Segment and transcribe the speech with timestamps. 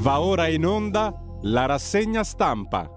[0.00, 2.88] Va ora in onda la rassegna stampa.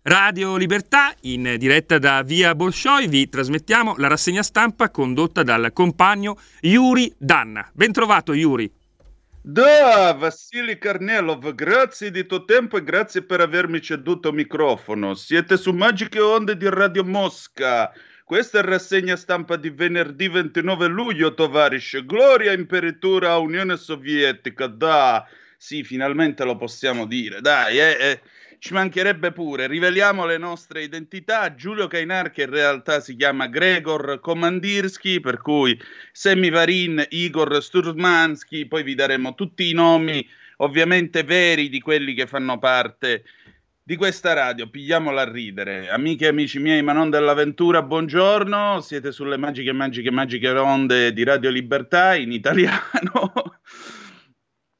[0.00, 6.38] Radio Libertà, in diretta da Via Bolshoi, vi trasmettiamo la rassegna stampa condotta dal compagno
[6.60, 7.68] Yuri Danna.
[7.74, 8.72] Bentrovato Yuri.
[9.46, 15.12] Da, Vassili Karnelov, grazie di tuo tempo e grazie per avermi ceduto microfono.
[15.12, 17.92] Siete su Magiche Onde di Radio Mosca.
[18.24, 22.06] Questa è rassegna stampa di venerdì 29 luglio, tovarish.
[22.06, 25.28] Gloria imperitura a Unione Sovietica, da.
[25.58, 28.20] Sì, finalmente lo possiamo dire, dai, eh, eh
[28.58, 31.54] ci mancherebbe pure, riveliamo le nostre identità.
[31.54, 35.78] Giulio Cainar, che in realtà si chiama Gregor Komandirsky, per cui
[36.12, 40.26] Semivarin, Igor Sturmansky, poi vi daremo tutti i nomi,
[40.58, 43.24] ovviamente veri, di quelli che fanno parte
[43.82, 44.68] di questa radio.
[44.68, 45.90] Pigliamola a ridere.
[45.90, 48.80] Amiche e amici miei, ma non dell'avventura, buongiorno.
[48.80, 53.32] Siete sulle magiche, magiche, magiche ronde di Radio Libertà in italiano.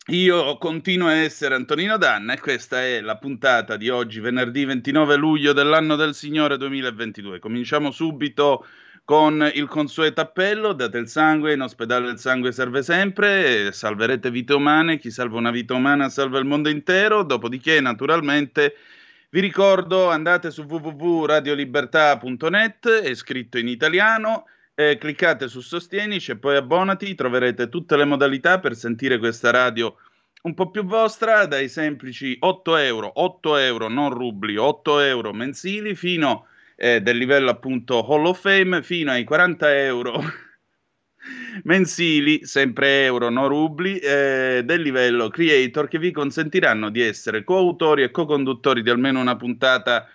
[0.09, 5.17] Io continuo a essere Antonino Danna e questa è la puntata di oggi, venerdì 29
[5.17, 7.39] luglio dell'anno del Signore 2022.
[7.39, 8.67] Cominciamo subito
[9.07, 14.53] con il consueto appello, date il sangue, in ospedale il sangue serve sempre, salverete vite
[14.53, 18.77] umane, chi salva una vita umana salva il mondo intero, dopodiché naturalmente
[19.31, 24.45] vi ricordo andate su www.radiolibertà.net, è scritto in italiano,
[24.75, 29.97] eh, cliccate su Sostienici e poi abbonati, troverete tutte le modalità per sentire questa radio
[30.45, 35.95] un po' più vostra, dai semplici 8 euro, 8 euro, non rubli, 8 euro mensili,
[35.95, 40.23] fino eh, del livello appunto Hall of Fame, fino ai 40 euro
[41.65, 48.03] mensili, sempre euro, non rubli, eh, del livello creator che vi consentiranno di essere coautori
[48.03, 50.07] e co-conduttori di almeno una puntata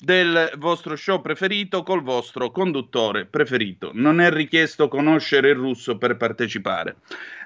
[0.00, 3.90] del vostro show preferito col vostro conduttore preferito.
[3.94, 6.96] Non è richiesto conoscere il russo per partecipare.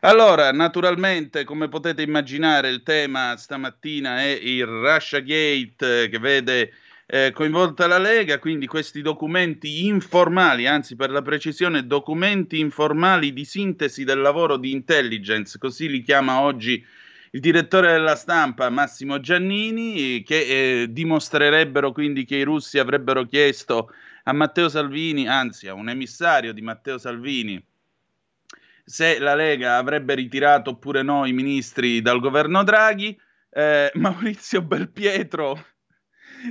[0.00, 6.72] Allora, naturalmente, come potete immaginare, il tema stamattina è il Russia Gate che vede
[7.06, 13.44] eh, coinvolta la Lega, quindi questi documenti informali, anzi per la precisione documenti informali di
[13.44, 16.84] sintesi del lavoro di intelligence, così li chiama oggi
[17.34, 23.90] il direttore della stampa Massimo Giannini, che eh, dimostrerebbero quindi che i russi avrebbero chiesto
[24.24, 27.62] a Matteo Salvini, anzi a un emissario di Matteo Salvini,
[28.84, 33.18] se la Lega avrebbe ritirato oppure no i ministri dal governo Draghi.
[33.50, 35.64] Eh, Maurizio Belpietro,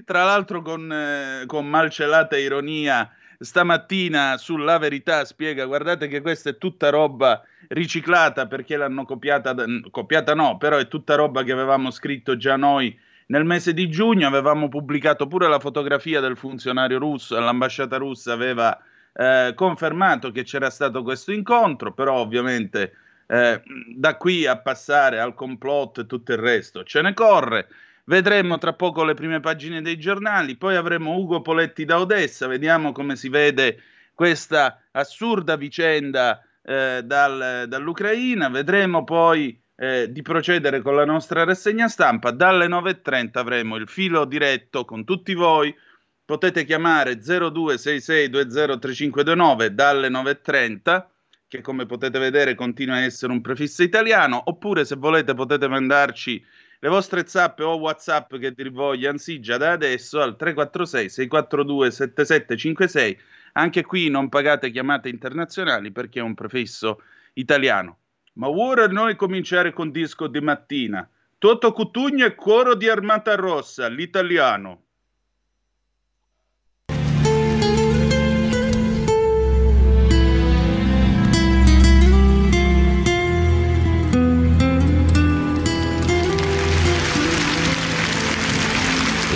[0.04, 3.08] tra l'altro con, eh, con malcelata ironia,
[3.42, 9.56] stamattina sulla verità spiega guardate che questa è tutta roba riciclata perché l'hanno copiata,
[9.90, 12.98] copiata no, però è tutta roba che avevamo scritto già noi
[13.28, 18.78] nel mese di giugno, avevamo pubblicato pure la fotografia del funzionario russo, l'ambasciata russa aveva
[19.14, 22.94] eh, confermato che c'era stato questo incontro, però ovviamente
[23.28, 23.62] eh,
[23.96, 27.68] da qui a passare al complotto e tutto il resto ce ne corre.
[28.06, 32.92] Vedremo tra poco le prime pagine dei giornali, poi avremo Ugo Poletti da Odessa, vediamo
[32.92, 33.82] come si vede
[34.14, 41.88] questa assurda vicenda eh, dal, dall'Ucraina, vedremo poi eh, di procedere con la nostra rassegna
[41.88, 45.76] stampa, dalle 9.30 avremo il filo diretto con tutti voi,
[46.24, 51.06] potete chiamare 0266203529 dalle 9.30
[51.52, 56.42] che come potete vedere continua a essere un prefisso italiano, oppure se volete potete mandarci
[56.84, 61.92] le vostre zappe o whatsapp che dir voglia, anzi già da adesso al 346 642
[61.92, 63.20] 7756
[63.54, 67.02] anche qui non pagate chiamate internazionali perché è un prefisso
[67.34, 67.98] italiano.
[68.34, 71.08] Ma ora noi cominciare con disco di mattina.
[71.38, 74.86] Toto Cutugno e Cuoro di Armata Rossa l'italiano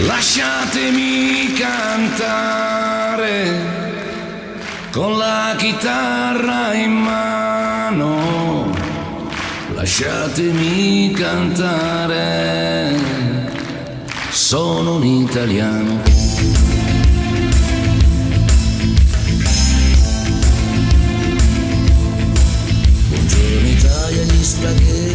[0.06, 2.94] Lasciatemi cantare
[4.92, 8.72] con la chitarra in mano.
[9.74, 12.96] Lasciatemi cantare,
[14.30, 16.02] sono un italiano.
[23.10, 25.15] Buongiorno Italia, gli spaghetti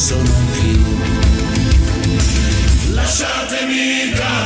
[0.00, 0.82] Sono anch'io.
[2.94, 4.39] Lasciatemi cantare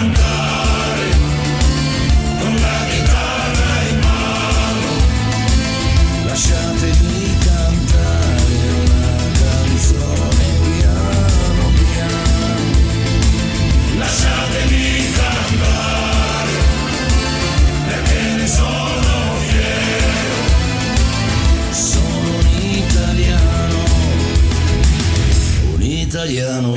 [26.25, 26.73] italiano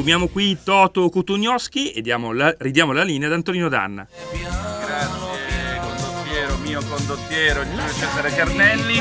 [0.00, 2.02] Sfumiamo qui Toto Cutugnoschi e
[2.32, 4.08] la- ridiamo la linea ad Antonino Danna.
[4.32, 8.98] Grazie condottiero, mio condottiero Giulio Cesare Carnelli.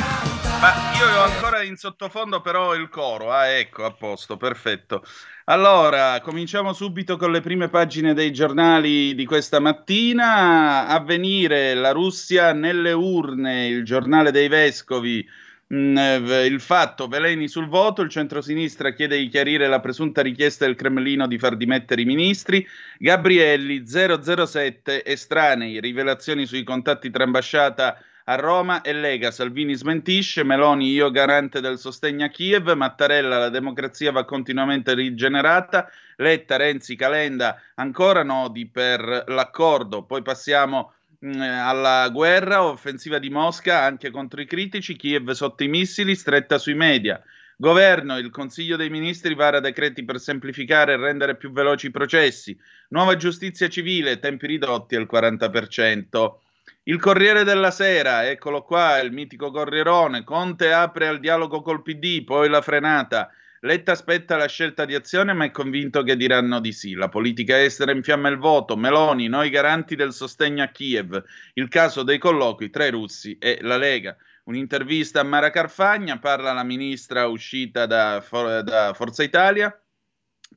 [0.59, 3.31] Ma io ho ancora in sottofondo però il coro.
[3.31, 5.01] Ah, ecco, a posto, perfetto.
[5.45, 10.85] Allora, cominciamo subito con le prime pagine dei giornali di questa mattina.
[10.87, 15.25] A venire la Russia nelle urne, il giornale dei vescovi.
[15.71, 20.65] Mm, eh, il fatto, veleni sul voto, il centrosinistra chiede di chiarire la presunta richiesta
[20.65, 22.67] del Cremlino di far dimettere i ministri,
[22.97, 30.89] Gabrielli 007 estranei, rivelazioni sui contatti tra ambasciata a Roma e Lega, Salvini smentisce, Meloni
[30.89, 37.61] io garante del sostegno a Kiev, Mattarella la democrazia va continuamente rigenerata, Letta, Renzi, Calenda
[37.75, 44.45] ancora nodi per l'accordo, poi passiamo mh, alla guerra, offensiva di Mosca anche contro i
[44.45, 47.21] critici, Kiev sotto i missili, stretta sui media.
[47.55, 52.57] Governo, il Consiglio dei Ministri vara decreti per semplificare e rendere più veloci i processi.
[52.89, 56.35] Nuova giustizia civile, tempi ridotti al 40%.
[56.83, 60.23] Il Corriere della Sera, eccolo qua, il mitico Corrierone.
[60.23, 63.29] Conte apre al dialogo col PD, poi la frenata.
[63.61, 66.93] Letta aspetta la scelta di azione, ma è convinto che diranno di sì.
[66.93, 68.77] La politica estera infiamma il voto.
[68.77, 71.21] Meloni, noi garanti del sostegno a Kiev.
[71.55, 74.15] Il caso dei colloqui tra i russi e la Lega.
[74.45, 79.77] Un'intervista a Mara Carfagna, parla la ministra uscita da, For- da Forza Italia.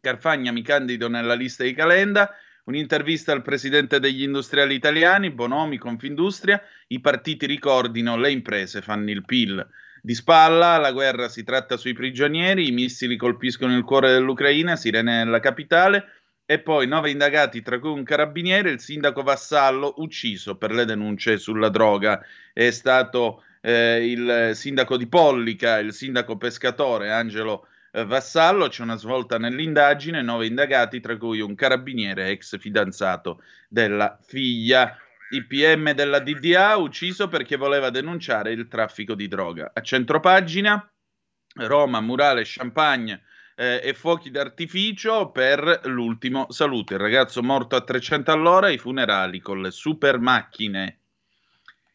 [0.01, 2.33] Carfagna mi candido nella lista di Calenda.
[2.65, 6.63] Un'intervista al presidente degli industriali italiani, Bonomi, Confindustria.
[6.87, 9.67] I partiti ricordino, le imprese fanno il PIL.
[10.05, 15.23] Di spalla, la guerra si tratta sui prigionieri, i missili colpiscono il cuore dell'Ucraina, sirene
[15.23, 16.05] nella capitale.
[16.45, 21.39] E poi nove indagati, tra cui un carabiniere, il sindaco Vassallo, ucciso per le denunce
[21.39, 22.21] sulla droga.
[22.53, 28.67] È stato eh, il sindaco di Pollica, il sindaco pescatore Angelo eh, Vassallo.
[28.67, 34.97] C'è una svolta nell'indagine, nove indagati, tra cui un carabiniere ex fidanzato della figlia.
[35.33, 39.71] Il PM della DDA ucciso perché voleva denunciare il traffico di droga.
[39.73, 40.87] A centropagina,
[41.55, 43.23] Roma, murale, champagne
[43.57, 46.93] eh, e fuochi d'artificio per l'ultimo saluto.
[46.93, 50.99] Il ragazzo morto a 300 all'ora, i funerali con le super macchine.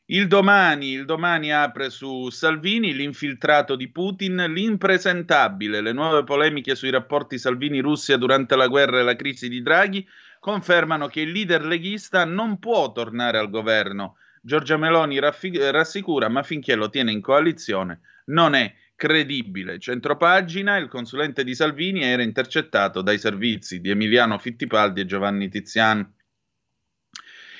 [0.05, 6.89] Il domani, il domani apre su Salvini, l'infiltrato di Putin, l'impresentabile, le nuove polemiche sui
[6.89, 10.07] rapporti Salvini-Russia durante la guerra e la crisi di Draghi
[10.47, 14.15] confermano che il leader leghista non può tornare al governo.
[14.41, 19.77] Giorgia Meloni raffi- rassicura, ma finché lo tiene in coalizione non è credibile.
[19.77, 26.13] Centropagina, il consulente di Salvini era intercettato dai servizi di Emiliano Fittipaldi e Giovanni Tiziano.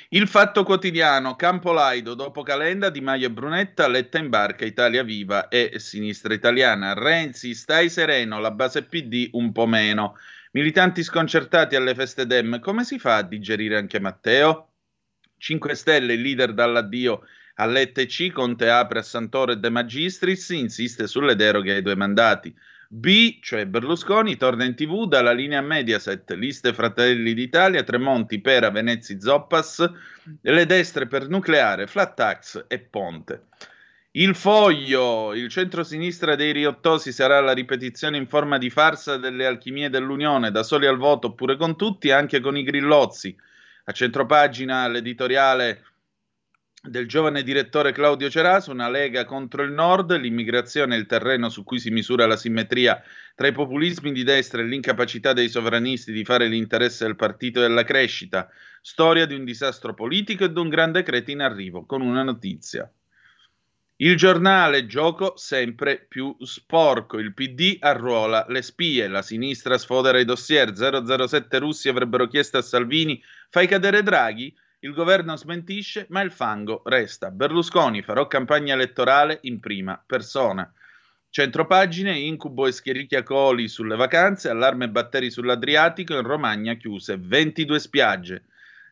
[0.10, 5.50] Il fatto quotidiano, Campolaido, dopo Calenda, Di Maio e Brunetta, Letta in barca, Italia Viva
[5.50, 6.94] e Sinistra Italiana.
[6.94, 10.16] Renzi, stai sereno, la base PD un po' meno.
[10.58, 14.72] Militanti sconcertati alle feste Dem, come si fa a digerire anche Matteo?
[15.38, 17.22] 5 Stelle, leader dall'addio
[17.58, 22.52] all'ETC, Conte apre a Santoro De Magistris, insiste sulle deroghe ai due mandati.
[22.90, 29.22] B, cioè Berlusconi, torna in tv dalla linea Mediaset, liste Fratelli d'Italia, Tremonti, Pera, Venezzi,
[29.22, 29.88] Zoppas,
[30.42, 33.44] le destre per nucleare, flat tax e ponte.
[34.18, 39.92] Il foglio, il centro-sinistra dei riottosi sarà la ripetizione in forma di farsa delle alchimie
[39.92, 43.38] dell'Unione, da soli al voto oppure con tutti, anche con i grillozzi.
[43.84, 45.84] A centropagina l'editoriale
[46.82, 51.64] del giovane direttore Claudio Cerasu, una lega contro il nord, l'immigrazione è il terreno su
[51.64, 53.00] cui si misura la simmetria
[53.36, 57.84] tra i populismi di destra e l'incapacità dei sovranisti di fare l'interesse del partito della
[57.84, 58.50] crescita,
[58.82, 62.92] storia di un disastro politico e di un grande decreto in arrivo, con una notizia.
[64.00, 70.26] Il giornale gioco sempre più sporco, il PD arruola le spie, la sinistra sfodera i
[70.26, 74.56] dossier, 007 russi avrebbero chiesto a Salvini fai cadere Draghi?
[74.82, 77.32] Il governo smentisce, ma il fango resta.
[77.32, 80.72] Berlusconi farò campagna elettorale in prima persona.
[81.32, 88.44] Centropagine, incubo e schiericchia coli sulle vacanze, allarme batteri sull'Adriatico, in Romagna chiuse 22 spiagge.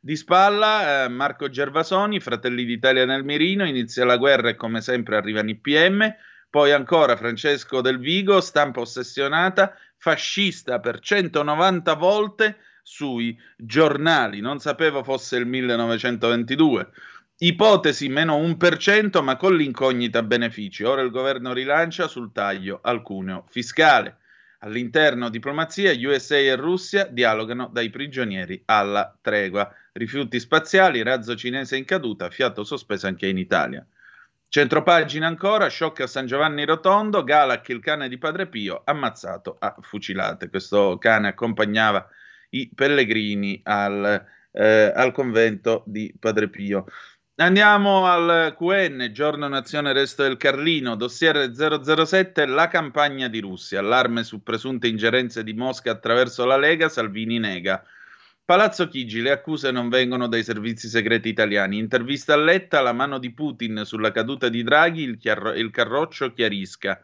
[0.05, 5.15] Di spalla eh, Marco Gervasoni, Fratelli d'Italia nel mirino, inizia la guerra e come sempre
[5.15, 6.07] arrivano i PM,
[6.47, 15.01] poi ancora Francesco Del Vigo, stampa ossessionata, fascista per 190 volte, sui giornali, non sapevo
[15.01, 16.88] fosse il 1922.
[17.38, 20.83] Ipotesi meno 1%, ma con l'incognita benefici.
[20.83, 24.17] Ora il governo rilancia sul taglio al cuneo fiscale.
[24.59, 29.67] All'interno diplomazia, USA e Russia dialogano dai prigionieri alla tregua.
[29.98, 33.88] Rifiuti spaziali, razzo cinese in caduta, fiato sospeso anche in Italia.
[34.50, 39.74] Centropagina ancora, shock a San Giovanni Rotondo, Galak, il cane di Padre Pio, ammazzato a
[39.80, 40.50] fucilate.
[40.50, 42.06] Questo cane accompagnava
[42.50, 44.22] i pellegrini al,
[44.52, 46.88] eh, al convento di Padre Pio.
[47.36, 54.25] Andiamo al QN, giorno nazione resto del Carlino, dossier 007, la campagna di Russia, allarme
[54.25, 57.82] su presunte ingerenze di Mosca attraverso la Lega, Salvini nega.
[58.46, 61.80] Palazzo Chigi, le accuse non vengono dai servizi segreti italiani.
[61.80, 66.32] Intervista a Letta, la mano di Putin sulla caduta di Draghi, il, chiarro- il carroccio
[66.32, 67.04] chiarisca.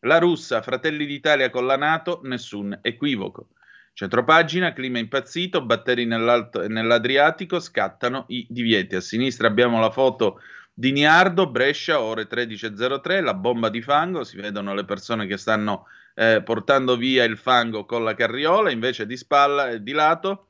[0.00, 3.48] La russa, Fratelli d'Italia con la Nato, nessun equivoco.
[3.94, 8.94] Centropagina, clima impazzito, batteri nell'Adriatico, scattano i divieti.
[8.94, 10.42] A sinistra abbiamo la foto
[10.74, 15.86] di Niardo, Brescia, ore 13.03, la bomba di fango, si vedono le persone che stanno
[16.14, 20.48] eh, portando via il fango con la carriola, invece di spalla e di lato,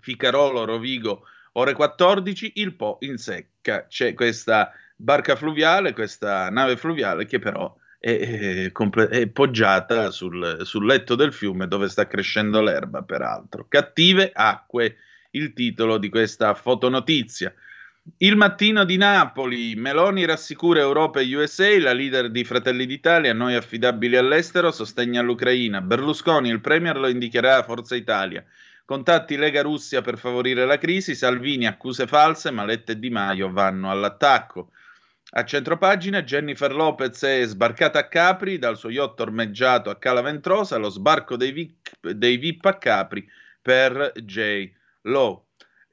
[0.00, 3.86] Ficarolo, Rovigo, ore 14, il Po in secca.
[3.86, 10.86] C'è questa barca fluviale, questa nave fluviale che però è, è, è poggiata sul, sul,
[10.86, 13.66] letto del fiume dove sta crescendo l'erba, peraltro.
[13.68, 14.96] Cattive acque,
[15.30, 17.52] il titolo di questa fotonotizia.
[18.18, 23.56] Il mattino di Napoli, Meloni rassicura Europa e USA, la leader di Fratelli d'Italia, noi
[23.56, 25.80] affidabili all'estero, sostegna l'Ucraina.
[25.80, 28.44] Berlusconi, il Premier lo indicherà a Forza Italia.
[28.86, 33.50] Contatti Lega Russia per favorire la crisi, Salvini accuse false, ma Letta e Di Maio
[33.50, 34.70] vanno all'attacco.
[35.30, 40.76] A centropagina Jennifer Lopez è sbarcata a Capri dal suo yacht ormeggiato a Cala Ventrosa,
[40.76, 43.28] lo sbarco dei VIP, dei VIP a Capri
[43.60, 44.70] per J.
[45.02, 45.48] Lo.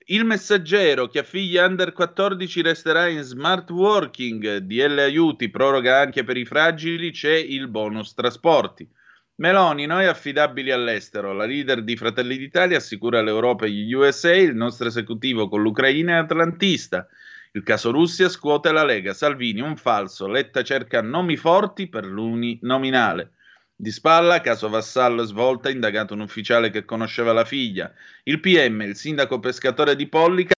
[0.05, 6.23] Il messaggero che a figli under 14 resterà in smart working, DL aiuti, proroga anche
[6.23, 8.87] per i fragili, c'è il bonus trasporti.
[9.35, 14.55] Meloni, noi affidabili all'estero, la leader di Fratelli d'Italia assicura all'Europa e agli USA, il
[14.55, 17.07] nostro esecutivo con l'Ucraina è atlantista.
[17.53, 19.13] Il caso Russia scuote la Lega.
[19.13, 20.27] Salvini, un falso.
[20.27, 23.31] Letta cerca nomi forti per l'uninominale.
[23.75, 27.91] Di spalla, caso Vassallo svolta, indagato un ufficiale che conosceva la figlia.
[28.23, 30.53] Il PM, il sindaco pescatore di Pollica,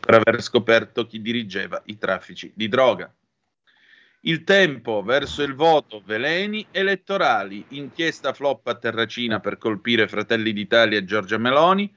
[0.00, 3.14] per aver scoperto chi dirigeva i traffici di droga.
[4.24, 10.98] Il tempo verso il voto, veleni elettorali, inchiesta flop a Terracina per colpire Fratelli d'Italia
[10.98, 11.90] e Giorgia Meloni,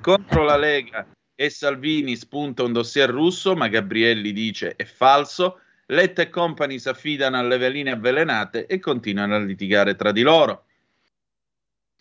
[0.00, 5.60] contro la Lega e Salvini spunta un dossier russo, ma Gabrielli dice è falso.
[5.86, 10.64] Letta e compagni si affidano alle veline avvelenate e continuano a litigare tra di loro.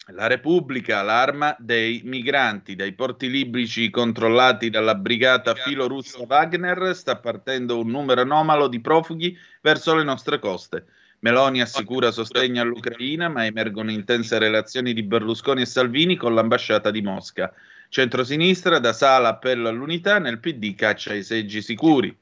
[0.07, 7.79] La Repubblica, l'arma dei migranti, dai porti librici controllati dalla brigata filorussa Wagner, sta partendo
[7.79, 10.85] un numero anomalo di profughi verso le nostre coste.
[11.19, 17.03] Meloni assicura sostegno all'Ucraina, ma emergono intense relazioni di Berlusconi e Salvini con l'ambasciata di
[17.03, 17.53] Mosca.
[17.87, 22.13] Centrosinistra, da Sala appello all'unità, nel PD caccia i seggi sicuri.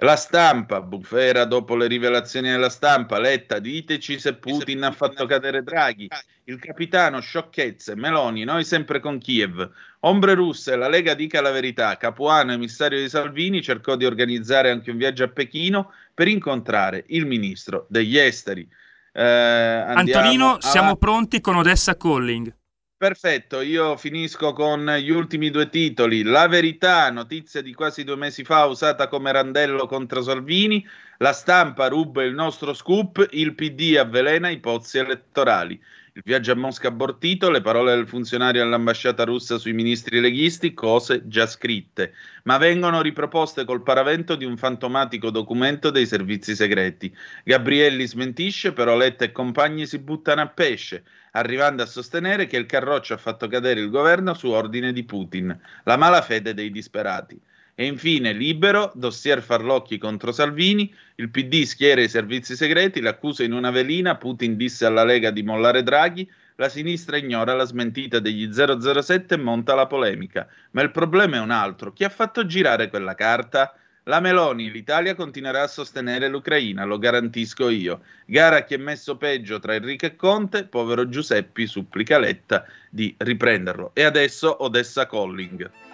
[0.00, 5.64] La stampa, bufera dopo le rivelazioni della stampa, Letta, diteci se Putin ha fatto cadere
[5.64, 6.08] Draghi,
[6.44, 9.68] il capitano, sciocchezze, Meloni, noi sempre con Kiev,
[10.00, 14.92] ombre russe, la Lega dica la verità, Capuano, emissario di Salvini, cercò di organizzare anche
[14.92, 18.68] un viaggio a Pechino per incontrare il ministro degli esteri.
[19.12, 22.54] Eh, Antonino, siamo pronti con Odessa Calling.
[22.98, 26.22] Perfetto, io finisco con gli ultimi due titoli.
[26.24, 30.84] La verità, notizia di quasi due mesi fa usata come randello contro Salvini.
[31.18, 33.24] La stampa ruba il nostro scoop.
[33.30, 35.80] Il PD avvelena i pozzi elettorali.
[36.18, 41.28] Il viaggio a Mosca abortito, le parole del funzionario all'ambasciata russa sui ministri leghisti, cose
[41.28, 47.16] già scritte, ma vengono riproposte col paravento di un fantomatico documento dei servizi segreti.
[47.44, 52.66] Gabrielli smentisce, però Letta e compagni si buttano a pesce arrivando a sostenere che il
[52.66, 57.40] Carroccio ha fatto cadere il governo su ordine di Putin, la malafede dei disperati.
[57.80, 63.52] E infine, libero, dossier Farlocchi contro Salvini, il PD schiera i servizi segreti, l'accusa in
[63.52, 68.50] una velina, Putin disse alla Lega di mollare Draghi, la sinistra ignora la smentita degli
[68.52, 70.48] 007 e monta la polemica.
[70.72, 73.72] Ma il problema è un altro, chi ha fatto girare quella carta?
[74.02, 78.00] La Meloni, l'Italia continuerà a sostenere l'Ucraina, lo garantisco io.
[78.26, 83.92] Gara chi è messo peggio tra Enrico e Conte, povero Giuseppi supplica Letta di riprenderlo.
[83.94, 85.87] E adesso Odessa Colling.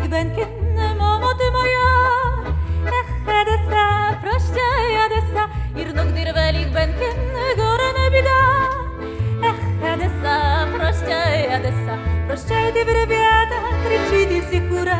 [0.00, 1.88] velik ben kenne mamad moja
[2.98, 3.84] Ech edessa,
[4.22, 5.42] prościej edessa
[5.82, 8.38] Irnok dir velik ben kenne gore ne bida
[9.50, 10.36] Ech edessa,
[10.76, 14.98] prościej edessa Prościej ti vrebiata, triciti sicura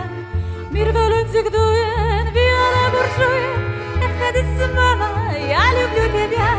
[0.74, 3.60] Mir velun zigdujen, viole burschujen
[4.06, 5.10] Ech edessa mama,
[5.52, 6.52] ja lublю тебя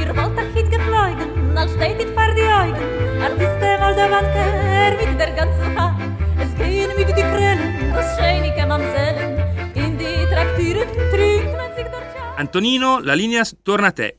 [0.00, 2.88] Ir volta hit geflogen, al steht it far die Augen
[3.28, 3.68] Artiste
[6.63, 9.37] Er mit die Krellen, das scheinige Mamsellen,
[9.75, 14.17] in die Traktieren trinkt man sich dort Antonino, la linea torna a te.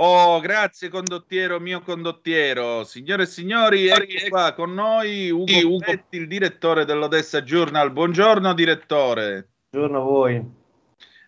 [0.00, 2.84] Oh, grazie condottiero, mio condottiero.
[2.84, 5.78] Signore e signori, ecco qua con noi Ugo, Ugo.
[5.78, 7.90] Petti, il direttore dell'Odessa Journal.
[7.90, 9.48] Buongiorno direttore.
[9.70, 10.44] Buongiorno a voi.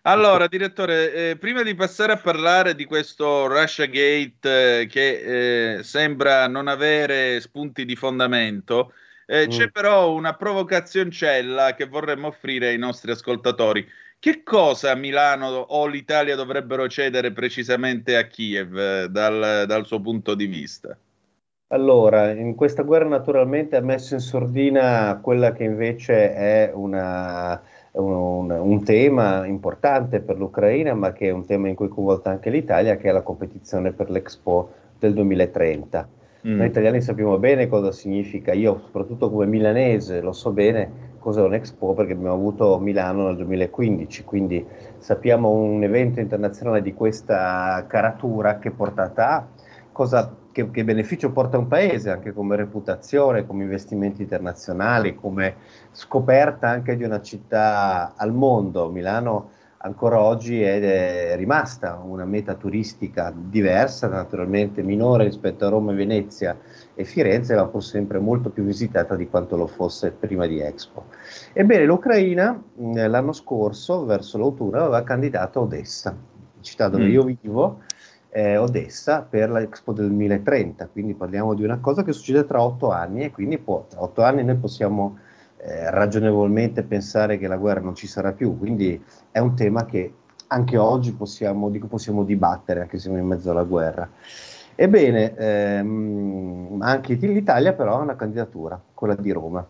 [0.03, 5.83] Allora, direttore, eh, prima di passare a parlare di questo Russia Gate eh, che eh,
[5.83, 8.93] sembra non avere spunti di fondamento, eh,
[9.29, 9.49] mm.
[9.49, 13.85] C'è però una provocazioncella che vorremmo offrire ai nostri ascoltatori.
[14.19, 20.35] Che cosa Milano o l'Italia dovrebbero cedere precisamente a Kiev eh, dal, dal suo punto
[20.35, 20.95] di vista?
[21.69, 27.61] Allora, in questa guerra naturalmente ha messo in sordina quella che invece è una,
[27.93, 32.29] un, un, tema importante per l'Ucraina, ma che è un tema in cui è coinvolta
[32.29, 36.09] anche l'Italia, che è la competizione per l'Expo del 2030.
[36.47, 36.57] Mm.
[36.57, 41.53] Noi italiani sappiamo bene cosa significa, io soprattutto come milanese lo so bene cos'è un
[41.53, 44.65] Expo perché abbiamo avuto Milano nel 2015, quindi
[44.97, 49.47] sappiamo un evento internazionale di questa caratura che portata ha,
[49.91, 55.55] cosa, che, che, beneficio porta a un paese anche come reputazione, come investimenti internazionali, come
[55.91, 58.89] scoperta anche di una città al mondo.
[58.89, 59.49] Milano
[59.83, 66.57] ancora oggi è rimasta una meta turistica diversa, naturalmente minore rispetto a Roma, Venezia
[66.93, 71.05] e Firenze, ma pur sempre molto più visitata di quanto lo fosse prima di Expo.
[71.53, 76.15] Ebbene, l'Ucraina l'anno scorso, verso l'autunno, aveva candidato a Odessa,
[76.59, 77.09] città dove mm.
[77.09, 77.79] io vivo,
[78.29, 82.91] eh, Odessa per l'Expo del 2030, quindi parliamo di una cosa che succede tra otto
[82.91, 85.17] anni e quindi può, tra otto anni noi possiamo
[85.63, 90.13] eh, ragionevolmente pensare che la guerra non ci sarà più, quindi è un tema che
[90.47, 94.09] anche oggi possiamo, di cui possiamo dibattere, anche se siamo in mezzo alla guerra.
[94.75, 99.65] Ebbene, ehm, anche l'Italia però ha una candidatura, quella di Roma.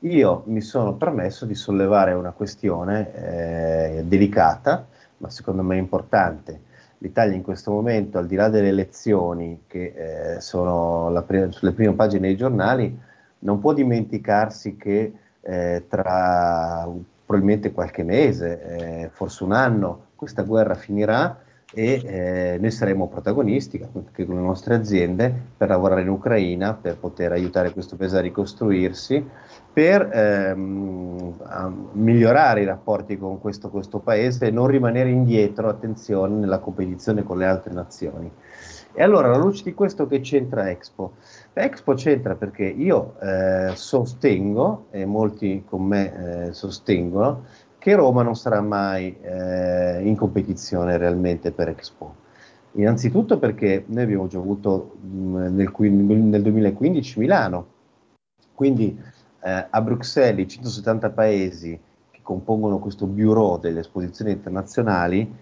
[0.00, 4.86] Io mi sono permesso di sollevare una questione eh, delicata,
[5.18, 6.68] ma secondo me importante.
[6.98, 11.94] L'Italia in questo momento, al di là delle elezioni che eh, sono pre- sulle prime
[11.94, 12.98] pagine dei giornali,
[13.40, 16.88] non può dimenticarsi che eh, tra
[17.24, 21.38] probabilmente qualche mese, eh, forse un anno, questa guerra finirà
[21.72, 26.96] e eh, noi saremo protagonisti anche con le nostre aziende per lavorare in Ucraina, per
[26.96, 29.24] poter aiutare questo paese a ricostruirsi,
[29.72, 31.34] per ehm,
[31.92, 37.38] migliorare i rapporti con questo, questo paese e non rimanere indietro, attenzione, nella competizione con
[37.38, 38.30] le altre nazioni.
[38.92, 41.12] E allora, alla luce di questo, che c'entra Expo?
[41.52, 47.44] Expo c'entra perché io eh, sostengo, e molti con me eh, sostengono,
[47.78, 52.14] che Roma non sarà mai eh, in competizione realmente per Expo.
[52.72, 57.66] Innanzitutto perché noi abbiamo già avuto mh, nel, nel 2015 Milano,
[58.54, 58.98] quindi
[59.42, 65.32] eh, a Bruxelles i 170 paesi che compongono questo bureau delle esposizioni internazionali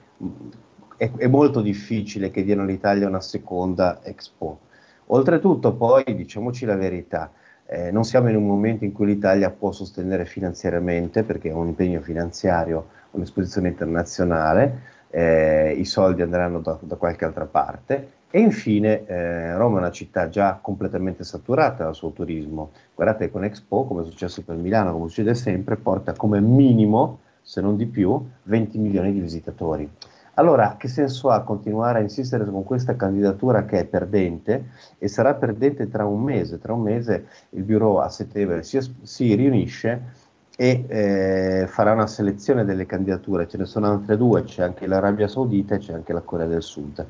[0.98, 4.58] è, è molto difficile che diano all'Italia una seconda Expo.
[5.06, 7.32] Oltretutto poi, diciamoci la verità,
[7.66, 11.68] eh, non siamo in un momento in cui l'Italia può sostenere finanziariamente, perché è un
[11.68, 18.16] impegno finanziario, un'esposizione internazionale, eh, i soldi andranno da, da, qualche altra parte.
[18.30, 22.72] E infine eh, Roma è una città già completamente saturata dal suo turismo.
[22.94, 27.62] Guardate con Expo, come è successo per Milano, come succede sempre, porta come minimo, se
[27.62, 29.90] non di più, 20 milioni di visitatori.
[30.38, 35.34] Allora, che senso ha continuare a insistere con questa candidatura che è perdente e sarà
[35.34, 36.60] perdente tra un mese?
[36.60, 42.64] Tra un mese il Bureau a settembre si, si riunisce e eh, farà una selezione
[42.64, 43.48] delle candidature.
[43.48, 46.62] Ce ne sono altre due, c'è anche l'Arabia Saudita e c'è anche la Corea del
[46.62, 47.04] Sud.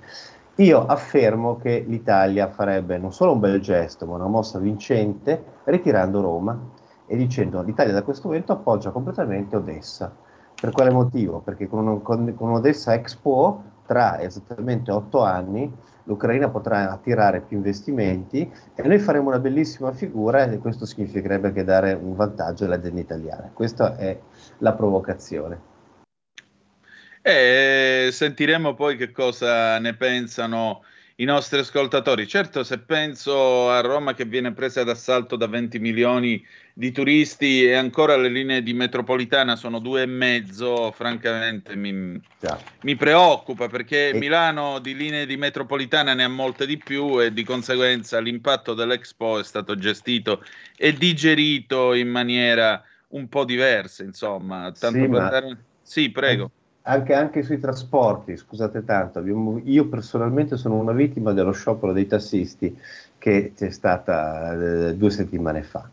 [0.56, 6.22] Io affermo che l'Italia farebbe non solo un bel gesto, ma una mossa vincente ritirando
[6.22, 6.58] Roma
[7.06, 10.26] e dicendo l'Italia da questo momento appoggia completamente Odessa
[10.60, 11.40] per quale motivo?
[11.40, 15.72] Perché con, un, con, con Odessa Expo tra esattamente otto anni
[16.04, 21.64] l'Ucraina potrà attirare più investimenti e noi faremo una bellissima figura e questo significherebbe che
[21.64, 23.50] dare un vantaggio alle aziende italiane.
[23.52, 24.18] Questa è
[24.58, 25.60] la provocazione.
[27.20, 30.82] E sentiremo poi che cosa ne pensano
[31.20, 32.26] i nostri ascoltatori.
[32.28, 37.74] Certo, se penso a Roma che viene presa d'assalto da 20 milioni di turisti e
[37.74, 42.20] ancora le linee di metropolitana sono due e mezzo, francamente mi,
[42.82, 44.18] mi preoccupa perché e...
[44.18, 49.40] Milano di linee di metropolitana ne ha molte di più e di conseguenza l'impatto dell'Expo
[49.40, 50.44] è stato gestito
[50.76, 54.70] e digerito in maniera un po' diversa, insomma.
[54.70, 55.28] Tanto sì, per ma...
[55.28, 55.58] dare...
[55.82, 56.52] sì prego
[56.88, 62.06] anche, anche, sui trasporti, scusate tanto, abbiamo, io personalmente sono una vittima dello sciopero dei
[62.06, 62.76] tassisti
[63.18, 64.52] che c'è stata
[64.88, 65.88] eh, due settimane fa.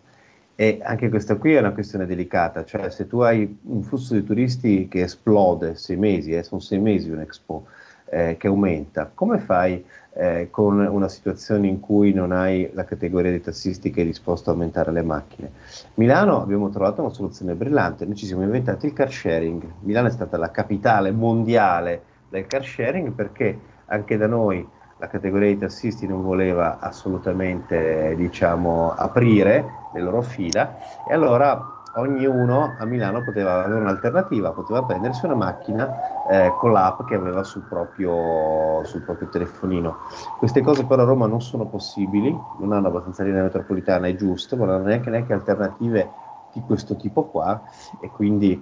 [0.56, 4.24] E anche questa qui è una questione delicata, cioè se tu hai un flusso di
[4.24, 7.66] turisti che esplode sei mesi, eh, sono sei mesi un Expo,
[8.06, 9.84] eh, che aumenta, come fai
[10.18, 14.50] eh, con una situazione in cui non hai la categoria dei tassisti che è disposto
[14.50, 15.52] a aumentare le macchine?
[15.96, 20.12] Milano abbiamo trovato una soluzione brillante, noi ci siamo inventati il car sharing, Milano è
[20.12, 24.66] stata la capitale mondiale del car sharing perché anche da noi
[24.98, 32.76] la categoria dei tassisti non voleva assolutamente diciamo, aprire le loro fila e allora ognuno
[32.78, 37.62] a Milano poteva avere un'alternativa, poteva prendersi una macchina eh, con l'app che aveva sul
[37.62, 39.98] proprio, sul proprio, telefonino.
[40.38, 44.56] Queste cose però a Roma non sono possibili, non hanno abbastanza linea metropolitana, è giusto,
[44.58, 46.12] ma non hanno neanche, neanche alternative
[46.52, 47.62] di questo tipo qua
[48.00, 48.62] e quindi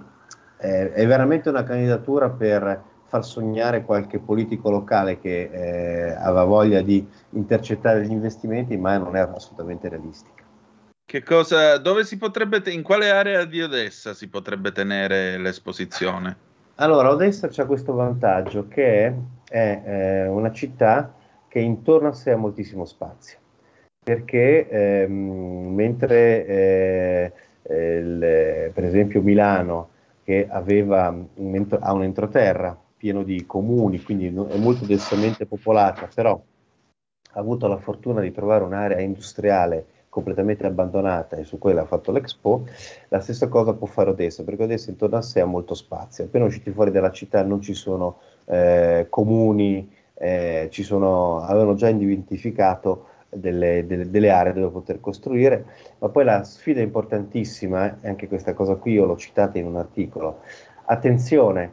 [0.58, 6.82] eh, è veramente una candidatura per far sognare qualche politico locale che eh, aveva voglia
[6.82, 10.43] di intercettare gli investimenti, ma non è assolutamente realistica.
[11.06, 16.36] Che cosa, dove si potrebbe, in quale area di Odessa si potrebbe tenere l'esposizione?
[16.76, 19.14] Allora, Odessa c'è questo vantaggio che
[19.48, 21.14] è, eh, una città
[21.46, 23.38] che intorno a sé ha moltissimo spazio,
[24.02, 27.32] perché ehm, mentre eh,
[27.68, 29.90] il, per esempio Milano,
[30.24, 36.42] che aveva un, ha un entroterra pieno di comuni, quindi è molto densamente popolata, però
[37.34, 42.12] ha avuto la fortuna di trovare un'area industriale completamente abbandonata e su quella ha fatto
[42.12, 42.66] l'Expo,
[43.08, 46.22] la stessa cosa può fare Odessa, perché Odessa intorno a sé ha molto spazio.
[46.22, 51.88] Appena usciti fuori dalla città non ci sono eh, comuni, eh, ci sono, avevano già
[51.88, 55.64] identificato delle, delle, delle, aree dove poter costruire,
[55.98, 59.74] ma poi la sfida importantissima, e anche questa cosa qui io l'ho citata in un
[59.74, 60.42] articolo,
[60.84, 61.72] attenzione,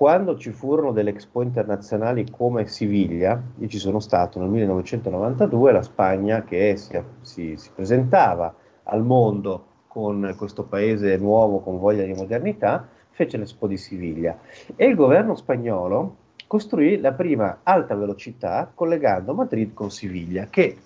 [0.00, 5.82] quando ci furono delle expo internazionali come Siviglia, io ci sono stato nel 1992, la
[5.82, 12.14] Spagna che si, si, si presentava al mondo con questo paese nuovo, con voglia di
[12.14, 14.38] modernità, fece l'Expo di Siviglia.
[14.74, 20.78] E il governo spagnolo costruì la prima alta velocità collegando Madrid con Siviglia, che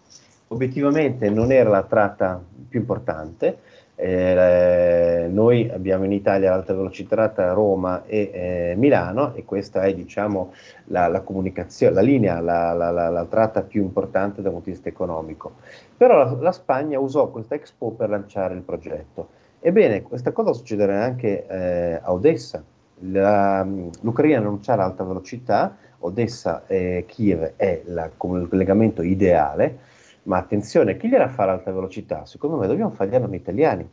[0.49, 3.61] obiettivamente non era la tratta più importante,
[3.97, 9.95] eh, noi abbiamo in Italia l'alta velocità tra Roma e eh, Milano e questa è
[9.95, 10.53] diciamo,
[10.87, 14.89] la, la comunicazione, la linea, la, la, la, tratta più importante dal punto di vista
[14.89, 15.53] economico.
[15.97, 19.29] Però la, Spagna usò questa Expo per lanciare il progetto.
[19.61, 22.63] Ebbene, questa cosa succederà anche eh, a Odessa.
[22.99, 29.79] L'Ucraina non c'ha l'alta velocità, Odessa e Kiev è il collegamento ideale,
[30.25, 32.25] ma attenzione, chi gliela fa l'alta velocità?
[32.25, 33.89] Secondo me dobbiamo fargliela noi italiani.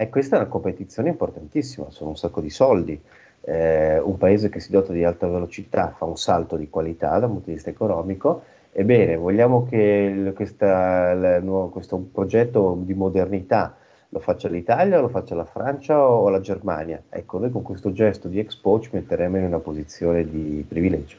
[0.00, 3.00] E questa è una competizione importantissima, sono un sacco di soldi.
[3.40, 7.28] Eh, un paese che si dota di alta velocità fa un salto di qualità dal
[7.28, 8.42] punto di vista economico.
[8.72, 13.76] Ebbene, vogliamo che questa, il, nuovo, questo progetto di modernità
[14.10, 17.02] lo faccia l'Italia, lo faccia la Francia o la Germania?
[17.08, 21.16] Ecco, noi con questo gesto di Expo ci metteremo in una posizione di privilegio.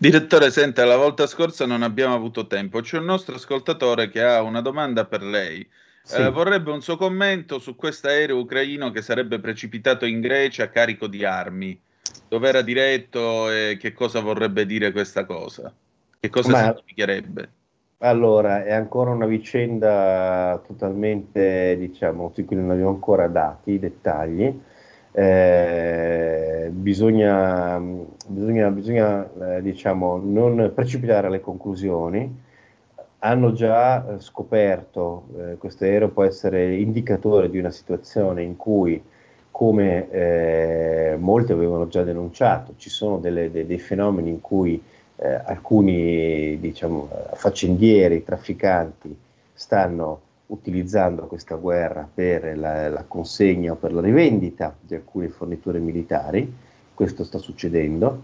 [0.00, 2.80] Direttore, senta, la volta scorsa non abbiamo avuto tempo.
[2.80, 5.68] C'è un nostro ascoltatore che ha una domanda per lei.
[6.02, 6.22] Sì.
[6.22, 10.68] Eh, vorrebbe un suo commento su questo aereo ucraino che sarebbe precipitato in Grecia a
[10.68, 11.78] carico di armi.
[12.28, 15.70] Dove era diretto e che cosa vorrebbe dire questa cosa?
[16.18, 16.58] Che cosa Ma...
[16.74, 17.50] significherebbe?
[17.98, 24.60] Allora, è ancora una vicenda totalmente, diciamo, su cui non abbiamo ancora dati, i dettagli.
[25.12, 27.80] Eh, bisogna,
[28.26, 32.48] bisogna, bisogna eh, diciamo, non precipitare alle conclusioni.
[33.22, 39.02] Hanno già eh, scoperto, eh, questo aereo può essere indicatore di una situazione in cui,
[39.50, 44.82] come eh, molti avevano già denunciato, ci sono delle, dei, dei fenomeni in cui
[45.44, 49.14] alcuni diciamo, faccendieri, trafficanti
[49.52, 50.20] stanno
[50.50, 56.52] utilizzando questa guerra per la, la, consegna o per la rivendita di alcune forniture militari,
[56.94, 58.22] questo sta succedendo.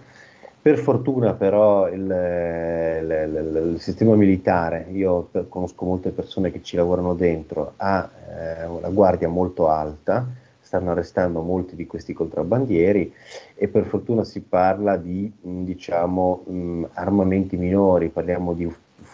[0.60, 7.14] Per fortuna però il, il, il, sistema militare, io conosco molte persone che ci lavorano
[7.14, 10.26] dentro, ha eh, una guardia molto alta,
[10.58, 13.14] stanno arrestando molti di questi contrabbandieri
[13.54, 18.64] e per fortuna si parla di diciamo, mh, mm, armamenti minori, parliamo di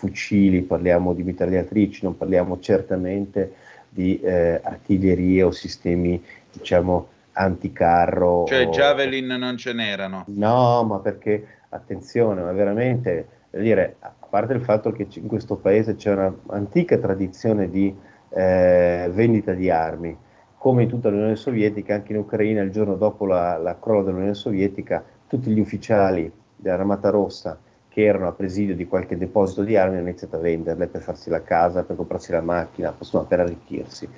[0.03, 3.55] fucili, parliamo di mitragliatrici, non parliamo certamente
[3.88, 8.45] di eh, artiglierie o sistemi diciamo anticarro.
[8.49, 8.71] Cioè o...
[8.71, 10.25] Javelin non ce n'erano?
[10.27, 15.95] No, ma perché attenzione, ma veramente dire, a parte il fatto che in questo paese
[15.95, 17.95] c'è un'antica tradizione di
[18.31, 20.17] eh, vendita di armi,
[20.59, 24.35] come in tutta l'Unione Sovietica, anche in Ucraina il giorno dopo la, la crolla dell'Unione
[24.35, 27.57] Sovietica, tutti gli ufficiali dell'Armata Rossa
[27.92, 31.28] che erano a presidio di qualche deposito di armi hanno iniziato a venderle per farsi
[31.28, 34.09] la casa, per comprarsi la macchina, insomma per arricchirsi.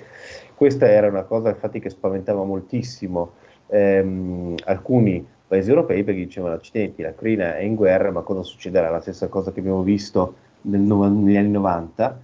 [0.53, 3.33] Questa era una cosa infatti che spaventava moltissimo
[3.67, 8.89] ehm, alcuni paesi europei perché dicevano accidenti, la Ucraina è in guerra, ma cosa succederà?
[8.89, 12.19] La stessa cosa che abbiamo visto nel, negli anni 90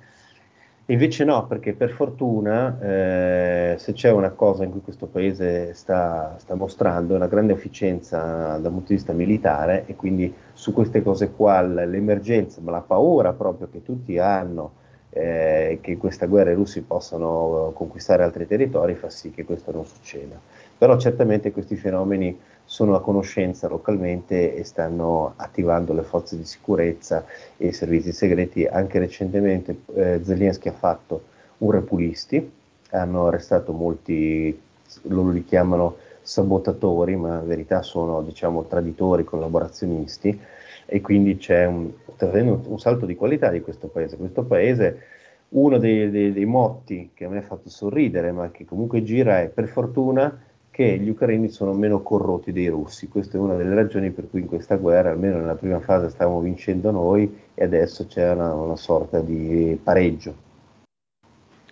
[0.91, 6.35] Invece no, perché per fortuna eh, se c'è una cosa in cui questo paese sta,
[6.37, 11.01] sta, mostrando è una grande efficienza dal punto di vista militare e quindi su queste
[11.01, 14.73] cose qua l'emergenza, ma la paura proprio che tutti hanno
[15.11, 19.71] eh, che in questa guerra i russi possano conquistare altri territori fa sì che questo
[19.71, 20.37] non succeda.
[20.77, 22.37] Però certamente questi fenomeni
[22.71, 27.25] sono a conoscenza localmente e stanno attivando le forze di sicurezza
[27.57, 28.65] e i servizi segreti.
[28.65, 31.23] Anche recentemente eh, Zelensky ha fatto
[31.57, 32.49] un repulisti,
[32.91, 34.57] hanno arrestato molti,
[35.01, 40.39] loro li chiamano sabotatori, ma in verità sono diciamo traditori, collaborazionisti
[40.85, 44.15] e quindi c'è un, un salto di qualità di questo paese.
[44.15, 45.01] Questo paese
[45.49, 49.41] uno dei, dei, dei motti che a me ha fatto sorridere, ma che comunque gira
[49.41, 53.09] è per fortuna che gli ucraini sono meno corrotti dei russi.
[53.09, 56.39] Questa è una delle ragioni per cui in questa guerra, almeno nella prima fase, stavamo
[56.39, 60.49] vincendo noi e adesso c'è una, una sorta di pareggio.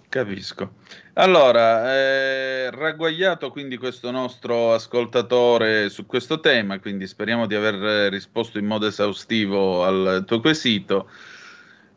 [0.09, 0.71] Capisco.
[1.13, 8.57] Allora, eh, ragguagliato quindi questo nostro ascoltatore su questo tema, quindi speriamo di aver risposto
[8.57, 11.07] in modo esaustivo al tuo quesito.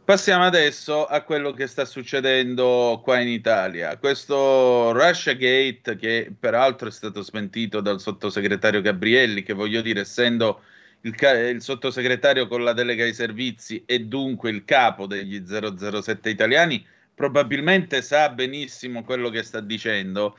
[0.04, 3.96] Passiamo adesso a quello che sta succedendo qua in Italia.
[3.98, 10.62] Questo Russia Gate, che peraltro è stato smentito dal sottosegretario Gabrielli, che voglio dire, essendo
[11.02, 11.14] il,
[11.52, 16.84] il, sottosegretario con la delega ai servizi e dunque il capo degli 007 italiani,
[17.14, 20.36] probabilmente sa benissimo quello che sta dicendo.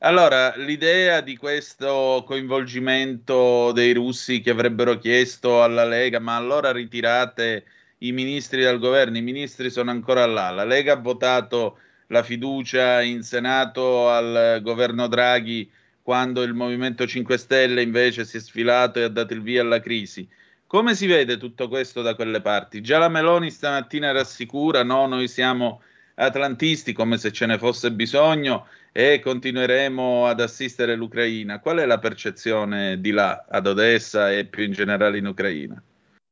[0.00, 7.64] Allora, l'idea di questo coinvolgimento dei russi che avrebbero chiesto alla Lega, ma allora ritirate
[7.98, 10.50] i ministri del governo, i ministri sono ancora là.
[10.50, 11.78] La Lega ha votato
[12.08, 15.70] la fiducia in Senato al governo Draghi
[16.02, 19.80] quando il Movimento 5 Stelle invece si è sfilato e ha dato il via alla
[19.80, 20.28] crisi.
[20.66, 22.80] Come si vede tutto questo da quelle parti?
[22.80, 25.82] Già la Meloni stamattina rassicura, no, noi siamo
[26.14, 31.60] atlantisti come se ce ne fosse bisogno e continueremo ad assistere l'Ucraina.
[31.60, 35.82] Qual è la percezione di là, ad Odessa e più in generale in Ucraina?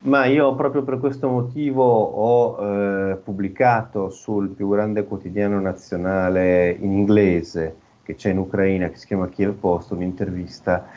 [0.04, 6.92] Ma io proprio per questo motivo ho eh, pubblicato sul più grande quotidiano nazionale in
[6.92, 10.88] inglese che c'è in Ucraina, che si chiama Kiev Post, un'intervista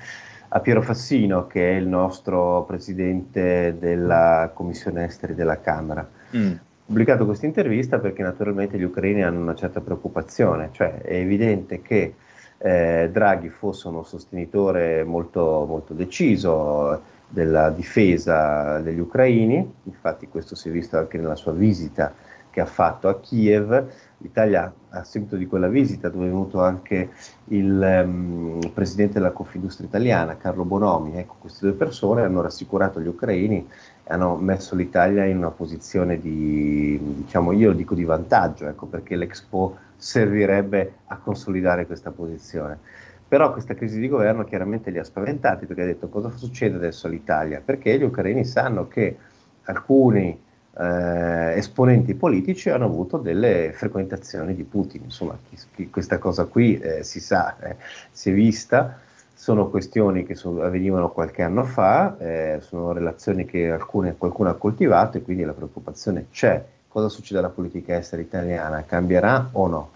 [0.49, 6.05] a Piero Fassino, che è il nostro presidente della Commissione Esteri della Camera.
[6.35, 6.51] Mm.
[6.51, 11.81] Ho pubblicato questa intervista perché naturalmente gli ucraini hanno una certa preoccupazione, cioè è evidente
[11.81, 12.13] che
[12.57, 20.69] eh, Draghi fosse uno sostenitore molto, molto deciso della difesa degli ucraini, infatti questo si
[20.69, 22.13] è visto anche nella sua visita
[22.49, 23.85] che ha fatto a Kiev.
[24.19, 27.09] L'Italia a seguito di quella visita dove è venuto anche
[27.49, 33.07] il um, presidente della Confindustria italiana, Carlo Bonomi, ecco, queste due persone hanno rassicurato gli
[33.07, 33.67] ucraini
[34.03, 39.15] e hanno messo l'Italia in una posizione di, diciamo, io dico di vantaggio, ecco, perché
[39.15, 42.79] l'Expo servirebbe a consolidare questa posizione.
[43.27, 47.07] Però questa crisi di governo chiaramente li ha spaventati perché ha detto cosa succede adesso
[47.07, 47.61] all'Italia?
[47.63, 49.17] Perché gli ucraini sanno che
[49.63, 50.39] alcuni
[50.79, 56.79] eh, esponenti politici hanno avuto delle frequentazioni di Putin, insomma chi, chi, questa cosa qui
[56.79, 57.75] eh, si sa, eh,
[58.11, 58.99] si è vista,
[59.33, 64.55] sono questioni che so, avvenivano qualche anno fa, eh, sono relazioni che alcune, qualcuno ha
[64.55, 66.63] coltivato e quindi la preoccupazione c'è.
[66.87, 68.83] Cosa succede alla politica estera italiana?
[68.83, 69.91] Cambierà o no?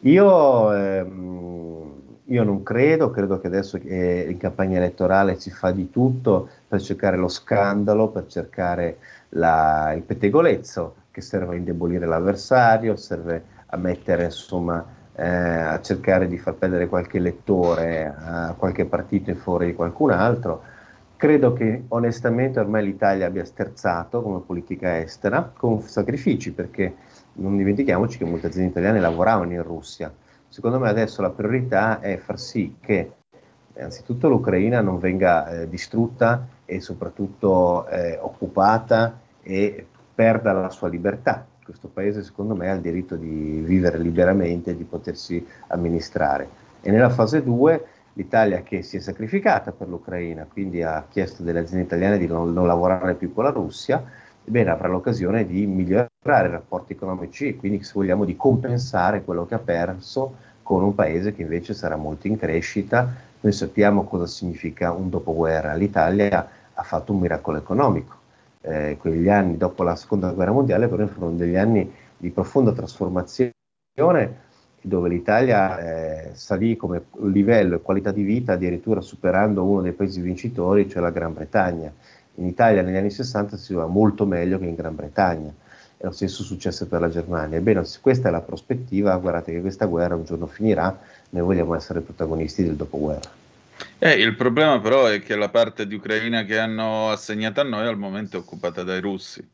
[0.00, 5.90] Io ehm, io non credo, credo che adesso eh, in campagna elettorale si fa di
[5.90, 8.98] tutto per cercare lo scandalo, per cercare
[9.30, 14.84] la, il pettegolezzo che serve a indebolire l'avversario, serve a mettere insomma
[15.14, 20.10] eh, a cercare di far perdere qualche elettore a qualche partito in favore di qualcun
[20.10, 20.62] altro.
[21.16, 26.94] Credo che onestamente ormai l'Italia abbia sterzato come politica estera con sacrifici perché
[27.34, 30.12] non dimentichiamoci che molte aziende italiane lavoravano in Russia
[30.54, 33.10] Secondo me adesso la priorità è far sì che
[33.74, 41.44] innanzitutto l'Ucraina non venga eh, distrutta e soprattutto eh, occupata e perda la sua libertà.
[41.64, 46.48] Questo paese secondo me ha il diritto di vivere liberamente e di potersi amministrare.
[46.82, 51.58] E nella fase 2 l'Italia che si è sacrificata per l'Ucraina, quindi ha chiesto delle
[51.58, 54.04] aziende italiane di non, non lavorare più con la Russia,
[54.44, 59.44] bene, avrà l'occasione di migliorare i rapporti economici e quindi se vogliamo di compensare quello
[59.44, 63.14] che ha perso con un paese che invece sarà molto in crescita.
[63.40, 65.74] Noi sappiamo cosa significa un dopoguerra.
[65.74, 68.16] L'Italia ha fatto un miracolo economico.
[68.62, 73.52] Eh, quegli anni dopo la seconda guerra mondiale però furono degli anni di profonda trasformazione
[74.80, 80.20] dove l'Italia eh, salì come livello e qualità di vita addirittura superando uno dei paesi
[80.22, 81.92] vincitori, cioè la Gran Bretagna
[82.36, 85.52] in Italia negli anni 60 si va molto meglio che in Gran Bretagna.
[86.04, 87.56] Lo stesso successo per la Germania.
[87.56, 90.98] Ebbene, se questa è la prospettiva, guardate che questa guerra un giorno finirà,
[91.30, 93.30] noi vogliamo essere protagonisti del dopoguerra.
[93.98, 97.86] Eh, il problema però è che la parte di Ucraina che hanno assegnato a noi
[97.86, 99.46] al momento è occupata dai russi.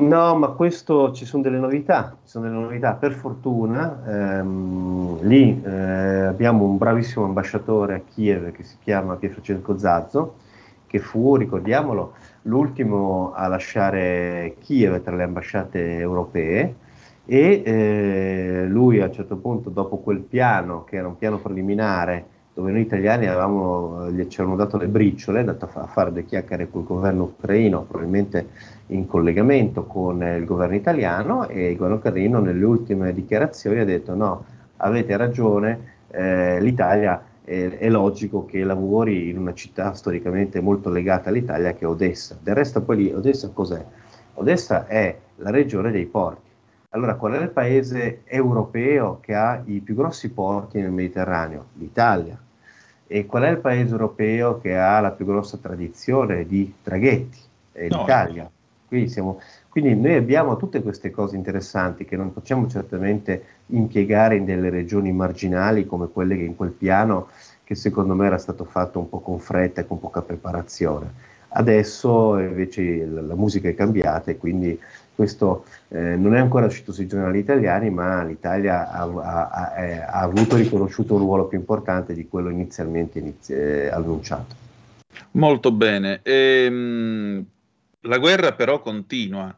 [0.00, 2.92] No, ma questo ci sono delle novità, ci sono delle novità.
[2.94, 9.78] Per fortuna ehm, lì eh, abbiamo un bravissimo ambasciatore a Kiev che si chiama Pietro
[9.78, 10.36] Zazzo,
[10.90, 16.74] che fu, ricordiamolo, l'ultimo a lasciare Kiev tra le ambasciate europee
[17.24, 22.24] e eh, lui a un certo punto, dopo quel piano, che era un piano preliminare,
[22.52, 25.86] dove noi italiani avevamo, gli ci avevano dato le briciole, è andato a, fa, a
[25.86, 28.48] fare due chiacchiere col governo ucraino, probabilmente
[28.88, 34.16] in collegamento con il governo italiano, e il governo ucraino nelle ultime dichiarazioni ha detto
[34.16, 34.44] no,
[34.78, 41.30] avete ragione, eh, l'Italia è, è, logico che lavori in una città storicamente molto legata
[41.30, 42.38] all'Italia che è Odessa.
[42.40, 43.84] Del resto poi lì Odessa cos'è?
[44.34, 46.48] Odessa è la regione dei porti.
[46.90, 51.66] Allora, qual è il paese europeo che ha i più grossi porti nel Mediterraneo?
[51.74, 52.40] L'Italia.
[53.08, 57.38] E qual è il paese europeo che ha la più grossa tradizione di traghetti?
[57.72, 58.48] È l'Italia.
[58.86, 64.44] Quindi, siamo, quindi noi abbiamo tutte queste cose interessanti che non possiamo certamente impiegare in
[64.44, 67.28] delle regioni marginali come quelle che in quel piano
[67.62, 71.28] che secondo me era stato fatto un po' con fretta e con poca preparazione.
[71.50, 74.76] Adesso invece la, musica è cambiata e quindi
[75.14, 80.20] questo eh, non è ancora uscito sui giornali italiani, ma l'Italia ha, ha, ha, ha
[80.20, 84.54] avuto riconosciuto un ruolo più importante di quello inizialmente inizi- eh, annunciato.
[85.32, 86.18] Molto bene.
[86.24, 87.44] Ehm,
[88.00, 89.56] la guerra però continua.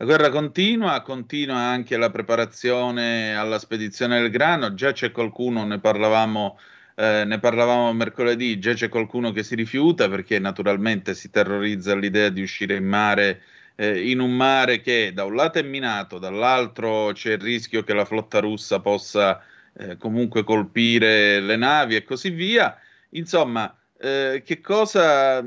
[0.00, 4.72] La guerra continua, continua anche la preparazione alla spedizione del grano.
[4.72, 6.58] Già c'è qualcuno, ne parlavamo,
[6.94, 12.30] eh, ne parlavamo mercoledì, già c'è qualcuno che si rifiuta perché naturalmente si terrorizza all'idea
[12.30, 13.42] di uscire in mare,
[13.76, 17.92] eh, in un mare che da un lato è minato, dall'altro c'è il rischio che
[17.92, 19.44] la flotta russa possa
[19.74, 22.74] eh, comunque colpire le navi e così via.
[23.10, 25.44] Insomma, eh, che cosa,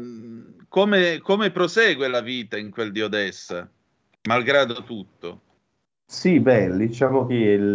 [0.67, 3.67] come, come prosegue la vita in quel di Odessa?
[4.27, 5.41] Malgrado tutto.
[6.05, 7.73] Sì, beh, diciamo che il,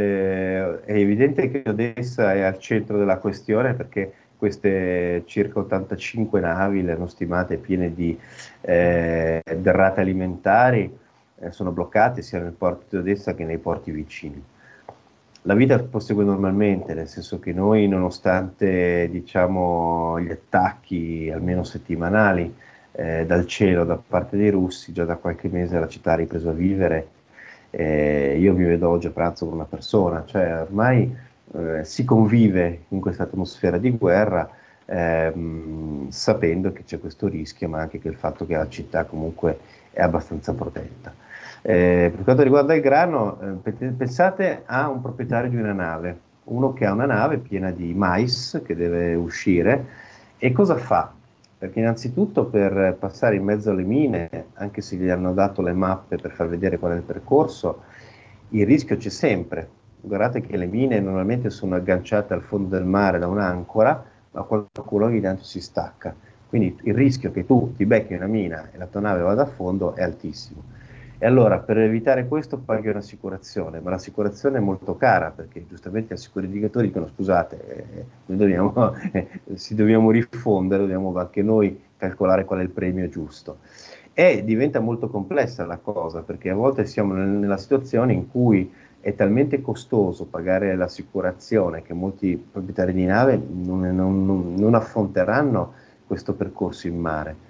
[0.85, 6.93] è evidente che Odessa è al centro della questione perché queste circa 85 navi, le
[6.93, 8.17] hanno stimate piene di
[8.61, 10.97] eh, derrate alimentari,
[11.41, 14.41] eh, sono bloccate sia nel porto di Odessa che nei porti vicini.
[15.43, 22.55] La vita prosegue normalmente, nel senso che noi, nonostante diciamo, gli attacchi almeno settimanali
[22.99, 26.51] eh, dal cielo da parte dei russi, già da qualche mese la città ha ripreso
[26.51, 27.09] a vivere.
[27.71, 31.15] Eh, io mi vedo oggi a pranzo con una persona, cioè ormai
[31.55, 34.51] eh, si convive in questa atmosfera di guerra
[34.85, 39.61] ehm, sapendo che c'è questo rischio, ma anche che il fatto che la città comunque
[39.93, 41.15] è abbastanza protetta.
[41.63, 46.73] Eh, per quanto riguarda il grano, eh, pensate a un proprietario di una nave, uno
[46.73, 49.85] che ha una nave piena di mais che deve uscire
[50.37, 51.13] e cosa fa?
[51.59, 56.17] Perché innanzitutto per passare in mezzo alle mine, anche se gli hanno dato le mappe
[56.17, 57.83] per far vedere qual è il percorso,
[58.51, 59.69] il rischio c'è sempre,
[60.01, 65.07] guardate che le mine normalmente sono agganciate al fondo del mare da un'ancora, ma qualcuno
[65.07, 66.15] ogni tanto si stacca.
[66.49, 69.47] Quindi il rischio che tu ti becchi una mina e la tua nave vada a
[69.47, 70.63] fondo è altissimo.
[71.21, 76.17] E allora per evitare questo paghi un'assicurazione, ma l'assicurazione è molto cara perché giustamente gli
[76.17, 82.61] assicuratori dicono scusate, eh, noi dobbiamo, eh, si dobbiamo rifondere, dobbiamo anche noi calcolare qual
[82.61, 83.59] è il premio giusto.
[84.13, 89.13] E diventa molto complessa la cosa perché a volte siamo nella situazione in cui è
[89.17, 95.73] talmente costoso pagare l'assicurazione che molti proprietari di nave non, non, non affronteranno
[96.07, 97.47] questo percorso in mare.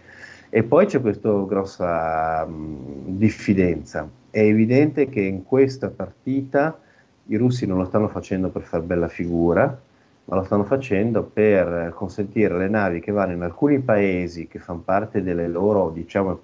[0.51, 4.09] E poi c'è questa grossa mh, diffidenza.
[4.31, 6.79] È evidente che in questa partita
[7.27, 9.81] i russi non lo stanno facendo per far bella figura,
[10.25, 14.83] ma lo stanno facendo per consentire alle navi che vanno in alcuni paesi che fanno
[14.85, 16.41] parte delle loro diciamo,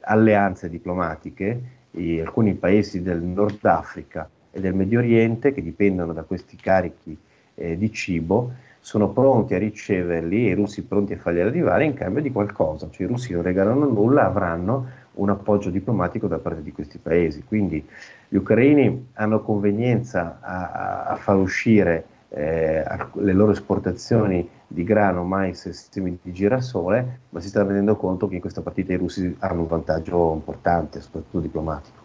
[0.00, 1.60] alleanze diplomatiche,
[2.20, 7.16] alcuni paesi del Nord Africa, e del Medio Oriente che dipendono da questi carichi
[7.54, 11.94] eh, di cibo sono pronti a riceverli e i russi pronti a farli arrivare in
[11.94, 16.62] cambio di qualcosa, cioè i russi non regalano nulla, avranno un appoggio diplomatico da parte
[16.62, 17.44] di questi paesi.
[17.46, 17.86] Quindi
[18.28, 25.66] gli ucraini hanno convenienza a, a, far uscire eh, le loro esportazioni di grano, mais
[25.66, 29.36] e semi di girasole, ma si stanno rendendo conto che in questa partita i russi
[29.40, 31.98] hanno un vantaggio importante, soprattutto diplomatico.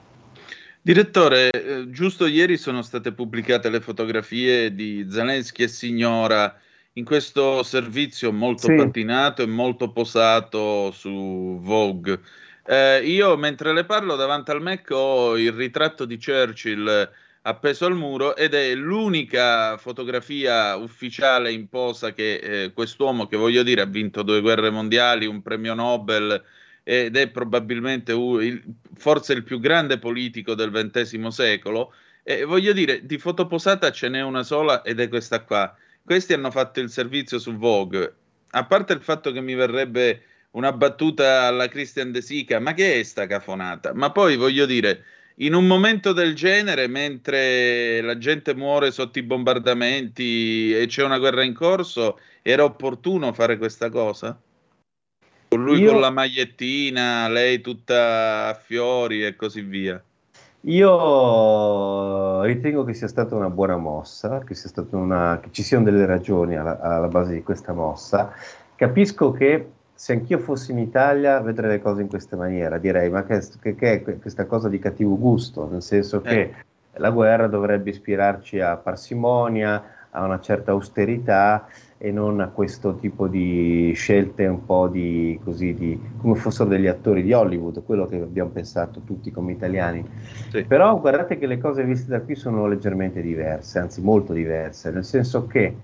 [0.82, 6.54] Direttore, eh, giusto ieri sono state pubblicate le fotografie di Zelensky e Signora
[6.98, 8.76] in questo servizio molto sì.
[8.76, 12.20] pattinato e molto posato su Vogue.
[12.66, 17.10] Eh, io mentre le parlo davanti al Mac ho il ritratto di Churchill
[17.42, 23.62] appeso al muro ed è l'unica fotografia ufficiale in posa che eh, quest'uomo, che voglio
[23.62, 26.42] dire ha vinto due guerre mondiali, un premio Nobel,
[26.82, 28.64] ed è probabilmente il,
[28.96, 31.94] forse il più grande politico del XX secolo.
[32.24, 35.76] E voglio dire, di fotoposata ce n'è una sola ed è questa qua.
[36.06, 38.16] Questi hanno fatto il servizio su Vogue.
[38.52, 43.00] A parte il fatto che mi verrebbe una battuta alla Christian De Sica, ma che
[43.00, 43.92] è sta cafonata?
[43.94, 45.04] Ma poi voglio dire,
[45.38, 51.18] in un momento del genere, mentre la gente muore sotto i bombardamenti e c'è una
[51.18, 54.40] guerra in corso, era opportuno fare questa cosa?
[55.50, 55.92] Con lui Io...
[55.92, 60.02] con la magliettina, lei tutta a fiori e così via.
[60.68, 64.56] Io ritengo che sia stata una buona mossa, che,
[64.92, 68.32] una, che ci siano delle ragioni alla, alla, base di questa mossa.
[68.74, 73.24] Capisco che se anch'io fossi in Italia vedrei le cose in questa maniera, direi ma
[73.26, 76.54] che, che, che è questa cosa di cattivo gusto, nel senso che eh.
[76.94, 81.68] la guerra dovrebbe ispirarci a parsimonia, a una certa austerità
[82.06, 86.86] e non a questo tipo di scelte un po' di così di come fossero degli
[86.86, 90.08] attori di Hollywood, quello che abbiamo pensato tutti come italiani.
[90.52, 90.66] Sì.
[90.66, 95.04] Però guardate che le cose viste da qui sono leggermente diverse, anzi molto diverse, nel
[95.04, 95.76] senso che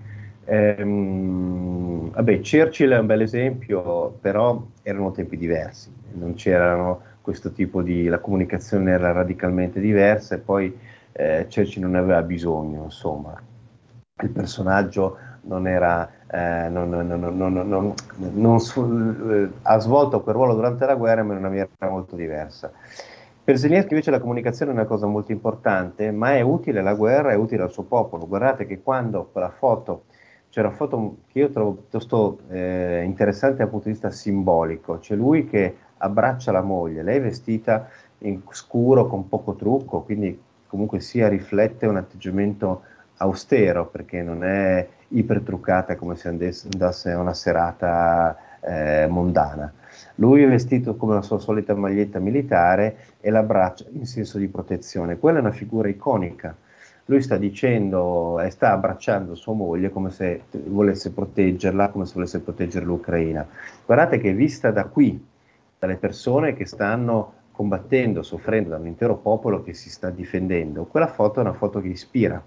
[0.44, 7.82] ehm, vabbè, Churchill è un bel esempio, però erano tempi diversi, non c'erano questo tipo
[7.82, 10.72] di la comunicazione era radicalmente diversa e poi
[11.10, 13.34] eh, Churchill non aveva bisogno, insomma.
[14.22, 17.94] Il personaggio non era, eh, non, non,
[18.34, 18.74] non,
[19.30, 22.70] eh, ha svolto quel ruolo durante la guerra ma in una maniera molto diversa.
[23.44, 27.32] Per Zelensky invece la comunicazione è una cosa molto importante, ma è utile la guerra,
[27.32, 28.28] è utile al suo popolo.
[28.28, 30.04] Guardate che quando quella foto,
[30.48, 35.16] c'è una foto che io trovo piuttosto eh, interessante dal punto di vista simbolico, c'è
[35.16, 37.88] lui che abbraccia la moglie, lei è vestita
[38.18, 42.82] in scuro con poco trucco, quindi comunque sia riflette un atteggiamento
[43.16, 49.72] austero perché non è ipertruccata come se andasse a una serata eh, mondana.
[50.16, 55.18] Lui è vestito come la sua solita maglietta militare e l'abbraccia in senso di protezione.
[55.18, 56.54] Quella è una figura iconica.
[57.06, 62.40] lui sta dicendo e sta abbracciando sua moglie come se volesse proteggerla, come se volesse
[62.40, 63.46] proteggere l'Ucraina.
[63.84, 65.22] Guardate che vista da qui,
[65.78, 71.08] dalle persone che stanno combattendo, soffrendo da un intero popolo che si sta difendendo, quella
[71.08, 72.42] foto è una foto che ispira.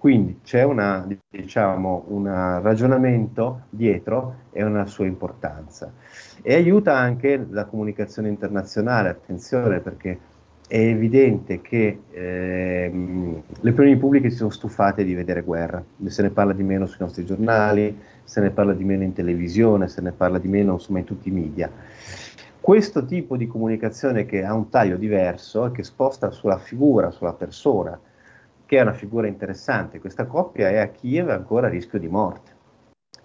[0.00, 2.24] Quindi c'è una, diciamo, un
[2.62, 5.92] ragionamento dietro e una sua importanza.
[6.40, 10.18] E aiuta anche la comunicazione internazionale, attenzione perché
[10.66, 16.30] è evidente che ehm, le opinioni pubbliche si sono stufate di vedere guerra, se ne
[16.30, 17.94] parla di meno sui nostri giornali,
[18.24, 21.28] se ne parla di meno in televisione, se ne parla di meno insomma in tutti
[21.28, 21.70] i media.
[22.58, 27.34] Questo tipo di comunicazione che ha un taglio diverso e che sposta sulla figura, sulla
[27.34, 28.00] persona,
[28.70, 32.52] che è una figura interessante, questa coppia è a Kiev ancora a rischio di morte.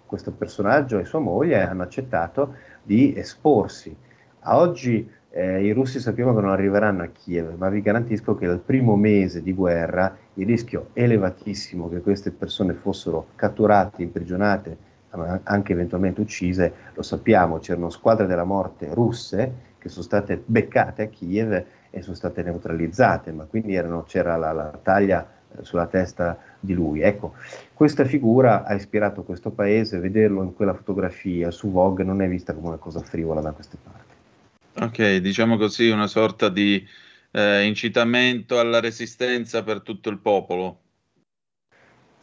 [0.04, 3.96] Questo personaggio e sua moglie hanno accettato di esporsi.
[4.40, 8.48] A oggi eh, I russi sappiamo che non arriveranno a Kiev, ma vi garantisco che
[8.48, 14.76] dal primo mese di guerra il rischio elevatissimo che queste persone fossero catturate, imprigionate,
[15.44, 21.06] anche eventualmente uccise, lo sappiamo, c'erano squadre della morte russe che sono state beccate a
[21.06, 26.74] Kiev e sono state neutralizzate, ma quindi erano, c'era la, la taglia sulla testa di
[26.74, 27.00] lui.
[27.00, 27.34] Ecco,
[27.72, 32.54] questa figura ha ispirato questo paese, vederlo in quella fotografia su Vogue non è vista
[32.54, 34.14] come una cosa frivola da queste parti.
[34.78, 36.86] Ok, diciamo così, una sorta di
[37.30, 40.80] eh, incitamento alla resistenza per tutto il popolo.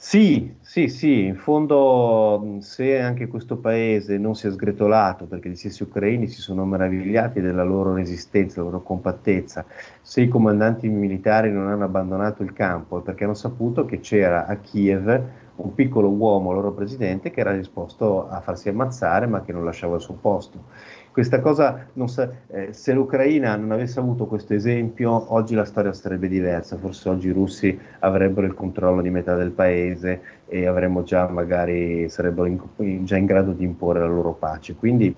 [0.06, 5.56] Sì, sì, sì, in fondo se anche questo paese non si è sgretolato perché gli
[5.56, 9.66] stessi ucraini si sono meravigliati della loro resistenza, della loro compattezza,
[10.02, 14.46] se i comandanti militari non hanno abbandonato il campo è perché hanno saputo che c'era
[14.46, 19.54] a Kiev un piccolo uomo, loro presidente, che era disposto a farsi ammazzare ma che
[19.54, 20.66] non lasciava il suo posto
[21.14, 26.28] questa cosa, sa, eh, se l'Ucraina non avesse avuto questo esempio, oggi la storia sarebbe
[26.28, 31.28] diversa, forse oggi i russi avrebbero il controllo di metà del paese e avremmo già
[31.28, 34.74] magari, sarebbero in, già in grado di imporre la loro pace.
[34.74, 35.16] Quindi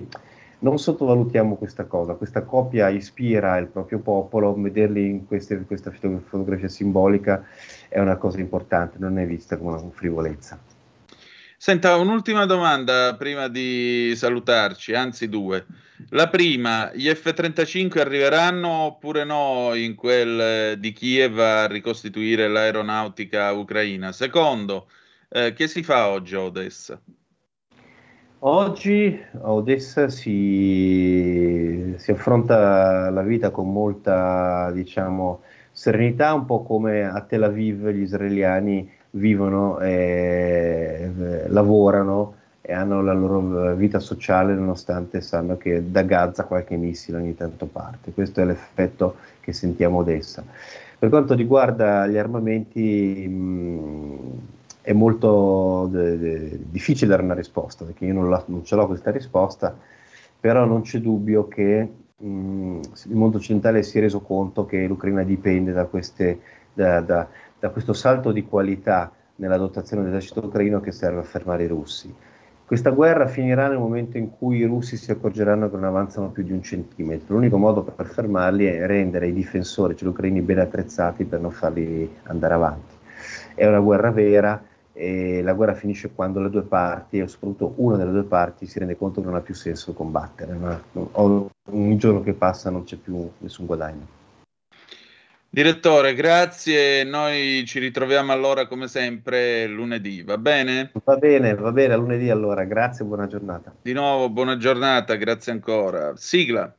[0.60, 6.68] non sottovalutiamo questa cosa, questa coppia ispira il proprio popolo, vederli in queste, questa fotografia
[6.68, 7.46] simbolica
[7.88, 10.75] è una cosa importante, non è vista come una frivolezza.
[11.58, 15.66] Senta, un'ultima domanda prima di salutarci, anzi due.
[16.10, 23.54] La prima, gli F-35 arriveranno oppure no in quel eh, di Kiev a ricostituire l'aeronautica
[23.54, 24.12] ucraina?
[24.12, 24.90] Secondo,
[25.30, 27.00] eh, che si fa oggi a Odessa?
[28.40, 35.42] Oggi a Odessa si, si affronta la vita con molta, diciamo,
[35.72, 41.10] serenità, un po' come a Tel Aviv gli israeliani vivono e
[41.48, 47.36] lavorano e hanno la loro vita sociale nonostante sanno che da Gaza qualche missile ogni
[47.36, 48.12] tanto parte.
[48.12, 50.44] Questo è l'effetto che sentiamo adesso.
[50.98, 54.18] Per quanto riguarda gli armamenti mh,
[54.82, 58.88] è molto de- de- difficile dare una risposta perché io non, la, non, ce l'ho
[58.88, 59.78] questa risposta,
[60.40, 61.88] però non c'è dubbio che
[62.18, 66.40] mh, il mondo occidentale si è reso conto che l'Ucraina dipende da, queste,
[66.74, 67.28] da, da,
[67.60, 72.14] da questo salto di qualità nella dotazione dell'esercito ucraino che serve a fermare i russi.
[72.66, 76.44] Questa guerra finirà nel momento in cui i russi si accorgeranno che non avanzano più
[76.44, 77.36] di un centimetro.
[77.36, 81.52] L'unico modo per fermarli è rendere i difensori, cioè gli ucraini, ben attrezzati per non
[81.52, 82.96] farli andare avanti.
[83.54, 87.98] È una guerra vera e la guerra finisce quando le due parti, e soprattutto una
[87.98, 90.54] delle due parti, si rende conto che non ha più senso combattere.
[90.54, 90.82] Ma
[91.12, 94.24] ogni giorno che passa non c'è più nessun guadagno.
[95.56, 97.06] Direttore, grazie.
[97.06, 100.92] Noi ci ritroviamo allora come sempre lunedì, va bene?
[101.06, 102.66] Va bene, va bene, a lunedì allora.
[102.66, 103.74] Grazie, buona giornata.
[103.82, 106.12] Di nuovo, buona giornata, grazie ancora.
[106.18, 106.76] Sigla.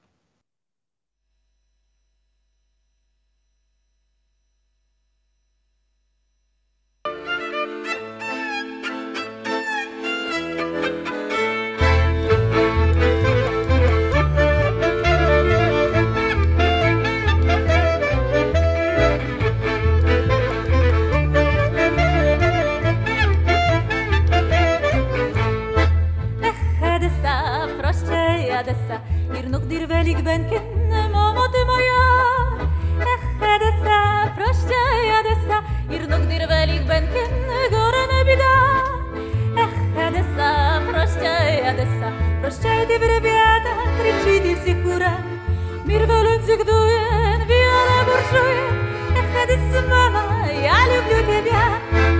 [51.44, 51.66] ja,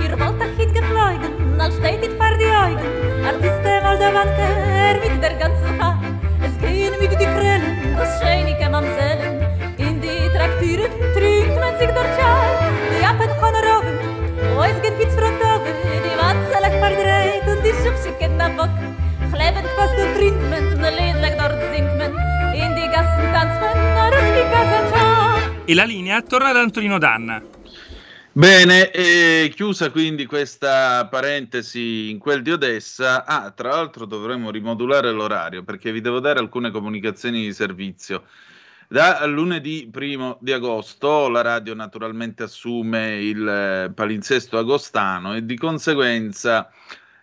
[0.03, 2.73] ihr wollt doch hit gefleugen, na steht dit par di oi.
[3.25, 5.89] Artiste mal da van ker mit der ganze ha.
[6.45, 7.65] Es gehen mit di krell,
[7.97, 9.41] was scheine kann man sehen.
[9.77, 12.31] In di traktire trinkt man sich dort ja.
[12.91, 13.95] Di apen von roben.
[14.57, 15.65] Oi, es geht pitz von dort,
[16.03, 18.73] di watzelig par dreit und di schubsiket na bok.
[19.33, 22.11] Gleben kost du trinkt man, lehnlich dort singt man.
[22.53, 23.77] In di gassen tanzt man,
[24.13, 24.85] ruski gassen.
[25.69, 27.41] E la linea torna ad Antonino Danna.
[28.37, 28.91] Bene,
[29.49, 35.91] chiusa quindi questa parentesi in quel di Odessa, ah, tra l'altro dovremmo rimodulare l'orario perché
[35.91, 38.25] vi devo dare alcune comunicazioni di servizio.
[38.87, 45.57] Da lunedì primo di agosto la radio naturalmente assume il eh, palinsesto agostano e di
[45.57, 46.71] conseguenza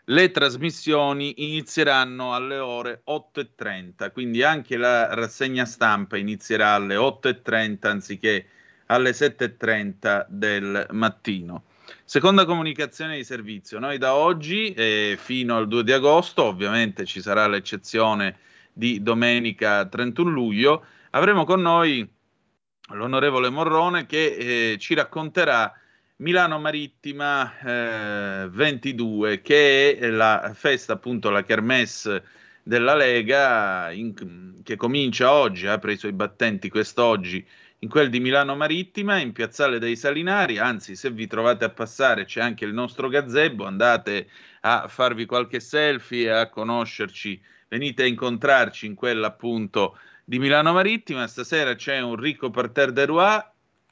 [0.07, 8.47] le trasmissioni inizieranno alle ore 8.30, quindi anche la rassegna stampa inizierà alle 8.30 anziché
[8.87, 11.65] alle 7.30 del mattino.
[12.05, 17.21] Seconda comunicazione di servizio, noi da oggi eh, fino al 2 di agosto, ovviamente ci
[17.21, 18.39] sarà l'eccezione
[18.73, 22.07] di domenica 31 luglio, avremo con noi
[22.93, 25.73] l'onorevole Morrone che eh, ci racconterà
[26.17, 32.23] Milano Marittima eh, 22, che è la festa, appunto, la kermesse
[32.63, 37.45] della Lega, in, che comincia oggi, apre i suoi battenti quest'oggi
[37.85, 42.25] in quel di Milano Marittima, in Piazzale dei Salinari, anzi se vi trovate a passare
[42.25, 44.31] c'è anche il nostro gazebo, andate
[44.63, 51.27] a farvi qualche selfie, a conoscerci, venite a incontrarci in quella appunto di Milano Marittima,
[51.27, 53.43] stasera c'è un ricco parterre de Roi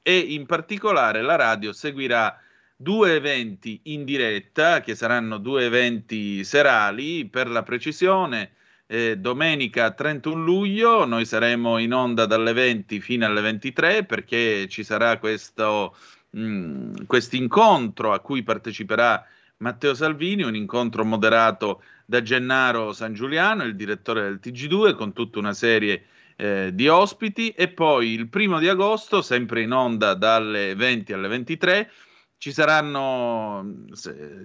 [0.01, 2.41] e in particolare la radio seguirà
[2.75, 8.53] due eventi in diretta, che saranno due eventi serali, per la precisione,
[8.87, 14.85] eh, domenica 31 luglio noi saremo in onda dalle 20 fino alle 23 perché ci
[14.85, 15.97] sarà questo
[16.37, 16.95] mm,
[17.31, 19.25] incontro a cui parteciperà
[19.63, 25.39] Matteo Salvini, un incontro moderato da Gennaro San Giuliano, il direttore del TG2, con tutta
[25.39, 26.05] una serie
[26.37, 27.51] eh, di ospiti.
[27.51, 31.91] E poi il primo di agosto, sempre in onda dalle 20 alle 23,
[32.39, 33.85] ci saranno,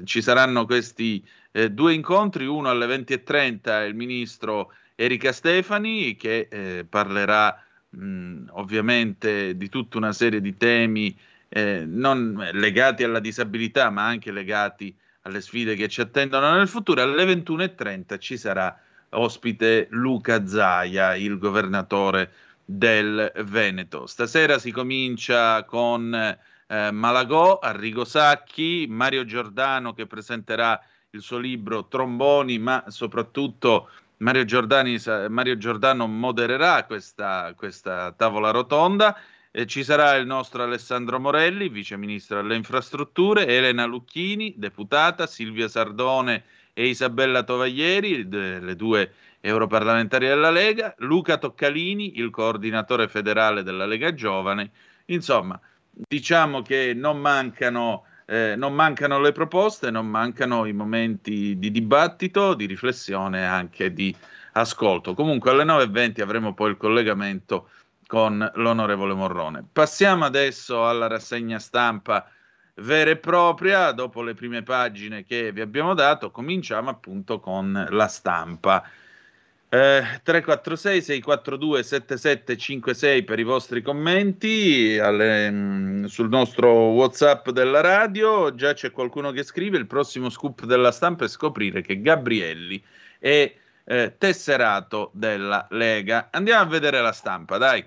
[0.05, 1.27] ci saranno questi
[1.57, 9.57] eh, due incontri, uno alle 20.30 il ministro Erika Stefani che eh, parlerà mh, ovviamente
[9.57, 11.17] di tutta una serie di temi
[11.49, 17.01] eh, non legati alla disabilità ma anche legati alle sfide che ci attendono nel futuro.
[17.01, 18.79] Alle 21.30 ci sarà
[19.09, 22.31] ospite Luca Zaia, il governatore
[22.63, 24.05] del Veneto.
[24.05, 30.79] Stasera si comincia con eh, Malagò, Arrigo Sacchi, Mario Giordano che presenterà
[31.17, 34.97] il suo libro Tromboni, ma soprattutto Mario, Giordani,
[35.29, 39.17] Mario Giordano modererà questa, questa tavola rotonda.
[39.49, 45.67] E ci sarà il nostro Alessandro Morelli, vice ministro delle infrastrutture, Elena Lucchini, deputata, Silvia
[45.67, 46.43] Sardone
[46.73, 54.13] e Isabella Tovaglieri, le due europarlamentari della Lega, Luca Toccalini, il coordinatore federale della Lega
[54.13, 54.69] Giovane.
[55.05, 55.59] Insomma,
[55.91, 62.53] diciamo che non mancano, eh, non mancano le proposte, non mancano i momenti di dibattito,
[62.53, 64.13] di riflessione e anche di
[64.51, 65.13] ascolto.
[65.13, 67.69] Comunque alle 9.20 avremo poi il collegamento
[68.05, 69.65] con l'onorevole Morrone.
[69.71, 72.29] Passiamo adesso alla rassegna stampa
[72.75, 78.07] vera e propria, dopo le prime pagine che vi abbiamo dato, cominciamo appunto con la
[78.07, 78.83] stampa.
[79.69, 88.55] Eh, 346 642 7756 per i vostri commenti alle, mm, sul nostro WhatsApp della radio.
[88.55, 92.81] Già c'è qualcuno che scrive: il prossimo scoop della stampa è scoprire che Gabrielli
[93.19, 93.53] è
[93.83, 96.29] eh, tesserato della Lega.
[96.31, 97.85] Andiamo a vedere la stampa, dai.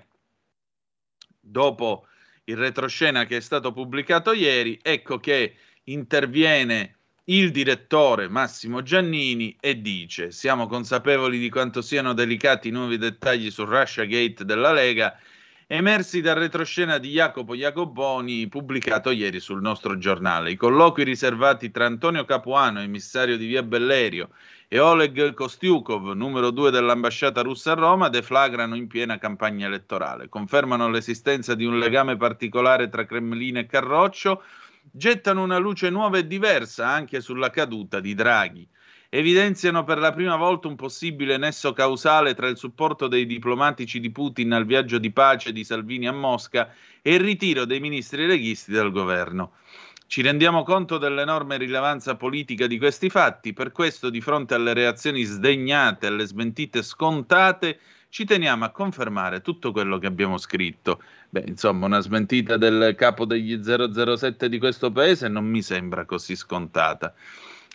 [1.39, 2.05] Dopo
[2.43, 5.55] il retroscena che è stato pubblicato ieri, ecco che
[5.85, 12.97] interviene il direttore Massimo Giannini e dice: Siamo consapevoli di quanto siano delicati i nuovi
[12.97, 15.15] dettagli sul Russia Gate della Lega,
[15.67, 20.51] emersi dal retroscena di Jacopo Jacoboni pubblicato ieri sul nostro giornale.
[20.51, 24.29] I colloqui riservati tra Antonio Capuano, emissario di Via Bellerio,
[24.67, 30.27] e Oleg Kostiukov, numero due dell'ambasciata russa a Roma, deflagrano in piena campagna elettorale.
[30.27, 34.43] Confermano l'esistenza di un legame particolare tra Cremlino e Carroccio
[34.89, 38.67] gettano una luce nuova e diversa anche sulla caduta di Draghi.
[39.13, 44.09] Evidenziano per la prima volta un possibile nesso causale tra il supporto dei diplomatici di
[44.09, 48.71] Putin al viaggio di pace di Salvini a Mosca e il ritiro dei ministri leghisti
[48.71, 49.51] dal governo.
[50.11, 55.23] Ci rendiamo conto dell'enorme rilevanza politica di questi fatti, per questo di fronte alle reazioni
[55.23, 61.01] sdegnate, alle smentite scontate, ci teniamo a confermare tutto quello che abbiamo scritto.
[61.29, 66.35] Beh, insomma, una smentita del capo degli 007 di questo paese non mi sembra così
[66.35, 67.13] scontata.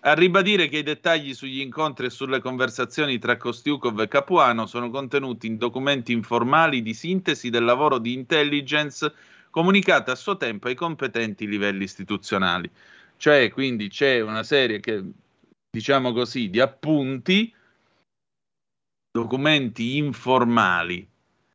[0.02, 4.90] A ribadire che i dettagli sugli incontri e sulle conversazioni tra Kostiukov e Capuano sono
[4.90, 9.10] contenuti in documenti informali di sintesi del lavoro di intelligence
[9.56, 12.70] comunicata a suo tempo ai competenti livelli istituzionali.
[13.16, 15.02] Cioè, quindi c'è una serie che,
[15.70, 17.50] diciamo così, di appunti,
[19.10, 21.08] documenti informali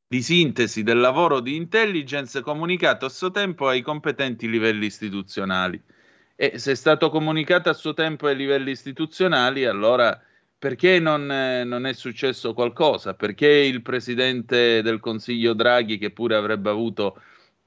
[0.07, 5.79] di sintesi del lavoro di intelligence comunicato a suo tempo ai competenti livelli istituzionali.
[6.35, 10.19] E se è stato comunicato a suo tempo ai livelli istituzionali, allora
[10.57, 13.13] perché non, eh, non, è successo qualcosa?
[13.13, 17.21] Perché il presidente del Consiglio Draghi, che pure avrebbe avuto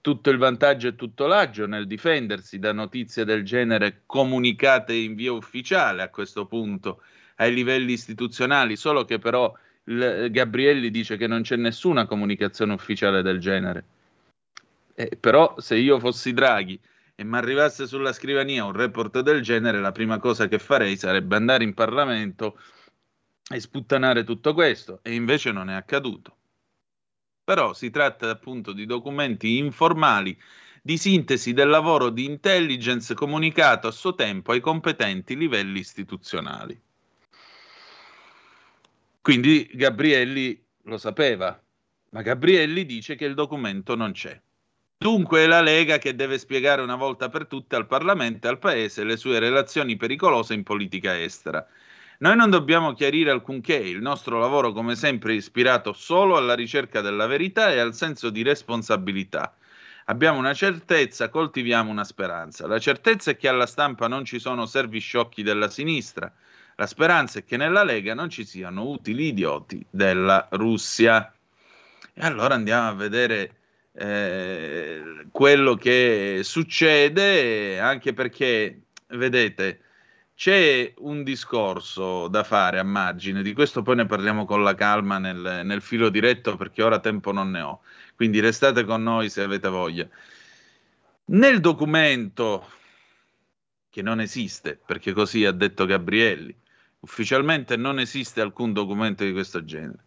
[0.05, 5.33] tutto il vantaggio e tutto l'agio nel difendersi da notizie del genere comunicate in via
[5.33, 7.01] ufficiale a questo punto
[7.37, 9.51] ai livelli istituzionali, solo che però
[9.85, 13.85] il, Gabrielli dice che non c'è nessuna comunicazione ufficiale del genere.
[14.95, 16.79] Eh, però se io fossi Draghi
[17.15, 21.35] e mi arrivasse sulla scrivania un report del genere, la prima cosa che farei sarebbe
[21.35, 22.59] andare in Parlamento
[23.51, 26.37] e sputtanare tutto questo, e invece non è accaduto.
[27.45, 30.37] Però si tratta appunto di documenti informali
[30.83, 36.79] di sintesi del lavoro di intelligence comunicato a suo tempo ai competenti livelli istituzionali.
[39.21, 41.59] Quindi Gabrielli lo sapeva,
[42.11, 44.39] ma Gabrielli dice che il documento non c'è.
[44.99, 48.59] Dunque è la Lega che deve spiegare una volta per tutte al Parlamento e al
[48.59, 51.67] Paese le sue relazioni pericolose in politica estera.
[52.19, 57.01] Noi non dobbiamo chiarire alcunché, il nostro lavoro come sempre è ispirato solo alla ricerca
[57.01, 59.55] della verità e al senso di responsabilità.
[60.07, 62.67] Abbiamo una certezza, coltiviamo una speranza.
[62.67, 66.33] La certezza è che alla stampa non ci sono servi sciocchi della sinistra,
[66.77, 71.33] la speranza è che nella Lega non ci siano utili idioti della Russia.
[72.13, 73.57] E allora andiamo a vedere
[73.93, 79.81] eh, quello che succede, anche perché, vedete,
[80.35, 85.19] c'è un discorso da fare a margine, di questo poi ne parliamo con la calma
[85.19, 87.81] nel, nel filo diretto perché ora tempo non ne ho,
[88.17, 90.09] quindi restate con noi se avete voglia.
[91.27, 92.69] Nel documento,
[93.89, 96.55] che non esiste, perché così ha detto Gabrielli,
[97.05, 100.05] Ufficialmente non esiste alcun documento di questo genere.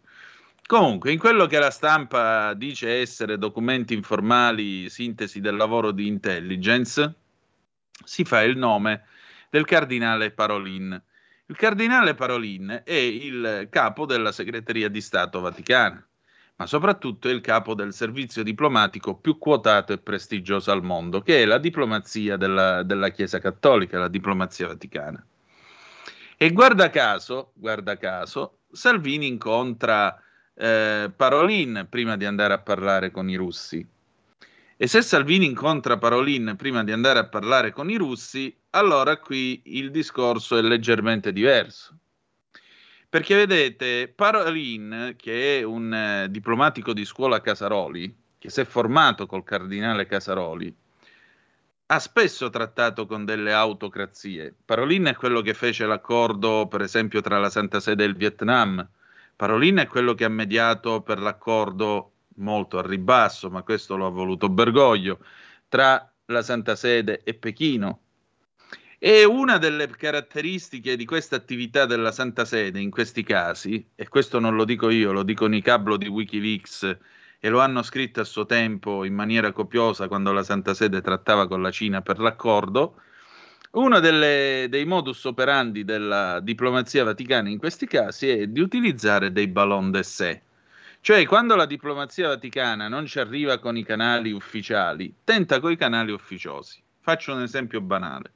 [0.66, 7.14] Comunque, in quello che la stampa dice essere documenti informali, sintesi del lavoro di intelligence,
[8.04, 9.04] si fa il nome
[9.50, 11.02] del cardinale Parolin.
[11.46, 16.06] Il cardinale Parolin è il capo della segreteria di Stato Vaticana,
[16.56, 21.42] ma soprattutto è il capo del servizio diplomatico più quotato e prestigioso al mondo, che
[21.42, 25.24] è la diplomazia della, della Chiesa Cattolica, la diplomazia vaticana.
[26.36, 30.20] E guarda caso, guarda caso, Salvini incontra
[30.54, 33.86] eh, Parolin prima di andare a parlare con i russi.
[34.80, 39.60] E se Salvini incontra Parolin prima di andare a parlare con i russi, allora qui
[39.64, 41.98] il discorso è leggermente diverso.
[43.08, 49.26] Perché vedete, Parolin, che è un eh, diplomatico di scuola Casaroli, che si è formato
[49.26, 50.72] col cardinale Casaroli,
[51.86, 54.54] ha spesso trattato con delle autocrazie.
[54.64, 58.88] Parolin è quello che fece l'accordo, per esempio, tra la Santa Sede e il Vietnam.
[59.34, 64.10] Parolin è quello che ha mediato per l'accordo molto a ribasso, ma questo lo ha
[64.10, 65.18] voluto Bergoglio,
[65.68, 68.00] tra la Santa Sede e Pechino.
[68.98, 74.40] E una delle caratteristiche di questa attività della Santa Sede in questi casi, e questo
[74.40, 76.98] non lo dico io, lo dicono i cablo di Wikileaks
[77.40, 81.46] e lo hanno scritto a suo tempo in maniera copiosa quando la Santa Sede trattava
[81.46, 83.00] con la Cina per l'accordo.
[83.72, 89.46] Uno delle, dei modus operandi della diplomazia vaticana in questi casi è di utilizzare dei
[89.46, 90.40] ballon d'essai.
[91.08, 95.76] Cioè, quando la diplomazia vaticana non ci arriva con i canali ufficiali, tenta con i
[95.78, 96.82] canali ufficiosi.
[97.00, 98.30] Faccio un esempio banale.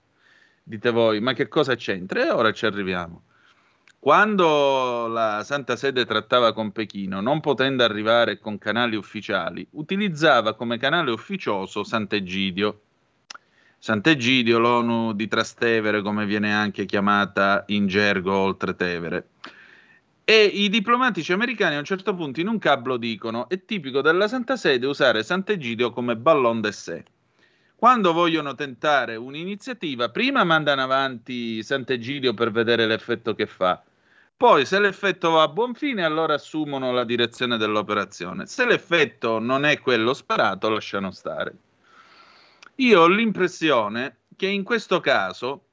[0.63, 2.25] Dite voi, ma che cosa c'entra?
[2.25, 3.25] E ora ci arriviamo.
[3.99, 10.79] Quando la Santa Sede trattava con Pechino, non potendo arrivare con canali ufficiali, utilizzava come
[10.79, 12.81] canale ufficioso Sant'Egidio.
[13.77, 19.27] Sant'Egidio, l'ONU di Trastevere, come viene anche chiamata in gergo oltre Tevere.
[20.25, 24.29] E i diplomatici americani a un certo punto in un cablo dicono è tipico della
[24.29, 27.03] Santa Sede usare Sant'Egidio come ballon d'essai.
[27.75, 33.83] Quando vogliono tentare un'iniziativa, prima mandano avanti Sant'Egidio per vedere l'effetto che fa
[34.43, 38.47] poi, se l'effetto va a buon fine, allora assumono la direzione dell'operazione.
[38.47, 41.55] Se l'effetto non è quello sperato, lasciano stare.
[42.79, 45.67] Io ho l'impressione che in questo caso,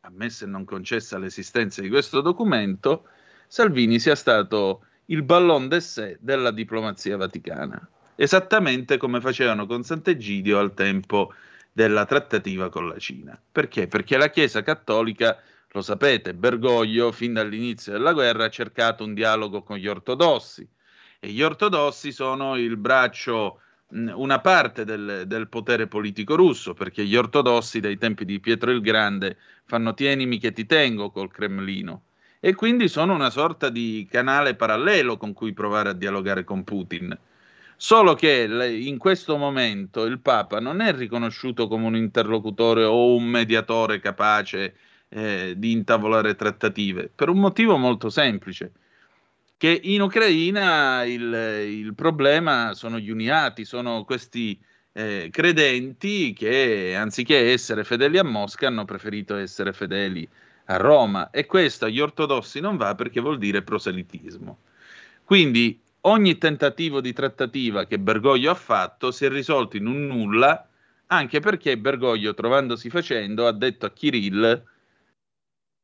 [0.00, 3.08] ammessa e non concessa l'esistenza di questo documento,
[3.46, 10.74] Salvini sia stato il ballon d'essè della diplomazia vaticana, esattamente come facevano con Sant'Egidio al
[10.74, 11.32] tempo
[11.72, 13.38] della trattativa con la Cina.
[13.52, 13.86] Perché?
[13.86, 19.62] Perché la Chiesa cattolica lo sapete, Bergoglio fin dall'inizio della guerra ha cercato un dialogo
[19.62, 20.66] con gli ortodossi
[21.18, 27.14] e gli ortodossi sono il braccio una parte del, del, potere politico russo, perché gli
[27.14, 32.04] ortodossi dai tempi di Pietro il Grande fanno tienimi che ti tengo col Cremlino
[32.46, 37.18] e quindi sono una sorta di canale parallelo con cui provare a dialogare con Putin.
[37.74, 43.24] Solo che in questo momento il Papa non è riconosciuto come un interlocutore o un
[43.24, 44.74] mediatore capace
[45.08, 48.72] eh, di intavolare trattative, per un motivo molto semplice
[49.56, 51.32] che in Ucraina il,
[51.66, 54.60] il problema sono gli uniati, sono questi
[54.92, 60.28] eh, credenti che anziché essere fedeli a Mosca hanno preferito essere fedeli
[60.66, 64.58] a Roma e questo agli ortodossi non va perché vuol dire proselitismo.
[65.24, 70.68] Quindi ogni tentativo di trattativa che Bergoglio ha fatto si è risolto in un nulla,
[71.06, 74.72] anche perché Bergoglio, trovandosi facendo, ha detto a Kirill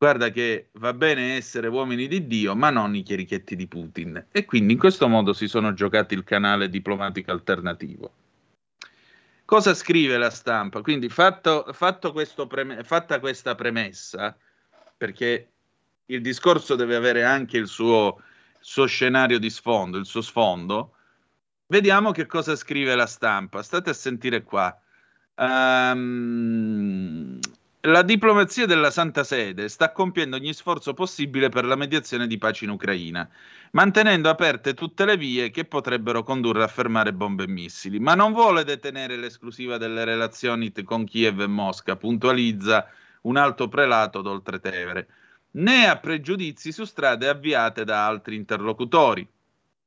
[0.00, 4.28] guarda che va bene essere uomini di Dio, ma non i chierichetti di Putin.
[4.32, 8.12] E quindi in questo modo si sono giocati il canale diplomatico alternativo.
[9.44, 10.80] Cosa scrive la stampa?
[10.80, 12.14] Quindi fatto, fatto
[12.46, 14.34] preme- fatta questa premessa,
[15.00, 15.48] perché
[16.04, 18.20] il discorso deve avere anche il suo,
[18.60, 20.92] suo scenario di sfondo, il suo sfondo,
[21.68, 23.62] vediamo che cosa scrive la stampa.
[23.62, 24.78] State a sentire qua.
[25.36, 27.38] Um,
[27.84, 32.66] la diplomazia della Santa Sede sta compiendo ogni sforzo possibile per la mediazione di pace
[32.66, 33.26] in Ucraina,
[33.70, 38.34] mantenendo aperte tutte le vie che potrebbero condurre a fermare bombe e missili, ma non
[38.34, 42.86] vuole detenere l'esclusiva delle relazioni con Kiev e Mosca, puntualizza
[43.22, 45.08] un alto prelato d'Oltretevere,
[45.52, 49.26] né a pregiudizi su strade avviate da altri interlocutori.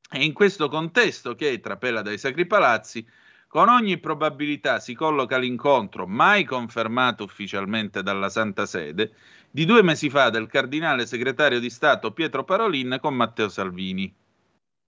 [0.10, 3.06] È in questo contesto che, trapela dai Sacri Palazzi,
[3.48, 9.14] con ogni probabilità si colloca l'incontro, mai confermato ufficialmente dalla Santa Sede,
[9.50, 14.12] di due mesi fa del cardinale segretario di Stato Pietro Parolin con Matteo Salvini.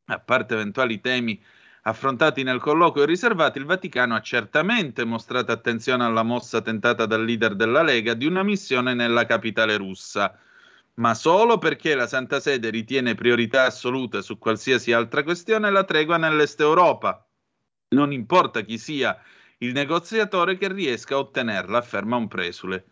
[0.06, 1.40] A parte eventuali temi
[1.88, 7.56] affrontati nel colloquio riservato, il Vaticano ha certamente mostrato attenzione alla mossa tentata dal leader
[7.56, 10.38] della Lega di una missione nella capitale russa,
[10.96, 16.18] ma solo perché la Santa Sede ritiene priorità assoluta su qualsiasi altra questione la tregua
[16.18, 17.26] nell'Est Europa
[17.96, 19.18] non importa chi sia
[19.60, 22.86] il negoziatore che riesca a ottenerla, afferma un presule.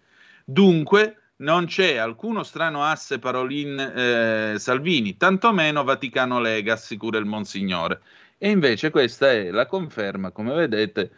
[0.46, 8.02] Dunque, non c'è alcuno strano asse Parolin eh, Salvini, tantomeno Vaticano Lega, assicura il Monsignore.
[8.44, 11.12] E invece questa è la conferma, come vedete,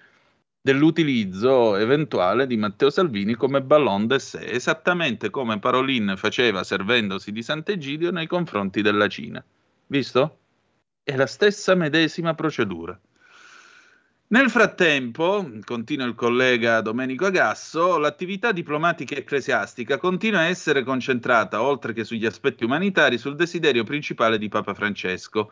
[0.61, 8.11] dell'utilizzo eventuale di Matteo Salvini come ballon d'essè, esattamente come Parolin faceva servendosi di Sant'Egidio
[8.11, 9.43] nei confronti della Cina.
[9.87, 10.37] Visto?
[11.01, 12.95] È la stessa medesima procedura.
[14.27, 21.91] Nel frattempo, continua il collega Domenico Agasso, l'attività diplomatica ecclesiastica continua a essere concentrata, oltre
[21.93, 25.51] che sugli aspetti umanitari, sul desiderio principale di Papa Francesco.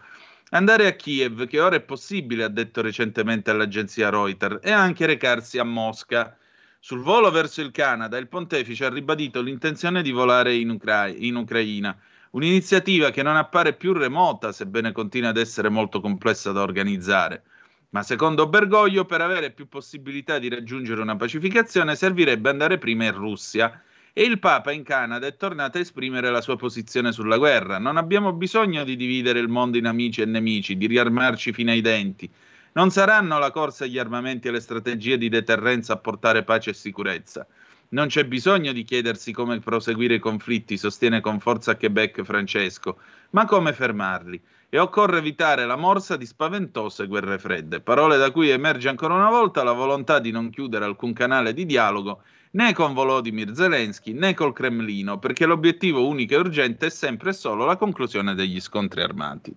[0.54, 5.58] Andare a Kiev, che ora è possibile, ha detto recentemente all'agenzia Reuters, e anche recarsi
[5.58, 6.38] a Mosca.
[6.80, 11.38] Sul volo verso il Canada, il pontefice ha ribadito l'intenzione di volare in, Ucra- in
[11.38, 11.97] Ucraina,
[12.32, 17.41] un'iniziativa che non appare più remota, sebbene continui ad essere molto complessa da organizzare.
[17.89, 23.16] Ma secondo Bergoglio, per avere più possibilità di raggiungere una pacificazione, servirebbe andare prima in
[23.16, 23.82] Russia.
[24.16, 27.80] E il Papa in Canada è tornato a esprimere la sua posizione sulla guerra.
[27.80, 31.82] Non abbiamo bisogno di dividere il mondo in amici e nemici, di riarmarci fino ai
[31.82, 32.30] denti.
[32.74, 36.74] Non saranno la corsa agli armamenti e le strategie di deterrenza a portare pace e
[36.74, 37.47] sicurezza.
[37.89, 42.99] Non c'è bisogno di chiedersi come proseguire i conflitti, sostiene con forza Quebec Francesco,
[43.32, 44.39] ma come fermarli
[44.70, 49.32] e occorre evitare la morsa di spaventose guerre fredde, parole da cui emerge ancora una
[49.32, 52.22] volta la volontà di non chiudere alcun canale di dialogo
[52.54, 57.34] né con Volodymyr Zelensky né col Cremlino, perché l'obiettivo unico e urgente è sempre e
[57.34, 59.56] solo la conclusione degli scontri armati.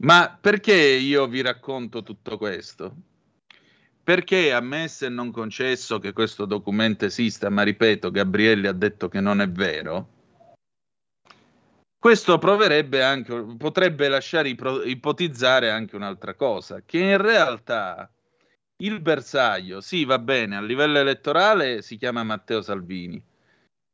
[0.00, 2.94] Ma perché io vi racconto tutto questo?
[4.02, 9.20] Perché ammesso e non concesso che questo documento esista, ma ripeto, Gabrielli ha detto che
[9.20, 10.08] non è vero,
[12.02, 12.36] questo
[13.00, 18.10] anche, potrebbe lasciare ipotizzare anche un'altra cosa, che in realtà
[18.82, 23.22] il bersaglio, sì, va bene, a livello elettorale si chiama Matteo Salvini,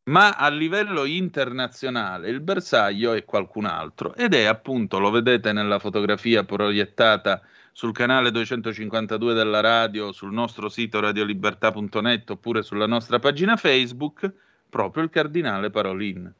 [0.04, 5.78] ma a livello internazionale il bersaglio è qualcun altro ed è appunto, lo vedete nella
[5.78, 13.56] fotografia proiettata sul canale 252 della radio, sul nostro sito radiolibertà.net oppure sulla nostra pagina
[13.56, 14.32] Facebook,
[14.70, 16.32] proprio il cardinale Parolin.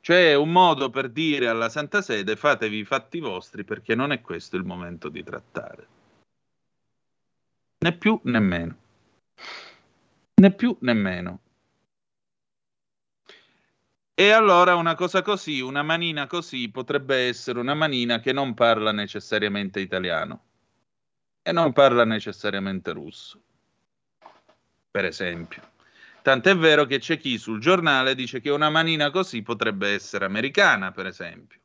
[0.00, 4.20] Cioè un modo per dire alla Santa Sede fatevi i fatti vostri perché non è
[4.20, 5.86] questo il momento di trattare.
[7.82, 8.76] Né più né meno.
[10.40, 11.40] Né più né meno.
[14.14, 18.92] E allora una cosa così, una manina così, potrebbe essere una manina che non parla
[18.92, 20.44] necessariamente italiano.
[21.42, 23.42] e non parla necessariamente russo,
[24.90, 25.70] per esempio.
[26.22, 30.92] Tant'è vero che c'è chi sul giornale dice che una manina così potrebbe essere americana,
[30.92, 31.60] per esempio,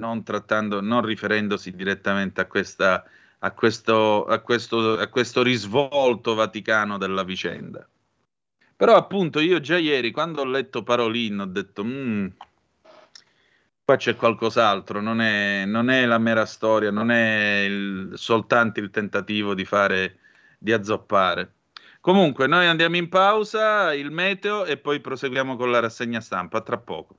[0.00, 3.04] non, trattando, non riferendosi direttamente a, questa,
[3.40, 7.86] a, questo, a, questo, a questo risvolto vaticano della vicenda.
[8.76, 12.26] Però appunto io già ieri quando ho letto Parolin ho detto mm,
[13.84, 18.90] qua c'è qualcos'altro, non è, non è, la mera storia, non è il, soltanto il
[18.90, 20.18] tentativo di fare,
[20.58, 21.54] di azzoppare.
[22.00, 26.60] Comunque, noi andiamo in pausa, il meteo e poi proseguiamo con la rassegna stampa.
[26.60, 27.18] Tra poco.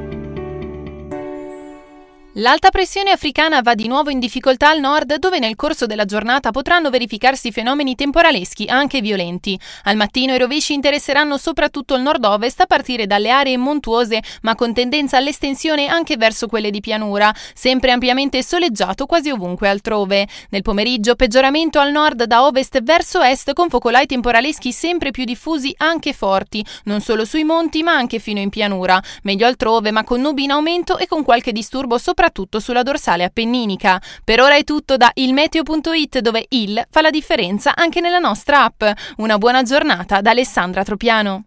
[2.35, 6.51] L'alta pressione africana va di nuovo in difficoltà al nord, dove nel corso della giornata
[6.51, 9.59] potranno verificarsi fenomeni temporaleschi anche violenti.
[9.83, 14.73] Al mattino i rovesci interesseranno soprattutto il nord-ovest a partire dalle aree montuose, ma con
[14.73, 20.25] tendenza all'estensione anche verso quelle di pianura, sempre ampiamente soleggiato quasi ovunque altrove.
[20.51, 25.75] Nel pomeriggio peggioramento al nord da ovest verso est con focolai temporaleschi sempre più diffusi
[25.79, 29.03] anche forti, non solo sui monti ma anche fino in pianura.
[29.23, 33.23] Meglio altrove ma con nubi in aumento e con qualche disturbo soprattutto soprattutto sulla dorsale
[33.23, 33.99] appenninica.
[34.23, 38.83] Per ora è tutto da ilmeteo.it dove il fa la differenza anche nella nostra app.
[39.17, 41.45] Una buona giornata da Alessandra Tropiano.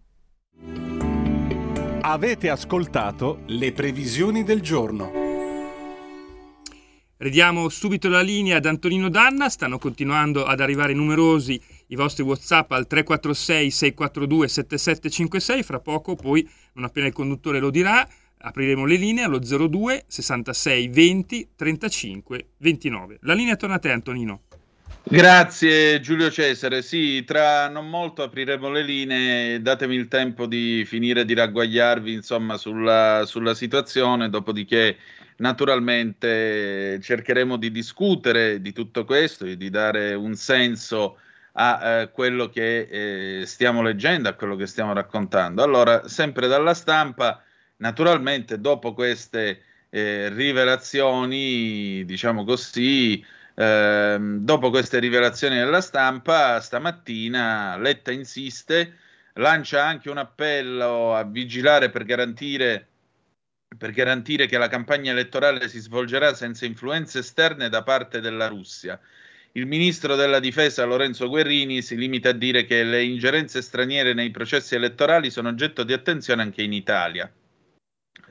[2.01, 5.23] Avete ascoltato le previsioni del giorno.
[7.17, 12.71] Ridiamo subito la linea ad Antonino Danna, stanno continuando ad arrivare numerosi i vostri WhatsApp
[12.73, 18.05] al 346 642 7756, fra poco poi, non appena il conduttore lo dirà,
[18.45, 23.17] apriremo le linee allo 02 66 20 35 29.
[23.21, 24.41] La linea torna a te Antonino.
[25.07, 31.25] Grazie Giulio Cesare, sì, tra non molto apriremo le linee, datemi il tempo di finire
[31.25, 34.97] di ragguagliarvi insomma sulla, sulla situazione, dopodiché
[35.37, 41.17] naturalmente cercheremo di discutere di tutto questo e di dare un senso
[41.57, 45.61] a eh, quello che eh, stiamo leggendo, a quello che stiamo raccontando.
[45.61, 47.43] Allora, sempre dalla stampa,
[47.77, 53.23] Naturalmente, dopo queste eh, rivelazioni, diciamo così,
[53.55, 58.97] eh, dopo queste rivelazioni della stampa, stamattina Letta insiste,
[59.33, 62.87] lancia anche un appello a vigilare per garantire,
[63.77, 68.99] per garantire che la campagna elettorale si svolgerà senza influenze esterne da parte della Russia.
[69.53, 74.31] Il ministro della difesa Lorenzo Guerrini si limita a dire che le ingerenze straniere nei
[74.31, 77.31] processi elettorali sono oggetto di attenzione anche in Italia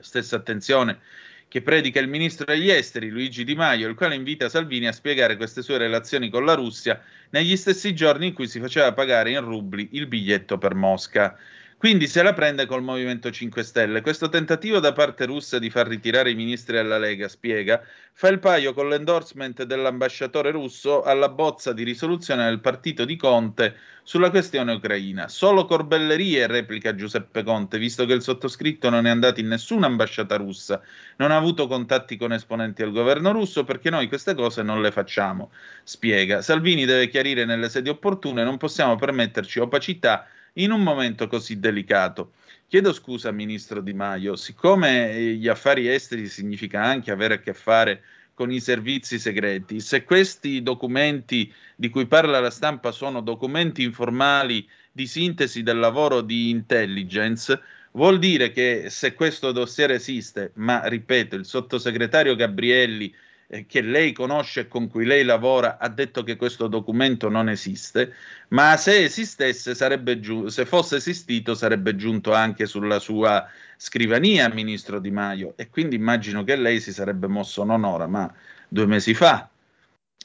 [0.05, 0.99] stessa attenzione
[1.47, 5.37] che predica il ministro degli esteri Luigi Di Maio, il quale invita Salvini a spiegare
[5.37, 9.41] queste sue relazioni con la Russia negli stessi giorni in cui si faceva pagare in
[9.41, 11.37] rubli il biglietto per Mosca.
[11.77, 13.99] Quindi se la prende col Movimento 5 Stelle.
[13.99, 18.39] Questo tentativo da parte russa di far ritirare i ministri alla Lega, spiega, fa il
[18.39, 24.71] paio con l'endorsement dell'ambasciatore russo alla bozza di risoluzione del partito di Conte sulla questione
[24.71, 25.27] ucraina.
[25.27, 30.37] Solo corbellerie, replica Giuseppe Conte, visto che il sottoscritto non è andato in nessuna ambasciata
[30.37, 30.81] russa,
[31.17, 34.91] non ha avuto contatti con esponenti del governo russo perché noi queste cose non le
[34.91, 35.51] facciamo.
[35.83, 40.25] Spiega, Salvini deve chiarire nelle sedi opportune, non possiamo permetterci opacità
[40.57, 42.33] in un momento così delicato.
[42.67, 48.03] Chiedo scusa, ministro Di Maio, siccome gli affari esteri significa anche avere a che fare
[48.33, 54.67] con i servizi segreti, se questi documenti di cui parla la stampa sono documenti informali
[54.91, 57.57] di sintesi del lavoro di intelligence,
[57.91, 63.13] vuol dire che se questo dossier esiste, ma ripeto, il sottosegretario Gabrielli
[63.47, 67.49] eh, che lei conosce e con cui lei lavora ha detto che questo documento non
[67.49, 68.13] esiste,
[68.49, 74.99] ma se esistesse, sarebbe giu- se fosse esistito, sarebbe giunto anche sulla sua scrivania, ministro
[74.99, 78.33] Di Maio, e quindi immagino che lei si sarebbe mosso non ora, ma
[78.67, 79.49] due mesi fa.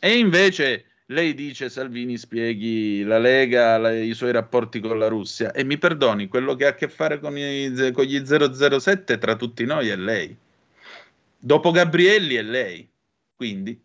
[0.01, 5.53] E invece lei dice Salvini spieghi la Lega, la, i suoi rapporti con la Russia
[5.53, 9.37] e mi perdoni, quello che ha a che fare con, i, con gli 007 tra
[9.37, 10.37] tutti noi è lei.
[11.37, 12.90] Dopo Gabrielli è lei.
[13.41, 13.83] Quindi,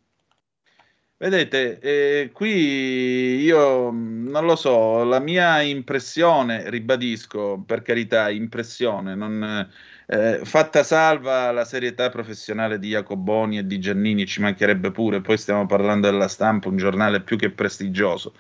[1.16, 9.70] vedete, eh, qui io non lo so, la mia impressione, ribadisco, per carità, impressione, non,
[10.08, 15.38] eh, fatta salva la serietà professionale di Jacoboni e di Giannini, ci mancherebbe pure, poi
[15.38, 18.36] stiamo parlando della stampa, un giornale più che prestigioso.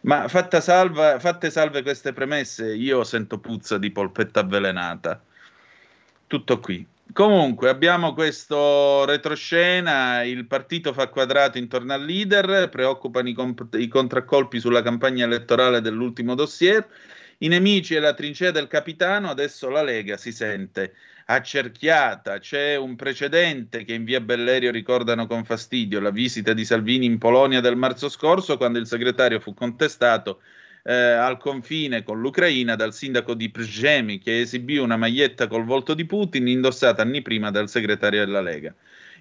[0.00, 5.22] Ma salva, fatte salve queste premesse, io sento puzza di polpetta avvelenata.
[6.26, 6.84] Tutto qui.
[7.16, 13.88] Comunque abbiamo questo retroscena, il partito fa quadrato intorno al leader, preoccupano i, comp- i
[13.88, 16.86] contraccolpi sulla campagna elettorale dell'ultimo dossier,
[17.38, 20.92] i nemici e la trincea del capitano, adesso la Lega si sente
[21.24, 27.06] accerchiata, c'è un precedente che in via Bellerio ricordano con fastidio, la visita di Salvini
[27.06, 30.42] in Polonia del marzo scorso quando il segretario fu contestato
[30.86, 35.94] eh, al confine con l'Ucraina dal sindaco di Przemi che esibì una maglietta col volto
[35.94, 38.72] di Putin indossata anni prima dal segretario della Lega.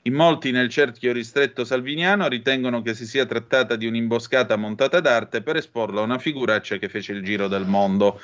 [0.04, 5.42] In molti nel cerchio ristretto salviniano ritengono che si sia trattata di un'imboscata montata d'arte
[5.42, 8.22] per esporla a una figuraccia che fece il giro del mondo.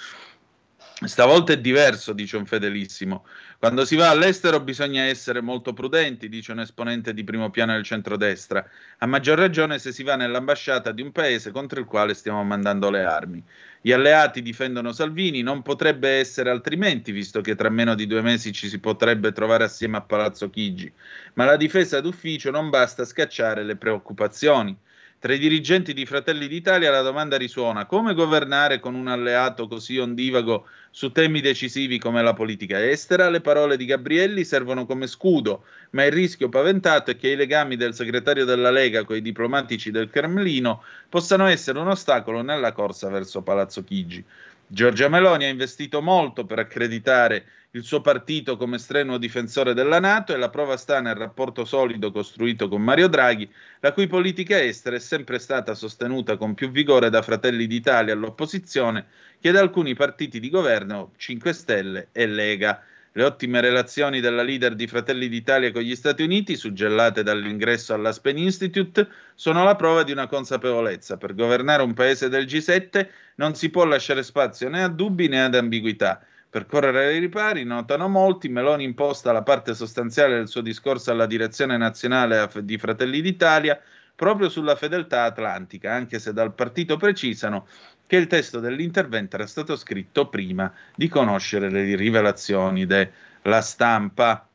[1.03, 3.25] Stavolta è diverso, dice un fedelissimo.
[3.57, 7.83] Quando si va all'estero bisogna essere molto prudenti, dice un esponente di primo piano del
[7.83, 8.63] centrodestra,
[8.99, 12.91] a maggior ragione se si va nell'ambasciata di un paese contro il quale stiamo mandando
[12.91, 13.43] le armi.
[13.81, 18.51] Gli alleati difendono Salvini, non potrebbe essere altrimenti, visto che tra meno di due mesi
[18.51, 20.93] ci si potrebbe trovare assieme a Palazzo Chigi.
[21.33, 24.77] Ma la difesa d'ufficio non basta a scacciare le preoccupazioni.
[25.21, 29.99] Tra i dirigenti di Fratelli d'Italia la domanda risuona: come governare con un alleato così
[29.99, 33.29] ondivago su temi decisivi come la politica estera?
[33.29, 37.75] Le parole di Gabrielli servono come scudo, ma il rischio paventato è che i legami
[37.75, 43.07] del segretario della Lega con i diplomatici del Cremlino possano essere un ostacolo nella corsa
[43.09, 44.25] verso Palazzo Chigi.
[44.73, 50.33] Giorgia Meloni ha investito molto per accreditare il suo partito come strenuo difensore della Nato
[50.33, 53.51] e la prova sta nel rapporto solido costruito con Mario Draghi,
[53.81, 59.07] la cui politica estera è sempre stata sostenuta con più vigore da Fratelli d'Italia all'opposizione
[59.41, 62.81] che da alcuni partiti di governo, 5 Stelle e Lega.
[63.13, 68.37] Le ottime relazioni della leader di Fratelli d'Italia con gli Stati Uniti, suggellate dall'ingresso all'Aspen
[68.37, 69.05] Institute,
[69.35, 71.17] sono la prova di una consapevolezza.
[71.17, 75.43] Per governare un paese del G7 non si può lasciare spazio né a dubbi né
[75.43, 76.23] ad ambiguità.
[76.49, 81.25] Per correre ai ripari, notano molti, Meloni imposta la parte sostanziale del suo discorso alla
[81.25, 83.77] direzione nazionale di Fratelli d'Italia
[84.15, 87.67] proprio sulla fedeltà atlantica, anche se dal partito precisano
[88.11, 94.49] che il testo dell'intervento era stato scritto prima di conoscere le rivelazioni della stampa.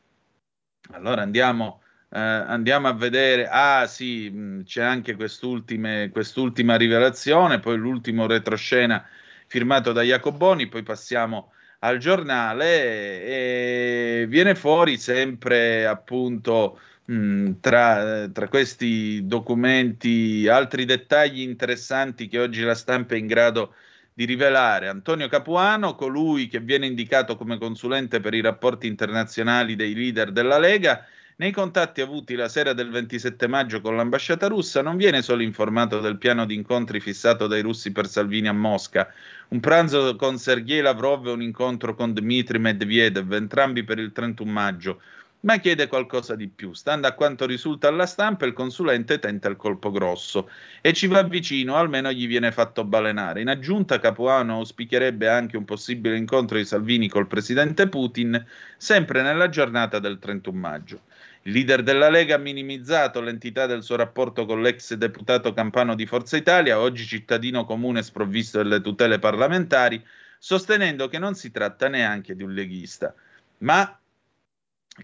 [0.90, 1.80] Allora andiamo,
[2.10, 9.02] eh, andiamo a vedere, ah sì, mh, c'è anche quest'ultima, quest'ultima rivelazione, poi l'ultimo retroscena
[9.46, 18.48] firmato da Jacoboni, poi passiamo al giornale e viene fuori sempre appunto mh, tra, tra,
[18.48, 23.74] questi documenti altri dettagli interessanti che oggi la stampa è in grado
[24.12, 24.88] di rivelare.
[24.88, 30.58] Antonio Capuano, colui che viene indicato come consulente per i rapporti internazionali dei leader della
[30.58, 31.04] Lega,
[31.38, 36.00] nei contatti avuti la sera del 27 maggio con l'ambasciata russa non viene solo informato
[36.00, 39.12] del piano di incontri fissato dai russi per Salvini a Mosca,
[39.48, 44.50] un pranzo con Sergei Lavrov e un incontro con Dmitry Medvedev, entrambi per il 31
[44.50, 45.02] maggio,
[45.46, 46.72] ma chiede qualcosa di più.
[46.72, 50.50] Stando a quanto risulta alla stampa, il consulente tenta il colpo grosso
[50.80, 53.42] e ci va vicino, almeno gli viene fatto balenare.
[53.42, 58.44] In aggiunta, Capuano auspicherebbe anche un possibile incontro di Salvini col presidente Putin,
[58.76, 61.00] sempre nella giornata del 31 maggio.
[61.42, 66.06] Il leader della Lega ha minimizzato l'entità del suo rapporto con l'ex deputato campano di
[66.06, 70.04] Forza Italia, oggi cittadino comune sprovvisto delle tutele parlamentari,
[70.40, 73.14] sostenendo che non si tratta neanche di un leghista,
[73.58, 73.96] ma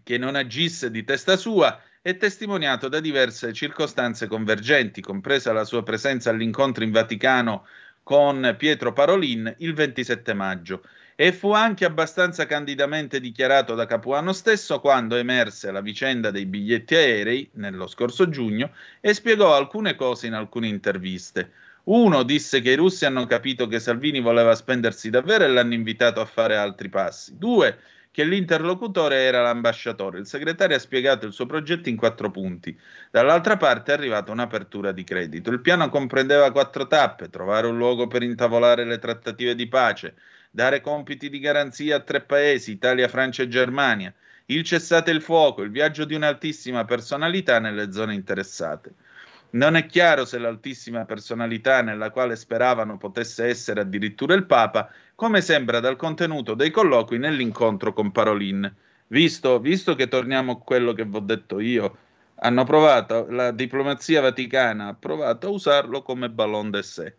[0.03, 5.83] che non agisse di testa sua è testimoniato da diverse circostanze convergenti, compresa la sua
[5.83, 7.67] presenza all'incontro in Vaticano
[8.03, 10.83] con Pietro Parolin il 27 maggio
[11.15, 16.97] e fu anche abbastanza candidamente dichiarato da Capuano stesso quando emerse la vicenda dei biglietti
[16.97, 21.53] aerei nello scorso giugno e spiegò alcune cose in alcune interviste.
[21.85, 26.21] Uno disse che i russi hanno capito che Salvini voleva spendersi davvero e l'hanno invitato
[26.21, 27.37] a fare altri passi.
[27.37, 27.79] Due,
[28.13, 30.19] che l'interlocutore era l'ambasciatore.
[30.19, 32.79] Il segretario ha spiegato il suo progetto in quattro punti.
[33.11, 35.51] Dall'altra parte è arrivata un'apertura di credito.
[35.51, 40.15] Il piano comprendeva quattro tappe: trovare un luogo per intavolare le trattative di pace,
[40.51, 44.13] dare compiti di garanzia a tre paesi, Italia, Francia e Germania,
[44.47, 48.93] il cessate il fuoco, il viaggio di un'altissima personalità nelle zone interessate.
[49.53, 54.91] Non è chiaro se l'altissima personalità nella quale speravano potesse essere addirittura il Papa,
[55.23, 58.69] come sembra dal contenuto dei colloqui nell'incontro con Parolin.
[59.07, 61.97] Visto, visto che torniamo a quello che vi ho detto io,
[62.41, 67.13] hanno provato, la diplomazia vaticana ha provato a usarlo come ballon d'essai.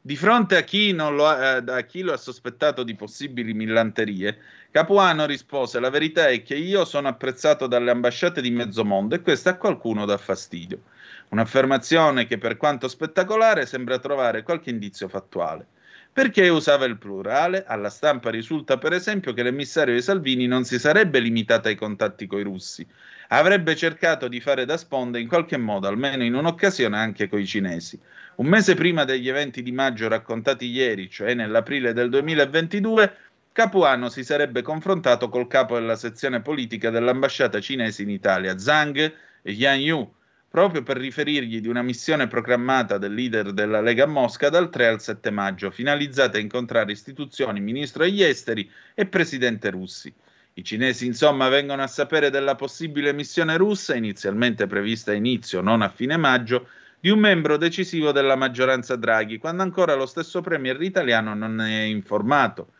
[0.00, 4.38] Di fronte a chi, lo ha, eh, a chi lo ha sospettato di possibili millanterie,
[4.70, 9.20] Capuano rispose: La verità è che io sono apprezzato dalle ambasciate di mezzo mondo e
[9.20, 10.84] questo a qualcuno dà fastidio.
[11.28, 15.66] Un'affermazione che, per quanto spettacolare, sembra trovare qualche indizio fattuale.
[16.14, 17.64] Perché usava il plurale?
[17.64, 22.26] Alla stampa risulta, per esempio, che l'emissario di Salvini non si sarebbe limitata ai contatti
[22.26, 22.86] coi russi,
[23.28, 27.98] avrebbe cercato di fare da sponda in qualche modo, almeno in un'occasione, anche coi cinesi.
[28.36, 33.16] Un mese prima degli eventi di maggio raccontati ieri, cioè nell'aprile del 2022,
[33.52, 39.14] Capuano si sarebbe confrontato col capo della sezione politica dell'ambasciata cinese in Italia, Zhang
[39.44, 40.12] Yan Yu,
[40.52, 44.86] proprio per riferirgli di una missione programmata del leader della Lega a Mosca dal 3
[44.86, 50.12] al 7 maggio, finalizzata a incontrare istituzioni, ministro degli esteri e presidente russi.
[50.52, 55.80] I cinesi, insomma, vengono a sapere della possibile missione russa, inizialmente prevista a inizio, non
[55.80, 56.68] a fine maggio,
[57.00, 61.80] di un membro decisivo della maggioranza Draghi, quando ancora lo stesso premier italiano non ne
[61.80, 62.74] è informato.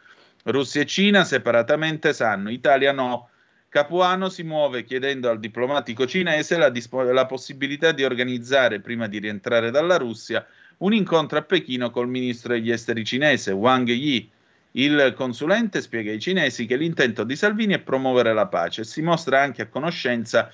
[0.44, 3.30] Russia e Cina separatamente sanno, Italia no,
[3.72, 9.18] Capuano si muove chiedendo al diplomatico cinese la, dispo- la, possibilità di organizzare, prima di
[9.18, 10.46] rientrare dalla Russia,
[10.80, 14.30] un incontro a Pechino col ministro degli esteri cinese, Wang Yi.
[14.72, 19.00] Il consulente spiega ai cinesi che l'intento di Salvini è promuovere la pace e si
[19.00, 20.52] mostra anche a conoscenza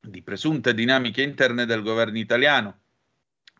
[0.00, 2.78] di presunte dinamiche interne del governo italiano,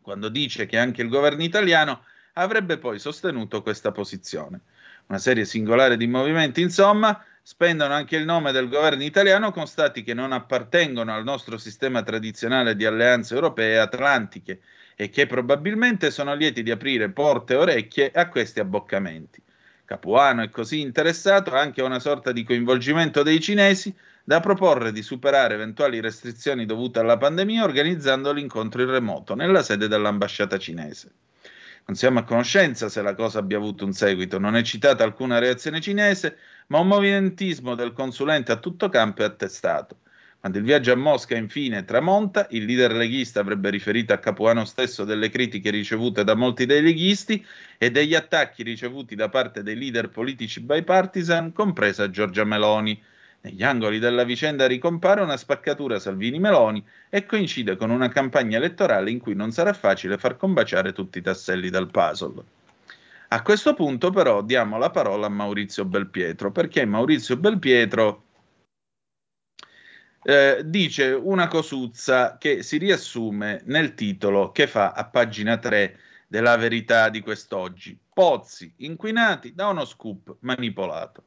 [0.00, 2.04] quando dice che anche il governo italiano
[2.34, 4.60] avrebbe poi sostenuto questa posizione.
[5.08, 10.02] Una serie singolare di movimenti, insomma, spendono anche il nome del governo italiano con stati
[10.02, 14.60] che non appartengono al nostro sistema tradizionale di alleanze europee e atlantiche
[14.96, 19.40] e che probabilmente sono lieti di aprire porte e orecchie a questi abboccamenti.
[19.84, 23.94] Capuano è così interessato anche a una sorta di coinvolgimento dei cinesi
[24.24, 29.86] da proporre di superare eventuali restrizioni dovute alla pandemia organizzando l'incontro in remoto nella sede
[29.86, 31.12] dell'ambasciata cinese.
[31.88, 35.38] Non siamo a conoscenza se la cosa abbia avuto un seguito, non è citata alcuna
[35.38, 36.36] reazione cinese,
[36.66, 39.98] ma un movimentismo del consulente a tutto campo è attestato.
[40.40, 45.04] Quando il viaggio a Mosca infine tramonta, il leader leghista avrebbe riferito a Capuano stesso
[45.04, 47.44] delle critiche ricevute da molti dei leghisti
[47.78, 53.00] e degli attacchi ricevuti da parte dei leader politici bipartisan, compresa Giorgia Meloni.
[53.46, 59.20] Negli angoli della vicenda ricompare una spaccatura Salvini-Meloni e coincide con una campagna elettorale in
[59.20, 62.42] cui non sarà facile far combaciare tutti i tasselli del puzzle.
[63.28, 68.24] A questo punto però diamo la parola a Maurizio Belpietro, perché Maurizio Belpietro
[70.24, 75.96] eh, dice una cosuzza che si riassume nel titolo che fa a pagina 3
[76.26, 77.96] della verità di quest'oggi.
[78.12, 81.22] Pozzi inquinati da uno scoop manipolato.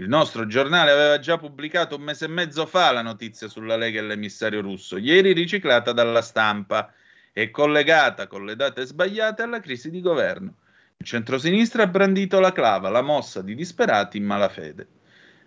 [0.00, 3.98] Il nostro giornale aveva già pubblicato un mese e mezzo fa la notizia sulla Lega
[3.98, 6.90] e l'emissario russo, ieri riciclata dalla stampa
[7.34, 10.54] e collegata con le date sbagliate alla crisi di governo.
[10.96, 14.86] Il centrosinistra ha brandito la clava, la mossa di disperati in malafede.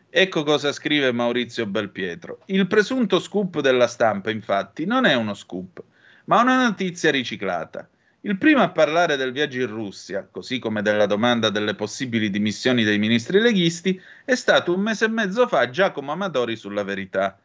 [0.08, 2.42] Ecco cosa scrive Maurizio Belpietro.
[2.46, 5.84] Il presunto scoop della stampa, infatti, non è uno scoop,
[6.26, 7.90] ma una notizia riciclata.
[8.26, 12.86] Il primo a parlare del viaggio in Russia, così come della domanda delle possibili dimissioni
[12.86, 17.38] dei ministri leghisti, è stato un mese e mezzo fa Giacomo Amadori sulla verità.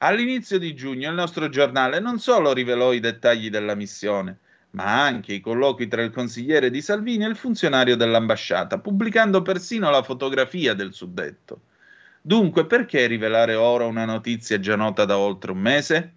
[0.00, 4.36] All'inizio di giugno il nostro giornale non solo rivelò i dettagli della missione,
[4.72, 9.88] ma anche i colloqui tra il consigliere di Salvini e il funzionario dell'ambasciata, pubblicando persino
[9.88, 11.60] la fotografia del suddetto.
[12.20, 16.12] Dunque, perché rivelare ora una notizia già nota da oltre un mese?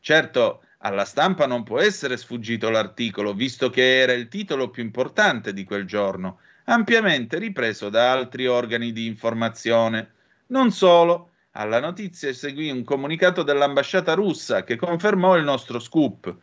[0.00, 5.52] Certo, alla stampa non può essere sfuggito l'articolo, visto che era il titolo più importante
[5.52, 10.10] di quel giorno, ampiamente ripreso da altri organi di informazione.
[10.48, 16.34] Non solo, alla notizia seguì un comunicato dell'ambasciata russa che confermò il nostro scoop.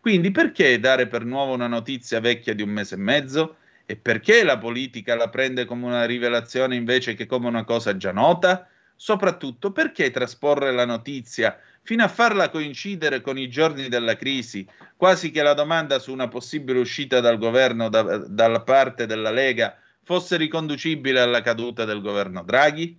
[0.00, 3.56] Quindi perché dare per nuovo una notizia vecchia di un mese e mezzo?
[3.86, 8.12] E perché la politica la prende come una rivelazione invece che come una cosa già
[8.12, 8.68] nota?
[8.96, 14.66] Soprattutto perché trasporre la notizia fino a farla coincidere con i giorni della crisi,
[14.96, 19.78] quasi che la domanda su una possibile uscita dal governo da, dalla parte della Lega
[20.02, 22.98] fosse riconducibile alla caduta del governo Draghi?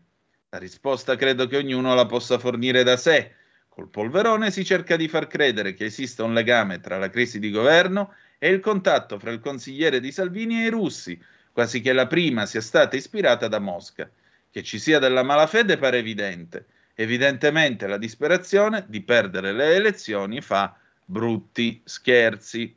[0.50, 3.34] La risposta credo che ognuno la possa fornire da sé.
[3.68, 7.52] Col polverone si cerca di far credere che esista un legame tra la crisi di
[7.52, 11.20] governo e il contatto fra il consigliere di Salvini e i russi,
[11.52, 14.10] quasi che la prima sia stata ispirata da Mosca.
[14.58, 16.66] Che ci sia della malafede pare evidente.
[16.96, 20.76] Evidentemente la disperazione di perdere le elezioni fa
[21.06, 22.76] brutti scherzi.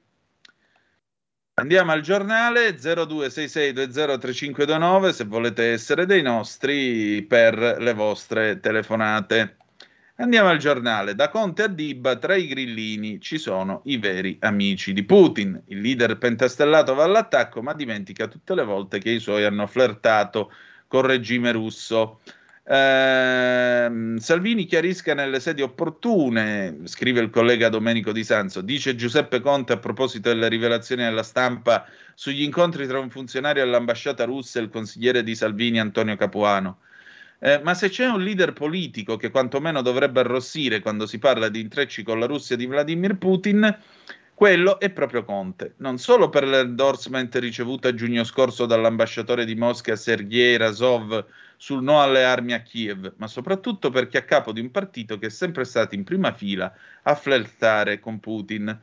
[1.54, 9.56] Andiamo al giornale 0266203529 se volete essere dei nostri per le vostre telefonate.
[10.16, 11.14] Andiamo al giornale.
[11.14, 15.58] Da Conte a Dibba, tra i grillini ci sono i veri amici di Putin.
[15.68, 20.52] Il leader pentastellato va all'attacco, ma dimentica tutte le volte che i suoi hanno flirtato
[20.90, 22.18] col regime russo.
[22.64, 29.74] Eh, Salvini chiarisca nelle sedi opportune, scrive il collega Domenico Di Sanzo, dice Giuseppe Conte
[29.74, 34.68] a proposito delle rivelazioni alla stampa sugli incontri tra un funzionario all'ambasciata russa e il
[34.68, 36.78] consigliere di Salvini Antonio Capuano.
[37.38, 41.60] Eh, ma se c'è un leader politico che quantomeno dovrebbe arrossire quando si parla di
[41.60, 43.78] intrecci con la Russia di Vladimir Putin,
[44.40, 49.96] quello è proprio Conte, non solo per l'endorsement ricevuto a giugno scorso dall'ambasciatore di Mosca
[49.96, 51.26] Sergei Razov
[51.58, 55.18] sul no alle armi a Kiev, ma soprattutto perché è a capo di un partito
[55.18, 56.72] che è sempre stato in prima fila
[57.02, 58.80] a flirtare con Putin.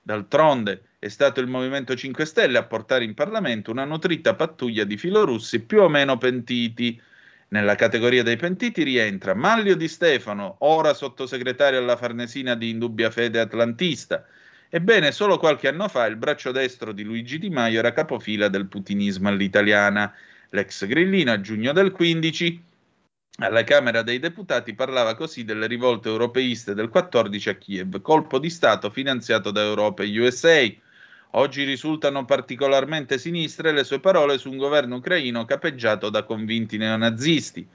[0.00, 4.96] D'altronde è stato il Movimento 5 Stelle a portare in Parlamento una nutrita pattuglia di
[4.96, 7.02] filorussi più o meno pentiti.
[7.48, 13.40] Nella categoria dei pentiti rientra Maglio Di Stefano, ora sottosegretario alla Farnesina di indubbia fede
[13.40, 14.24] atlantista.
[14.72, 18.66] Ebbene, solo qualche anno fa il braccio destro di Luigi Di Maio era capofila del
[18.66, 20.14] putinismo all'italiana
[20.50, 22.62] L'ex grillino a giugno del 15
[23.38, 28.50] alla Camera dei Deputati parlava così delle rivolte europeiste del 14 a Kiev, colpo di
[28.50, 30.68] Stato finanziato da Europa e USA.
[31.32, 37.66] Oggi risultano particolarmente sinistre le sue parole su un governo ucraino capeggiato da convinti neonazisti.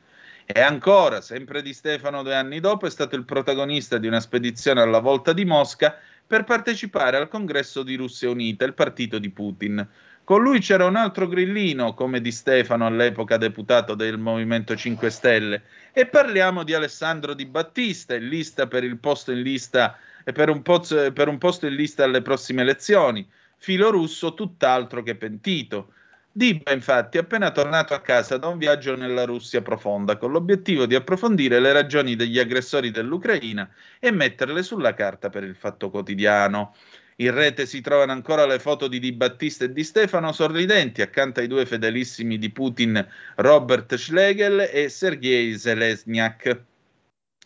[0.45, 4.81] E ancora, sempre di Stefano due anni dopo, è stato il protagonista di una spedizione
[4.81, 5.97] alla volta di Mosca
[6.27, 9.87] per partecipare al congresso di Russia Unita, il partito di Putin.
[10.23, 15.61] Con lui c'era un altro grillino, come di Stefano all'epoca deputato del Movimento 5 Stelle.
[15.93, 20.49] E parliamo di Alessandro Di Battista, in lista per il posto in lista e per
[20.49, 23.27] un, poz- per un posto in lista alle prossime elezioni.
[23.57, 25.93] Filo russo, tutt'altro che pentito.
[26.37, 30.85] Dibba, infatti, è appena tornato a casa da un viaggio nella Russia profonda, con l'obiettivo
[30.85, 33.69] di approfondire le ragioni degli aggressori dell'Ucraina
[34.01, 36.75] e metterle sulla carta per il fatto quotidiano.
[37.17, 41.39] In rete si trovano ancora le foto di Di Battista e di Stefano sorridenti accanto
[41.39, 46.63] ai due fedelissimi di Putin Robert Schlegel e Sergei Zelensniak.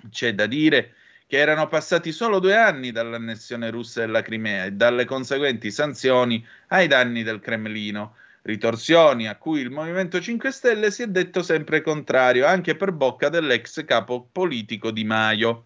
[0.10, 0.96] C'è da dire
[1.28, 6.88] che erano passati solo due anni dall'annessione russa della Crimea e dalle conseguenti sanzioni ai
[6.88, 12.46] danni del Cremlino, ritorsioni a cui il Movimento 5 Stelle si è detto sempre contrario,
[12.46, 15.66] anche per bocca dell'ex capo politico Di Maio.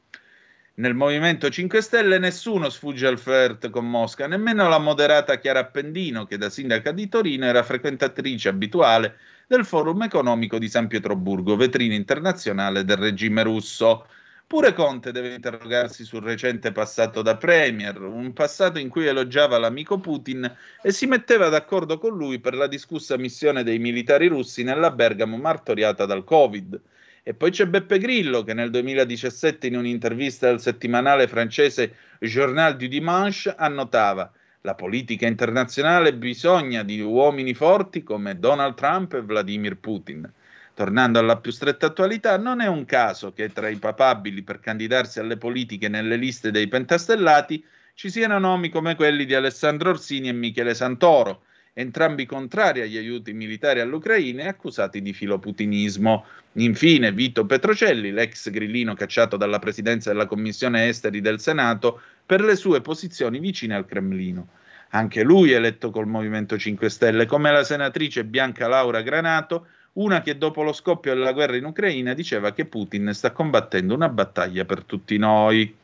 [0.76, 6.26] Nel Movimento 5 Stelle nessuno sfugge al flirt con Mosca, nemmeno la moderata Chiara Appendino,
[6.26, 11.94] che da sindaca di Torino era frequentatrice abituale del Forum economico di San Pietroburgo, vetrina
[11.94, 14.08] internazionale del regime russo.
[14.48, 20.00] Pure Conte deve interrogarsi sul recente passato da Premier, un passato in cui elogiava l'amico
[20.00, 20.50] Putin
[20.82, 25.38] e si metteva d'accordo con lui per la discussa missione dei militari russi nella Bergamo
[25.38, 26.80] martoriata dal Covid.
[27.24, 32.88] E poi c'è Beppe Grillo che nel 2017 in un'intervista al settimanale francese Journal du
[32.88, 40.32] Dimanche annotava la politica internazionale bisogna di uomini forti come Donald Trump e Vladimir Putin.
[40.76, 45.20] Tornando alla più stretta attualità, non è un caso che tra i papabili per candidarsi
[45.20, 47.64] alle politiche nelle liste dei pentastellati
[47.94, 51.44] ci siano nomi come quelli di Alessandro Orsini e Michele Santoro,
[51.74, 56.26] entrambi contrari agli aiuti militari all'Ucraina e accusati di filoputinismo.
[56.54, 62.56] Infine, Vito Petrocelli, l'ex grillino cacciato dalla presidenza della Commissione Esteri del Senato per le
[62.56, 64.48] sue posizioni vicine al Cremlino.
[64.90, 70.38] Anche lui eletto col Movimento 5 Stelle, come la senatrice Bianca Laura Granato, una che
[70.38, 74.84] dopo lo scoppio della guerra in Ucraina diceva che Putin sta combattendo una battaglia per
[74.84, 75.76] tutti noi.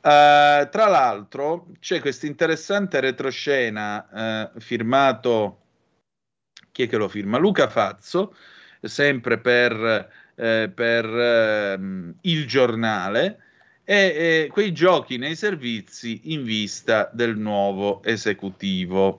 [0.00, 5.58] Uh, tra l'altro c'è questo interessante retroscena uh, firmato,
[6.72, 7.36] chi è che lo firma?
[7.36, 8.34] Luca Fazzo,
[8.80, 11.78] sempre per, eh, per eh,
[12.20, 13.40] il giornale,
[13.82, 19.18] e quei giochi nei servizi in vista del nuovo esecutivo.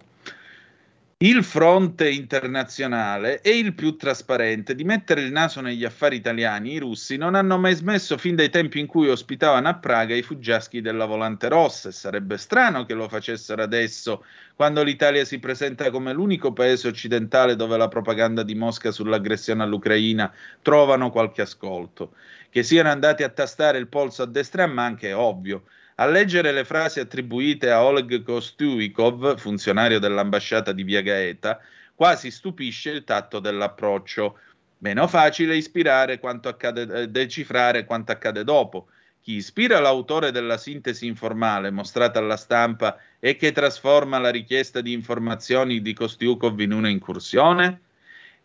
[1.22, 4.74] Il fronte internazionale è il più trasparente.
[4.74, 8.50] Di mettere il naso negli affari italiani, i russi non hanno mai smesso fin dai
[8.50, 12.94] tempi in cui ospitavano a Praga i fuggiaschi della Volante Rossa e sarebbe strano che
[12.94, 14.24] lo facessero adesso,
[14.56, 20.34] quando l'Italia si presenta come l'unico paese occidentale dove la propaganda di Mosca sull'aggressione all'Ucraina
[20.62, 22.14] trovano qualche ascolto.
[22.50, 25.64] Che siano andati a tastare il polso a destra e a manca è ovvio.
[26.00, 31.60] A leggere le frasi attribuite a Oleg Kostyukov, funzionario dell'ambasciata di Via Gaeta,
[31.94, 34.40] quasi stupisce il tatto dell'approccio.
[34.78, 38.88] Meno facile ispirare quanto accade, eh, decifrare quanto accade dopo.
[39.20, 44.94] Chi ispira l'autore della sintesi informale mostrata alla stampa e che trasforma la richiesta di
[44.94, 47.82] informazioni di Kostyukov in una incursione?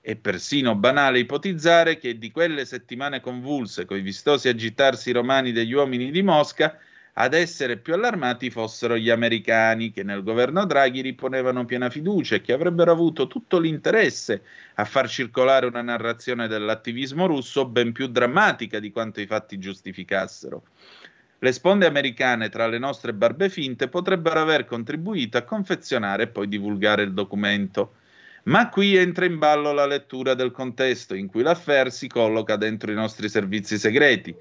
[0.00, 6.10] È persino banale ipotizzare che di quelle settimane convulse, coi vistosi agitarsi romani degli uomini
[6.10, 6.76] di Mosca,
[7.16, 12.40] ad essere più allarmati fossero gli americani, che nel governo Draghi riponevano piena fiducia e
[12.40, 14.42] che avrebbero avuto tutto l'interesse
[14.74, 20.64] a far circolare una narrazione dell'attivismo russo ben più drammatica di quanto i fatti giustificassero.
[21.38, 26.48] Le sponde americane tra le nostre barbe finte potrebbero aver contribuito a confezionare e poi
[26.48, 27.96] divulgare il documento.
[28.44, 32.90] Ma qui entra in ballo la lettura del contesto in cui l'affair si colloca dentro
[32.90, 34.34] i nostri servizi segreti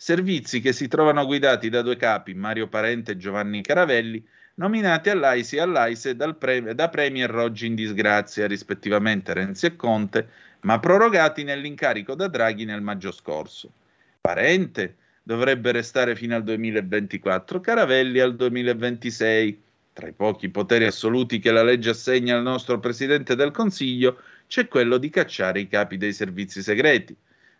[0.00, 5.56] servizi che si trovano guidati da due capi, Mario Parente e Giovanni Caravelli, nominati all'AISI
[5.56, 10.28] e all'AISE pre- da Premier Roggi in disgrazia, rispettivamente Renzi e Conte,
[10.60, 13.72] ma prorogati nell'incarico da Draghi nel maggio scorso.
[14.20, 14.94] Parente
[15.24, 19.62] dovrebbe restare fino al 2024, Caravelli al 2026.
[19.92, 24.68] Tra i pochi poteri assoluti che la legge assegna al nostro Presidente del Consiglio c'è
[24.68, 27.16] quello di cacciare i capi dei servizi segreti.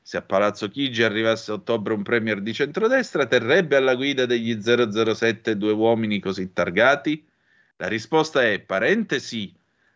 [0.08, 4.58] Se a Palazzo Chigi arrivasse a ottobre un premier di centrodestra, terrebbe alla guida degli
[4.58, 7.28] 007 due uomini così targati?
[7.76, 9.54] La risposta è parente sì.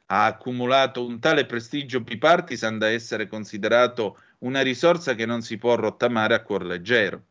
[0.09, 5.77] Ha accumulato un tale prestigio bipartisan da essere considerato una risorsa che non si può
[5.77, 7.29] rottamare a cuor leggero.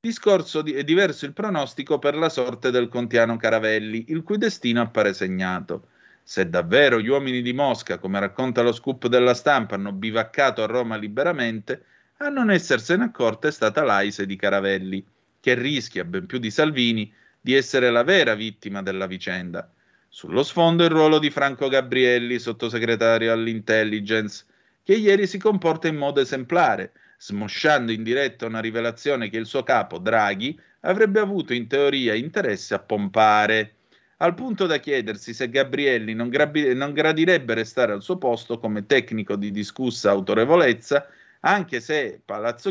[0.00, 4.80] Discorso di- è diverso il pronostico per la sorte del contiano Caravelli, il cui destino
[4.80, 5.88] appare segnato.
[6.22, 10.66] Se davvero gli uomini di Mosca, come racconta lo scoop della stampa, hanno bivaccato a
[10.66, 11.84] Roma liberamente,
[12.18, 15.04] a non essersene accorta è stata l'Aise di Caravelli,
[15.40, 19.70] che rischia, ben più di Salvini, di essere la vera vittima della vicenda.
[20.08, 24.44] Sullo sfondo il ruolo di Franco Gabrielli, sottosegretario all'intelligence,
[24.82, 29.62] che ieri si comporta in modo esemplare, smosciando in diretta una rivelazione che il suo
[29.64, 33.74] capo, Draghi, avrebbe avuto in teoria interesse a pompare,
[34.18, 38.86] al punto da chiedersi se Gabrielli non, grabi- non gradirebbe restare al suo posto come
[38.86, 41.08] tecnico di discussa autorevolezza
[41.44, 42.22] anche se,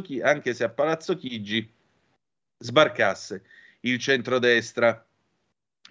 [0.02, 1.72] Chi- anche se a Palazzo Chigi
[2.58, 3.44] sbarcasse
[3.82, 5.06] il centrodestra.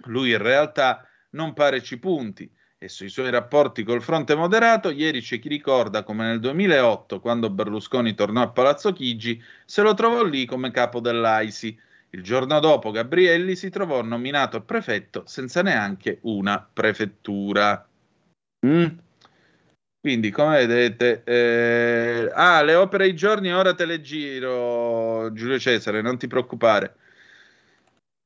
[0.05, 5.21] Lui in realtà non pare ci punti e sui suoi rapporti col fronte moderato, ieri
[5.21, 10.25] c'è chi ricorda come nel 2008, quando Berlusconi tornò a Palazzo Chigi, se lo trovò
[10.25, 11.79] lì come capo dell'AISI.
[12.11, 17.89] Il giorno dopo Gabrielli si trovò nominato prefetto senza neanche una prefettura.
[18.67, 18.87] Mm.
[20.03, 22.29] Quindi, come vedete, eh...
[22.35, 26.97] ah, le opere ai giorni, ora te le giro, Giulio Cesare, non ti preoccupare.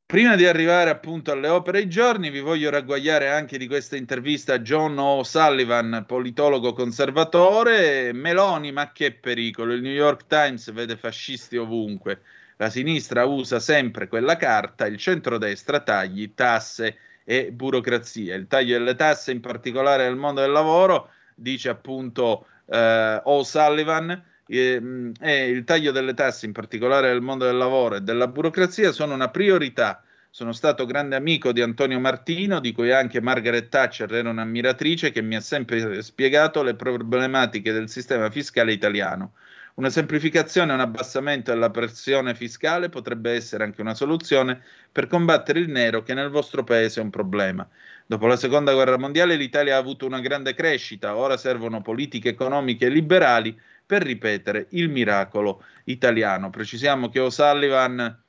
[0.06, 4.54] Prima di arrivare appunto alle opere ai giorni, vi voglio ragguagliare anche di questa intervista
[4.54, 8.12] a John O'Sullivan, politologo conservatore.
[8.14, 9.74] Meloni, ma che pericolo!
[9.74, 12.22] Il New York Times vede fascisti ovunque.
[12.56, 18.34] La sinistra usa sempre quella carta, il centrodestra tagli, tasse e burocrazia.
[18.34, 25.12] Il taglio delle tasse, in particolare nel mondo del lavoro, dice appunto eh, O'Sullivan, eh,
[25.20, 29.14] e il taglio delle tasse, in particolare nel mondo del lavoro e della burocrazia, sono
[29.14, 30.02] una priorità.
[30.30, 35.22] Sono stato grande amico di Antonio Martino, di cui anche Margaret Thatcher era un'ammiratrice, che
[35.22, 39.32] mi ha sempre spiegato le problematiche del sistema fiscale italiano.
[39.76, 45.58] Una semplificazione e un abbassamento della pressione fiscale potrebbe essere anche una soluzione per combattere
[45.58, 47.68] il nero che nel vostro paese è un problema.
[48.06, 52.88] Dopo la seconda guerra mondiale l'Italia ha avuto una grande crescita, ora servono politiche economiche
[52.88, 53.54] liberali
[53.84, 56.48] per ripetere il miracolo italiano.
[56.48, 58.22] Precisiamo che O'Sullivan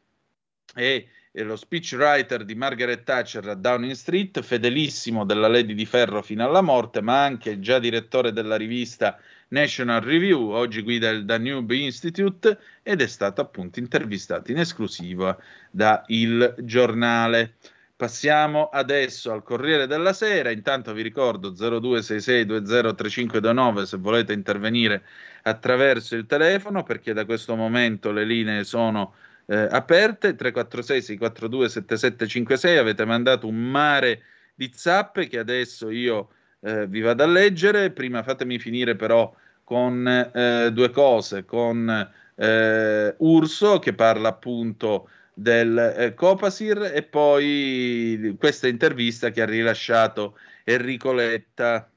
[0.73, 6.43] è lo speechwriter di Margaret Thatcher a Downing Street, fedelissimo della Lady di Ferro fino
[6.43, 9.17] alla morte, ma anche già direttore della rivista
[9.49, 15.37] National Review, oggi guida il Danube Institute ed è stato appunto intervistato in esclusiva
[15.71, 17.53] da Il Giornale.
[17.95, 20.51] Passiamo adesso al Corriere della Sera.
[20.51, 25.03] Intanto vi ricordo 0266203529 se volete intervenire
[25.43, 29.13] attraverso il telefono, perché da questo momento le linee sono
[29.45, 30.35] eh, aperte.
[30.35, 36.31] 346 642 7756 avete mandato un mare di zappe che adesso io
[36.67, 37.91] eh, vi vado a leggere.
[37.91, 39.33] Prima fatemi finire però
[39.63, 48.35] con eh, due cose, con eh, Urso che parla appunto del eh, Copasir e poi
[48.37, 51.89] questa intervista che ha rilasciato Enrico Letta.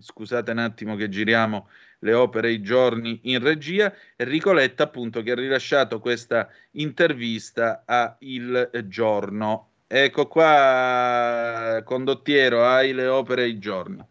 [0.00, 1.68] Scusate un attimo che giriamo
[2.00, 3.92] le opere i giorni in regia.
[4.14, 9.70] Enrico Letta appunto che ha rilasciato questa intervista a Il Giorno.
[9.90, 14.04] Ecco qua, condottiero, hai le opere i giorni.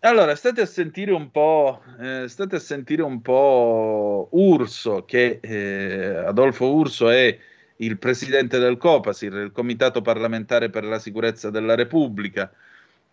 [0.00, 6.16] Allora, state a sentire un po', eh, state a sentire un po' Urso, che eh,
[6.24, 7.38] Adolfo Urso è
[7.76, 12.50] il presidente del Copasir, il Comitato parlamentare per la sicurezza della Repubblica,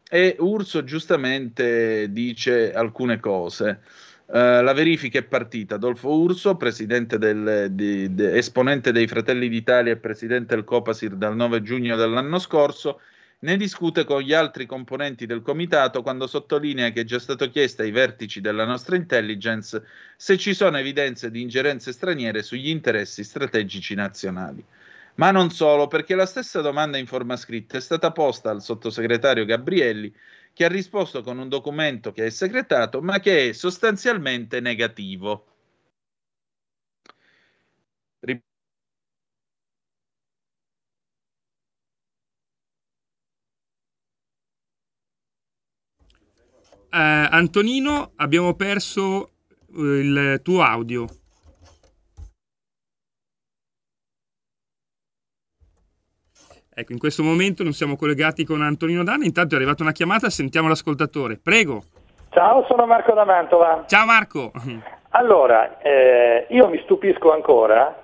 [0.10, 3.81] e Urso giustamente dice alcune cose.
[4.27, 5.76] Uh, la verifica è partita.
[5.76, 11.61] Adolfo Urso, del, di, de, esponente dei Fratelli d'Italia e presidente del Copasir dal 9
[11.61, 13.02] giugno dell'anno scorso,
[13.39, 17.84] ne discute con gli altri componenti del comitato quando sottolinea che è già stato chiesto
[17.84, 19.84] ai vertici della nostra intelligence
[20.15, 24.64] se ci sono evidenze di ingerenze straniere sugli interessi strategici nazionali.
[25.15, 29.45] Ma non solo, perché la stessa domanda in forma scritta è stata posta al sottosegretario
[29.45, 30.11] Gabrielli
[30.56, 35.45] che ha risposto con un documento che è segretato, ma che è sostanzialmente negativo.
[46.90, 49.32] Eh, Antonino, abbiamo perso
[49.76, 51.24] eh, il tuo audio.
[56.77, 60.30] Ecco, in questo momento non siamo collegati con Antonino Danna, intanto è arrivata una chiamata,
[60.30, 61.39] sentiamo l'ascoltatore.
[61.41, 61.84] Prego.
[62.31, 63.85] Ciao, sono Marco da Mantova.
[63.88, 64.52] Ciao Marco.
[65.11, 68.03] Allora, eh, io mi stupisco ancora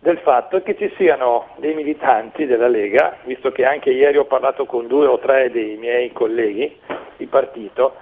[0.00, 4.66] del fatto che ci siano dei militanti della Lega, visto che anche ieri ho parlato
[4.66, 6.76] con due o tre dei miei colleghi
[7.16, 7.94] di partito,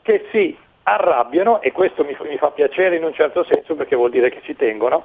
[0.00, 4.08] che si arrabbiano, e questo mi, mi fa piacere in un certo senso perché vuol
[4.08, 5.04] dire che ci tengono,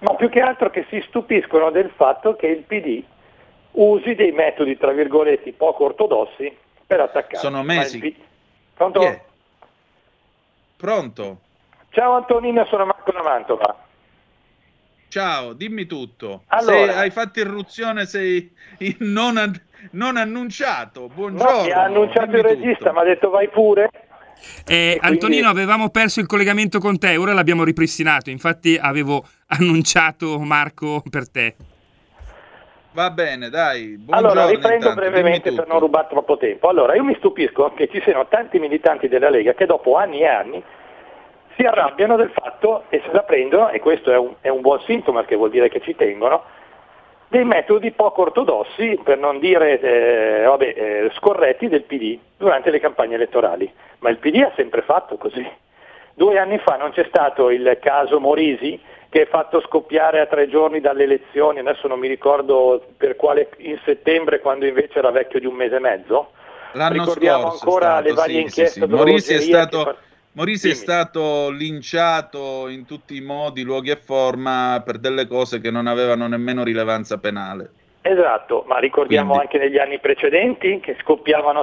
[0.00, 3.02] ma più che altro che si stupiscono del fatto che il PD
[3.76, 6.54] usi dei metodi, tra virgolette, poco ortodossi
[6.86, 7.38] per attaccare.
[7.38, 7.98] Sono mesi.
[7.98, 8.14] P...
[8.74, 9.00] Pronto?
[9.00, 9.20] Yeah.
[10.76, 11.40] Pronto?
[11.90, 13.84] Ciao Antonino, sono Marco da Mantova.
[15.08, 16.42] Ciao, dimmi tutto.
[16.48, 18.52] Allora, se hai fatto irruzione, sei
[18.98, 19.58] non, an-
[19.92, 21.08] non annunciato.
[21.08, 21.58] Buongiorno.
[21.58, 23.88] No, mi ha annunciato il regista, mi ha detto vai pure.
[24.66, 24.98] Eh, quindi...
[25.00, 28.28] Antonino, avevamo perso il collegamento con te, ora l'abbiamo ripristinato.
[28.28, 31.54] Infatti, avevo annunciato Marco per te.
[32.96, 33.98] Va bene, dai.
[33.98, 36.70] Buongiorno, allora, riprendo intanto, brevemente per non rubare troppo tempo.
[36.70, 40.26] Allora, io mi stupisco che ci siano tanti militanti della Lega che dopo anni e
[40.26, 40.64] anni
[41.56, 44.80] si arrabbiano del fatto e se la prendono, e questo è un, è un buon
[44.80, 46.42] sintomo perché vuol dire che ci tengono,
[47.28, 52.80] dei metodi poco ortodossi, per non dire eh, vabbè, eh, scorretti del PD durante le
[52.80, 53.70] campagne elettorali.
[53.98, 55.46] Ma il PD ha sempre fatto così.
[56.14, 58.80] Due anni fa non c'è stato il caso Morisi
[59.16, 63.48] che è fatto scoppiare a tre giorni dalle elezioni, adesso non mi ricordo per quale,
[63.58, 66.32] in settembre quando invece era vecchio di un mese e mezzo.
[66.72, 68.80] L'anno Ricordiamo scorso ancora stato, le varie sì, inchieste.
[68.80, 68.94] Sì, sì.
[68.94, 69.84] Morisi è stato...
[69.84, 69.94] Che...
[70.32, 75.70] Morisi è stato linciato in tutti i modi, luoghi e forma per delle cose che
[75.70, 77.70] non avevano nemmeno rilevanza penale.
[78.02, 79.46] Esatto, ma ricordiamo Quindi...
[79.46, 80.94] anche negli anni precedenti che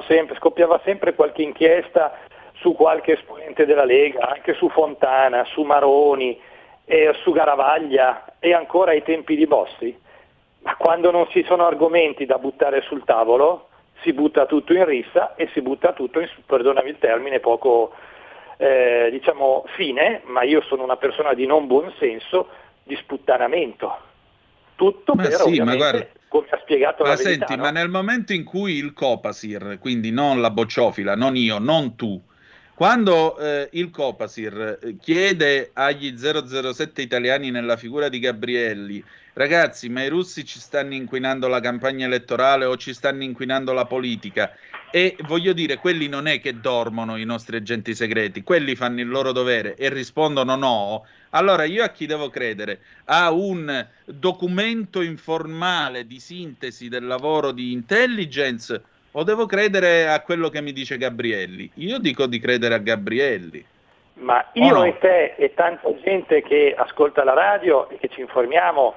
[0.07, 2.17] sempre, scoppiava sempre qualche inchiesta
[2.53, 6.39] su qualche esponente della Lega, anche su Fontana, su Maroni,
[6.85, 9.97] eh, su Garavaglia e ancora ai tempi di Bossi.
[10.59, 13.69] Ma quando non ci sono argomenti da buttare sul tavolo,
[14.01, 17.93] si butta tutto in rissa e si butta tutto, in, perdonami il termine, poco
[18.57, 22.47] eh, diciamo fine, ma io sono una persona di non buon senso,
[22.83, 23.97] di sputtanamento.
[24.75, 27.61] Tutto ma per sì, ma guarda, come ha spiegato ma la senti, verità, no?
[27.63, 32.21] ma nel momento in cui il Copasir, quindi non la bocciofila, non io, non tu,
[32.75, 40.01] quando eh, il Copasir eh, chiede agli 007 italiani nella figura di Gabrielli, ragazzi, ma
[40.03, 44.51] i russi ci stanno inquinando la campagna elettorale o ci stanno inquinando la politica?
[44.91, 49.07] E voglio dire, quelli non è che dormono i nostri agenti segreti, quelli fanno il
[49.07, 51.05] loro dovere e rispondono no.
[51.31, 52.79] Allora io a chi devo credere?
[53.05, 58.81] A un documento informale di sintesi del lavoro di intelligence
[59.15, 61.69] o devo credere a quello che mi dice Gabrielli?
[61.75, 63.65] Io dico di credere a Gabrielli.
[64.15, 64.83] Ma io no?
[64.83, 68.93] e te e tanta gente che ascolta la radio e che ci informiamo,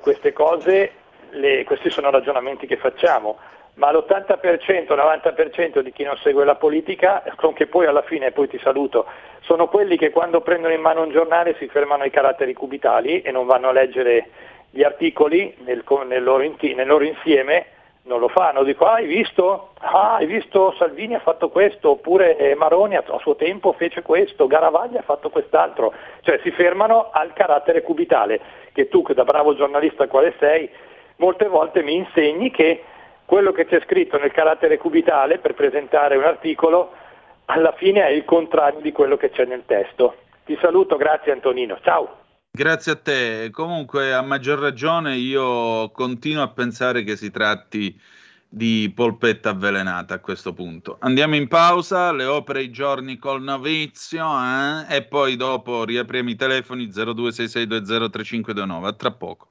[0.00, 0.90] queste cose,
[1.30, 3.38] le, questi sono ragionamenti che facciamo,
[3.74, 8.48] ma l'80%, 90% di chi non segue la politica, con che poi alla fine, poi
[8.48, 9.06] ti saluto,
[9.40, 13.30] sono quelli che quando prendono in mano un giornale si fermano ai caratteri cubitali e
[13.30, 14.28] non vanno a leggere
[14.70, 17.66] gli articoli nel, nel, loro, nel loro insieme
[18.04, 19.70] non lo fanno, dico ah, hai visto?
[19.80, 24.02] Ah, hai visto Salvini ha fatto questo, oppure eh, Maroni a, a suo tempo fece
[24.02, 28.40] questo, Garavaglia ha fatto quest'altro, cioè si fermano al carattere cubitale,
[28.72, 30.68] che tu che da bravo giornalista quale sei,
[31.16, 32.82] molte volte mi insegni che
[33.24, 36.92] quello che c'è scritto nel carattere cubitale per presentare un articolo
[37.46, 40.16] alla fine è il contrario di quello che c'è nel testo.
[40.44, 42.23] Ti saluto, grazie Antonino, ciao.
[42.56, 43.50] Grazie a te.
[43.50, 48.00] Comunque, a maggior ragione, io continuo a pensare che si tratti
[48.48, 50.98] di polpetta avvelenata a questo punto.
[51.00, 54.86] Andiamo in pausa, le opere i giorni col novizio eh?
[54.88, 58.84] e poi dopo riapriamo i telefoni 0266203529.
[58.84, 59.48] A tra poco.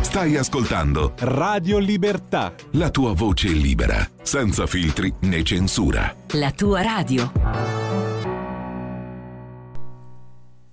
[0.00, 2.52] Stai ascoltando Radio Libertà.
[2.72, 6.12] la tua voce libera, senza filtri né censura.
[6.32, 7.85] La tua radio.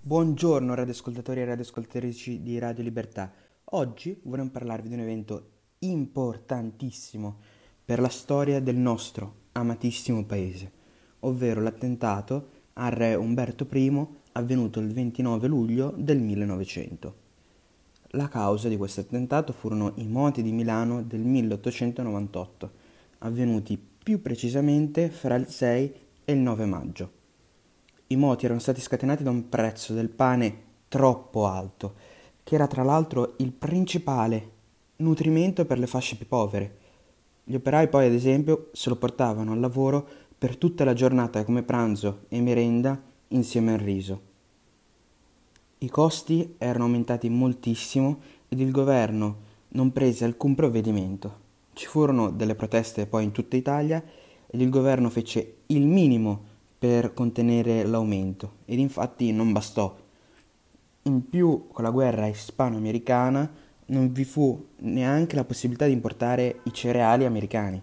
[0.05, 3.31] Buongiorno radioascoltatori e radioascoltatrici di Radio Libertà.
[3.63, 7.37] Oggi vorremmo parlarvi di un evento importantissimo
[7.85, 10.69] per la storia del nostro amatissimo paese,
[11.21, 17.15] ovvero l'attentato al re Umberto I avvenuto il 29 luglio del 1900.
[18.07, 22.71] La causa di questo attentato furono i moti di Milano del 1898,
[23.19, 25.93] avvenuti più precisamente fra il 6
[26.25, 27.22] e il 9 maggio.
[28.13, 31.95] I moti erano stati scatenati da un prezzo del pane troppo alto,
[32.43, 34.51] che era tra l'altro il principale
[34.97, 36.77] nutrimento per le fasce più povere.
[37.43, 40.07] Gli operai poi, ad esempio, se lo portavano al lavoro
[40.37, 44.21] per tutta la giornata come pranzo e merenda insieme al riso.
[45.79, 49.37] I costi erano aumentati moltissimo ed il governo
[49.69, 51.39] non prese alcun provvedimento.
[51.73, 54.03] Ci furono delle proteste poi in tutta Italia
[54.45, 56.51] ed il governo fece il minimo
[56.83, 59.95] per contenere l'aumento ed infatti non bastò.
[61.03, 63.49] In più con la guerra ispano-americana
[63.85, 67.81] non vi fu neanche la possibilità di importare i cereali americani.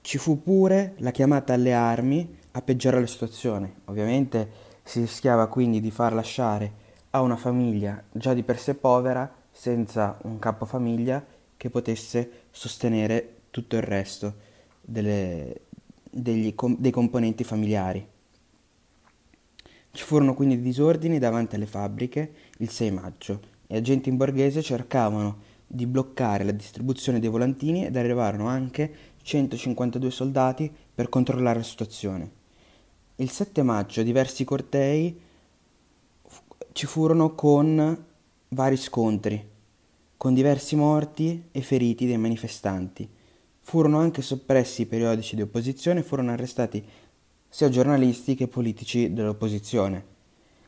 [0.00, 3.80] Ci fu pure la chiamata alle armi a peggiorare la situazione.
[3.84, 4.50] Ovviamente
[4.82, 6.72] si rischiava quindi di far lasciare
[7.10, 11.22] a una famiglia già di per sé povera senza un capofamiglia
[11.54, 14.46] che potesse sostenere tutto il resto
[14.80, 15.66] delle,
[16.20, 18.06] degli, dei componenti familiari.
[19.90, 25.56] Ci furono quindi disordini davanti alle fabbriche il 6 maggio e agenti in borghese cercavano
[25.66, 28.92] di bloccare la distribuzione dei volantini ed arrivarono anche
[29.22, 32.30] 152 soldati per controllare la situazione.
[33.16, 35.20] Il 7 maggio diversi cortei
[36.72, 38.04] ci furono con
[38.48, 39.46] vari scontri,
[40.16, 43.08] con diversi morti e feriti dei manifestanti.
[43.68, 46.82] Furono anche soppressi i periodici di opposizione e furono arrestati
[47.50, 50.06] sia giornalisti che politici dell'opposizione.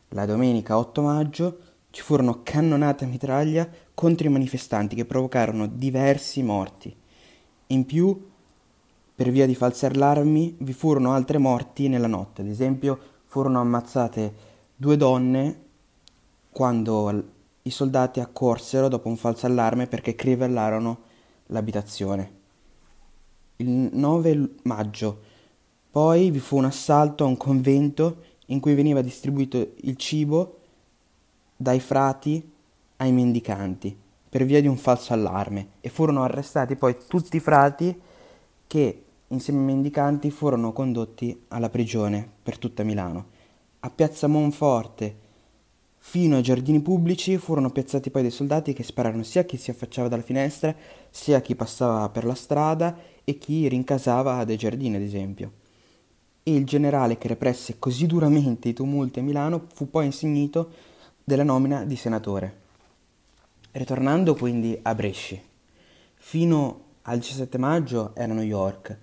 [0.08, 1.58] La domenica 8 maggio
[1.88, 6.94] ci furono cannonate a mitraglia contro i manifestanti che provocarono diversi morti.
[7.68, 8.28] In più,
[9.14, 12.42] per via di false allarmi, vi furono altre morti nella notte.
[12.42, 14.34] Ad esempio, furono ammazzate
[14.76, 15.60] due donne
[16.50, 17.24] quando
[17.62, 20.98] i soldati accorsero dopo un falso allarme perché crivellarono
[21.46, 22.39] l'abitazione
[23.60, 25.20] il 9 maggio.
[25.90, 30.58] Poi vi fu un assalto a un convento in cui veniva distribuito il cibo
[31.56, 32.50] dai frati
[32.96, 33.96] ai mendicanti
[34.28, 38.00] per via di un falso allarme e furono arrestati poi tutti i frati
[38.66, 43.26] che insieme ai mendicanti furono condotti alla prigione per tutta Milano.
[43.80, 45.28] A Piazza Monforte
[46.02, 49.70] fino ai giardini pubblici furono piazzati poi dei soldati che spararono sia a chi si
[49.70, 50.74] affacciava dalla finestra
[51.10, 55.52] sia a chi passava per la strada e chi rincasava dai giardini, ad esempio.
[56.42, 60.70] E il generale che represse così duramente i tumulti a Milano fu poi insignito
[61.22, 62.58] della nomina di senatore.
[63.72, 65.40] Ritornando quindi a Bresci,
[66.16, 68.98] fino al 17 maggio era a New York,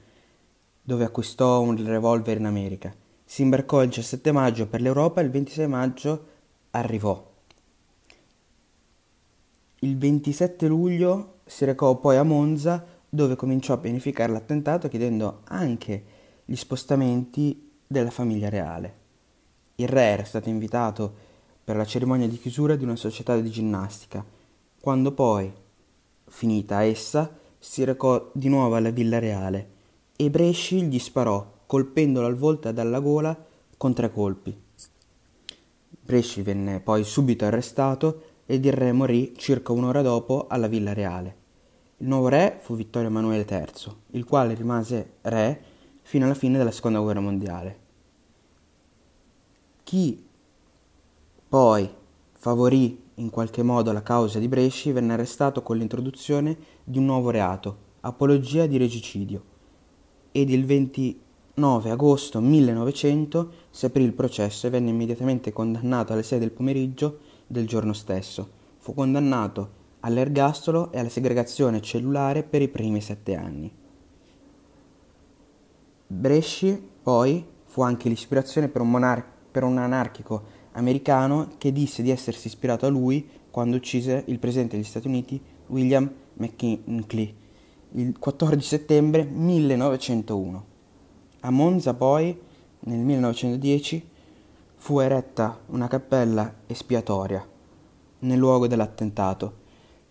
[0.81, 2.93] dove acquistò un revolver in America.
[3.23, 6.25] Si imbarcò il 17 maggio per l'Europa e il 26 maggio
[6.77, 7.35] arrivò.
[9.79, 16.03] Il 27 luglio si recò poi a Monza dove cominciò a pianificare l'attentato chiedendo anche
[16.45, 19.05] gli spostamenti della famiglia reale.
[19.75, 21.25] Il re era stato invitato
[21.63, 24.25] per la cerimonia di chiusura di una società di ginnastica,
[24.79, 25.51] quando poi,
[26.25, 27.29] finita essa,
[27.59, 29.75] si recò di nuovo alla villa reale
[30.15, 33.37] e Bresci gli sparò, colpendolo al volto e dalla gola
[33.77, 34.66] con tre colpi.
[36.07, 41.35] Bresci venne poi subito arrestato ed il re morì circa un'ora dopo alla villa reale.
[41.97, 45.61] Il nuovo re fu Vittorio Emanuele III, il quale rimase re
[46.03, 47.79] fino alla fine della seconda guerra mondiale.
[49.83, 50.25] Chi
[51.49, 51.89] poi
[52.31, 57.31] favorì in qualche modo la causa di Bresci, venne arrestato con l'introduzione di un nuovo
[57.31, 59.43] reato, apologia di regicidio,
[60.31, 60.63] ed il
[61.57, 67.17] 29 agosto 1900 si aprì il processo e venne immediatamente condannato alle 6 del pomeriggio
[67.47, 68.47] del giorno stesso.
[68.77, 69.69] Fu condannato
[70.01, 73.73] all'ergastolo e alla segregazione cellulare per i primi sette anni.
[76.05, 80.43] Bresci, poi, fu anche l'ispirazione per un, monar- per un anarchico
[80.73, 85.41] americano che disse di essersi ispirato a lui quando uccise il presidente degli Stati Uniti
[85.69, 87.35] William McKinley
[87.93, 90.75] il 14 settembre 1901.
[91.47, 92.37] A Monza poi,
[92.79, 94.09] nel 1910,
[94.75, 97.47] fu eretta una cappella espiatoria
[98.19, 99.59] nel luogo dell'attentato.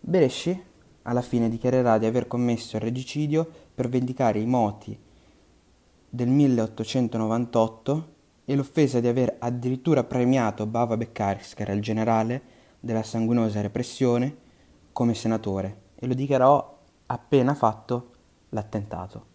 [0.00, 0.58] Bresci
[1.02, 4.98] alla fine dichiarerà di aver commesso il regicidio per vendicare i moti
[6.08, 8.08] del 1898
[8.46, 12.42] e l'offesa di aver addirittura premiato Bava Beccaris, che era il generale
[12.80, 14.34] della sanguinosa repressione,
[14.90, 18.12] come senatore e lo dichiarò appena fatto
[18.48, 19.34] l'attentato.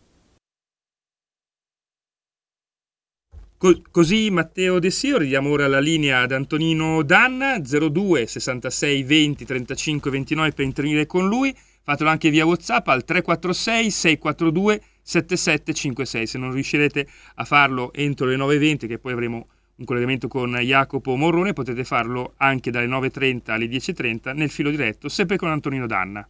[3.92, 10.10] Così Matteo De Sio, ridiamo ora la linea ad Antonino Danna, 02 66 20 35
[10.10, 16.52] 29 per intervenire con lui, fatelo anche via Whatsapp al 346 642 7756, se non
[16.52, 21.84] riuscirete a farlo entro le 9.20 che poi avremo un collegamento con Jacopo Morrone, potete
[21.84, 26.28] farlo anche dalle 9.30 alle 10.30 nel filo diretto, sempre con Antonino Danna.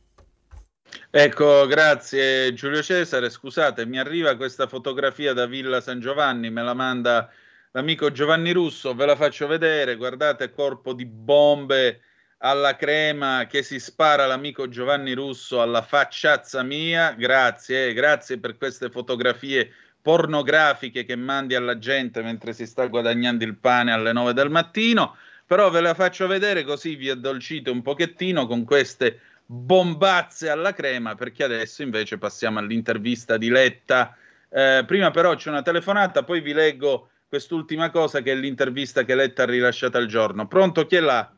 [1.10, 3.30] Ecco, grazie Giulio Cesare.
[3.30, 7.30] Scusate, mi arriva questa fotografia da Villa San Giovanni, me la manda
[7.72, 9.96] l'amico Giovanni Russo, ve la faccio vedere.
[9.96, 12.02] Guardate, corpo di bombe
[12.40, 17.12] alla crema che si spara l'amico Giovanni Russo alla facciazza mia.
[17.12, 23.58] Grazie, grazie per queste fotografie pornografiche che mandi alla gente mentre si sta guadagnando il
[23.58, 25.16] pane alle 9 del mattino.
[25.46, 29.20] Però ve la faccio vedere così vi addolcite un pochettino con queste
[29.54, 34.16] bombazze alla crema, perché adesso invece passiamo all'intervista di Letta.
[34.50, 39.14] Eh, prima però c'è una telefonata, poi vi leggo quest'ultima cosa che è l'intervista che
[39.14, 40.48] Letta ha rilasciato al giorno.
[40.48, 41.30] Pronto, chi è là?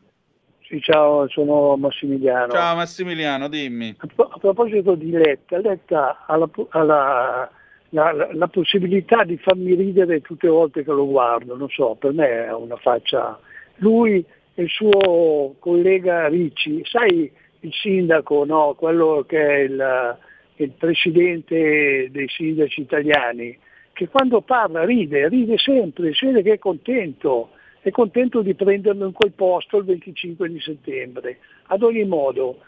[0.62, 2.52] Sì, ciao, sono Massimiliano.
[2.52, 3.96] Ciao Massimiliano, dimmi.
[3.98, 7.52] A, proposito di Letta, Letta ha, la, ha la,
[7.90, 12.14] la, la, possibilità di farmi ridere tutte le volte che lo guardo, non so, per
[12.14, 13.40] me è una faccia...
[13.78, 14.24] Lui
[14.54, 17.32] e il suo collega Ricci, sai
[17.64, 18.76] il sindaco, no?
[18.78, 20.18] quello che è il,
[20.56, 23.58] il presidente dei sindaci italiani,
[23.94, 27.50] che quando parla ride, ride sempre, si vede che è contento,
[27.82, 31.40] è contento di prenderlo in quel posto il 25 di settembre.
[31.68, 32.60] Ad ogni modo,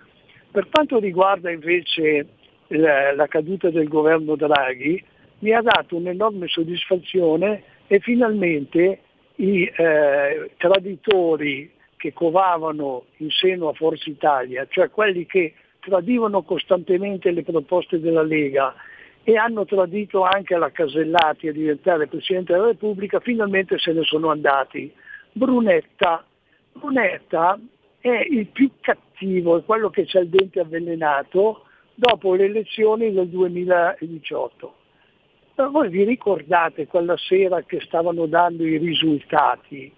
[0.51, 2.27] per quanto riguarda invece
[2.67, 5.03] la, la caduta del governo Draghi,
[5.39, 8.99] mi ha dato un'enorme soddisfazione e finalmente
[9.35, 17.31] i eh, traditori che covavano in seno a Forza Italia, cioè quelli che tradivano costantemente
[17.31, 18.73] le proposte della Lega
[19.23, 24.29] e hanno tradito anche la Casellati a diventare Presidente della Repubblica, finalmente se ne sono
[24.29, 24.93] andati.
[25.31, 26.23] Brunetta,
[26.73, 27.59] Brunetta
[27.99, 31.65] è il più cattivo, è quello che c'è il dente avvelenato
[31.95, 34.75] dopo le elezioni del 2018.
[35.55, 39.91] Ma voi vi ricordate quella sera che stavano dando i risultati?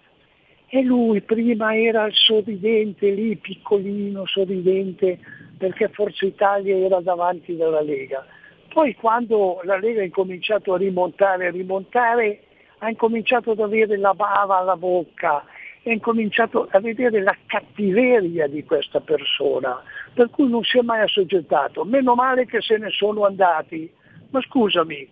[0.70, 5.18] E lui prima era il sorridente lì, piccolino, sorridente,
[5.56, 8.26] perché Forza Italia era davanti dalla Lega.
[8.68, 12.40] Poi quando la Lega ha incominciato a rimontare, a rimontare,
[12.78, 18.62] ha incominciato ad avere la bava alla bocca, ha incominciato a vedere la cattiveria di
[18.64, 19.82] questa persona,
[20.12, 21.84] per cui non si è mai assoggettato.
[21.84, 23.90] Meno male che se ne sono andati.
[24.30, 25.08] Ma scusami,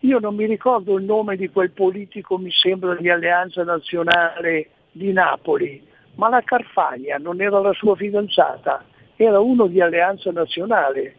[0.00, 5.12] io non mi ricordo il nome di quel politico, mi sembra di Alleanza Nazionale, di
[5.12, 5.82] Napoli,
[6.16, 8.84] ma la Carfagna non era la sua fidanzata,
[9.16, 11.16] era uno di Alleanza Nazionale.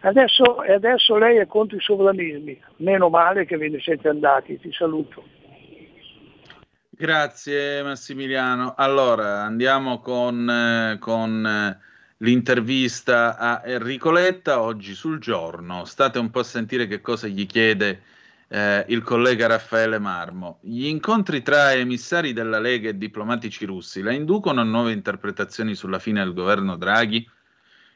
[0.00, 4.72] Adesso, adesso lei è contro i sovranismi, meno male che ve ne siete andati, ti
[4.72, 5.24] saluto.
[6.90, 8.74] Grazie Massimiliano.
[8.76, 11.78] Allora andiamo con, eh, con eh,
[12.18, 15.84] l'intervista a Enrico Letta oggi sul giorno.
[15.84, 18.02] State un po' a sentire che cosa gli chiede
[18.52, 20.58] eh, il collega Raffaele Marmo.
[20.60, 25.98] Gli incontri tra emissari della Lega e diplomatici russi la inducono a nuove interpretazioni sulla
[25.98, 27.26] fine del governo Draghi?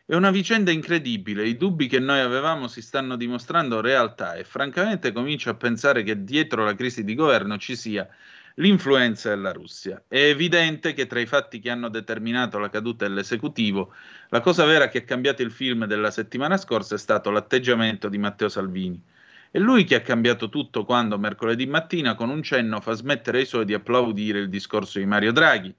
[0.06, 5.12] È una vicenda incredibile, i dubbi che noi avevamo si stanno dimostrando realtà e francamente
[5.12, 8.08] comincio a pensare che dietro la crisi di governo ci sia
[8.54, 10.02] l'influenza della Russia.
[10.08, 13.92] È evidente che tra i fatti che hanno determinato la caduta dell'esecutivo,
[14.30, 18.16] la cosa vera che ha cambiato il film della settimana scorsa è stato l'atteggiamento di
[18.16, 19.14] Matteo Salvini.
[19.50, 23.46] È lui che ha cambiato tutto quando mercoledì mattina con un cenno fa smettere ai
[23.46, 25.74] suoi di applaudire il discorso di Mario Draghi.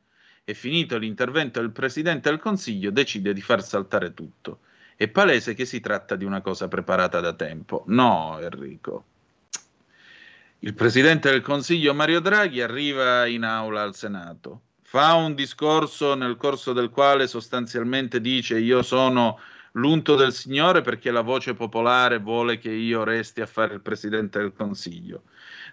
[0.49, 4.59] e finito l'intervento del Presidente del Consiglio decide di far saltare tutto.
[4.95, 7.83] È palese che si tratta di una cosa preparata da tempo.
[7.87, 9.03] No, Enrico.
[10.59, 16.37] Il Presidente del Consiglio Mario Draghi arriva in aula al Senato, fa un discorso nel
[16.37, 19.37] corso del quale sostanzialmente dice io sono
[19.77, 24.39] l'unto del Signore perché la voce popolare vuole che io resti a fare il Presidente
[24.39, 25.23] del Consiglio.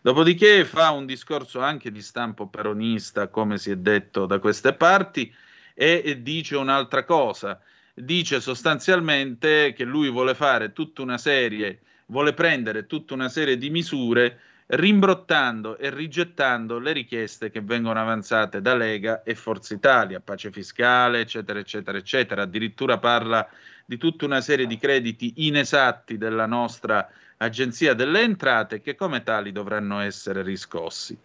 [0.02, 5.32] Dopodiché fa un discorso anche di stampo peronista, come si è detto da queste parti,
[5.74, 7.60] e, dice un'altra cosa.
[7.94, 13.70] Dice sostanzialmente che lui vuole fare tutta una serie, vuole prendere tutta una serie di
[13.70, 20.50] misure rimbrottando e rigettando le richieste che vengono avanzate da Lega e Forza Italia, pace
[20.50, 22.42] fiscale, eccetera, eccetera, eccetera.
[22.42, 23.48] Addirittura parla
[23.84, 27.08] di tutta una serie di crediti inesatti della nostra
[27.38, 31.16] Agenzia delle Entrate che come tali dovranno essere riscossi.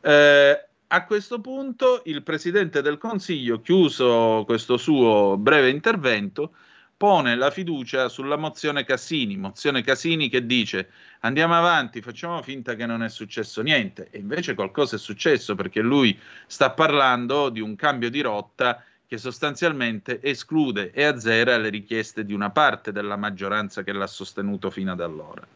[0.00, 6.52] Eh, a questo punto il Presidente del Consiglio, chiuso questo suo breve intervento,
[6.96, 10.90] pone la fiducia sulla mozione Cassini, mozione Cassini che dice
[11.20, 15.80] andiamo avanti, facciamo finta che non è successo niente e invece qualcosa è successo perché
[15.80, 16.16] lui
[16.46, 22.32] sta parlando di un cambio di rotta che sostanzialmente esclude e azzera le richieste di
[22.32, 25.46] una parte della maggioranza che l'ha sostenuto fino ad allora.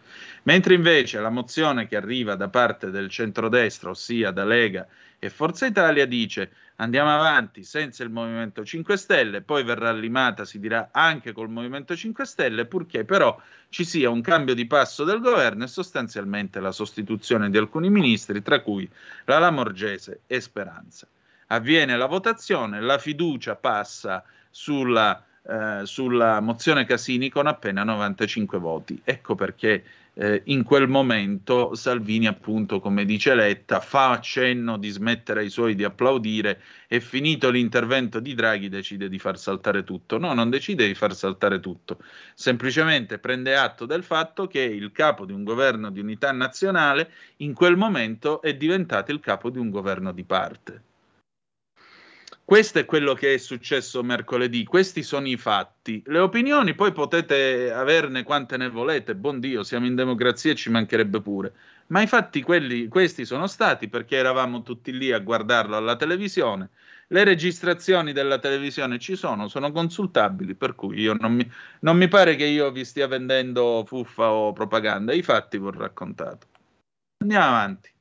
[0.44, 4.86] Mentre invece la mozione che arriva da parte del centrodestra, ossia da Lega
[5.18, 10.60] e Forza Italia, dice andiamo avanti senza il Movimento 5 Stelle, poi verrà limata, si
[10.60, 13.36] dirà, anche col Movimento 5 Stelle, purché però
[13.70, 18.40] ci sia un cambio di passo del governo e sostanzialmente la sostituzione di alcuni ministri,
[18.40, 18.88] tra cui
[19.24, 21.08] la Lamorgese e Speranza
[21.48, 29.00] avviene la votazione, la fiducia passa sulla, eh, sulla mozione Casini con appena 95 voti.
[29.04, 29.84] Ecco perché
[30.20, 35.76] eh, in quel momento Salvini, appunto, come dice Letta, fa accenno di smettere ai suoi
[35.76, 40.18] di applaudire e finito l'intervento di Draghi decide di far saltare tutto.
[40.18, 41.98] No, non decide di far saltare tutto,
[42.34, 47.54] semplicemente prende atto del fatto che il capo di un governo di unità nazionale in
[47.54, 50.82] quel momento è diventato il capo di un governo di parte.
[52.48, 56.02] Questo è quello che è successo mercoledì, questi sono i fatti.
[56.06, 60.70] Le opinioni poi potete averne quante ne volete, buon Dio, siamo in democrazia e ci
[60.70, 61.52] mancherebbe pure.
[61.88, 66.70] Ma i fatti quelli, questi sono stati perché eravamo tutti lì a guardarlo alla televisione.
[67.08, 72.34] Le registrazioni della televisione ci sono, sono consultabili, per cui non mi, non mi pare
[72.34, 76.46] che io vi stia vendendo fuffa o propaganda, i fatti vi ho raccontato.
[77.18, 77.96] Andiamo avanti.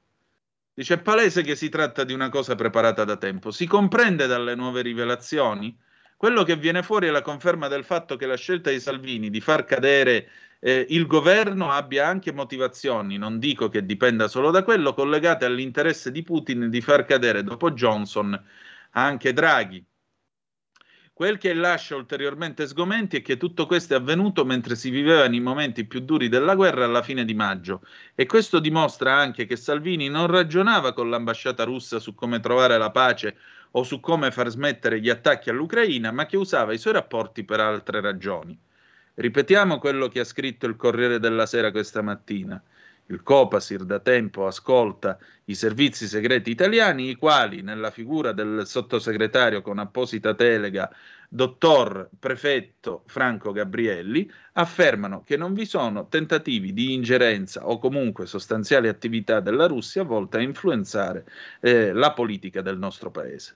[0.77, 3.49] Dice è palese che si tratta di una cosa preparata da tempo.
[3.49, 5.75] Si comprende dalle nuove rivelazioni?
[6.15, 9.41] Quello che viene fuori è la conferma del fatto che la scelta di Salvini di
[9.41, 10.29] far cadere
[10.59, 16.11] eh, il governo abbia anche motivazioni, non dico che dipenda solo da quello, collegate all'interesse
[16.11, 18.39] di Putin di far cadere dopo Johnson
[18.91, 19.83] anche Draghi.
[21.17, 25.39] Quel che lascia ulteriormente sgomenti è che tutto questo è avvenuto mentre si vivevano i
[25.39, 27.81] momenti più duri della guerra alla fine di maggio
[28.13, 32.91] e questo dimostra anche che Salvini non ragionava con l'ambasciata russa su come trovare la
[32.91, 33.35] pace
[33.71, 37.61] o su come far smettere gli attacchi all'Ucraina, ma che usava i suoi rapporti per
[37.61, 38.55] altre ragioni.
[39.15, 42.61] Ripetiamo quello che ha scritto il Corriere della Sera questa mattina.
[43.09, 49.61] Il Copasir da tempo ascolta i servizi segreti italiani, i quali, nella figura del sottosegretario
[49.61, 50.93] con apposita delega,
[51.29, 58.89] dottor prefetto Franco Gabrielli, affermano che non vi sono tentativi di ingerenza o comunque sostanziali
[58.89, 61.25] attività della Russia volte a influenzare
[61.61, 63.55] eh, la politica del nostro paese.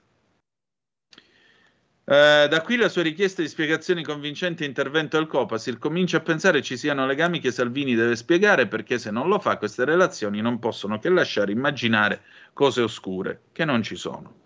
[2.11, 6.61] Uh, da qui la sua richiesta di spiegazioni convincenti intervento al Copasir comincia a pensare
[6.61, 10.59] ci siano legami che Salvini deve spiegare perché se non lo fa queste relazioni non
[10.59, 14.39] possono che lasciare immaginare cose oscure che non ci sono.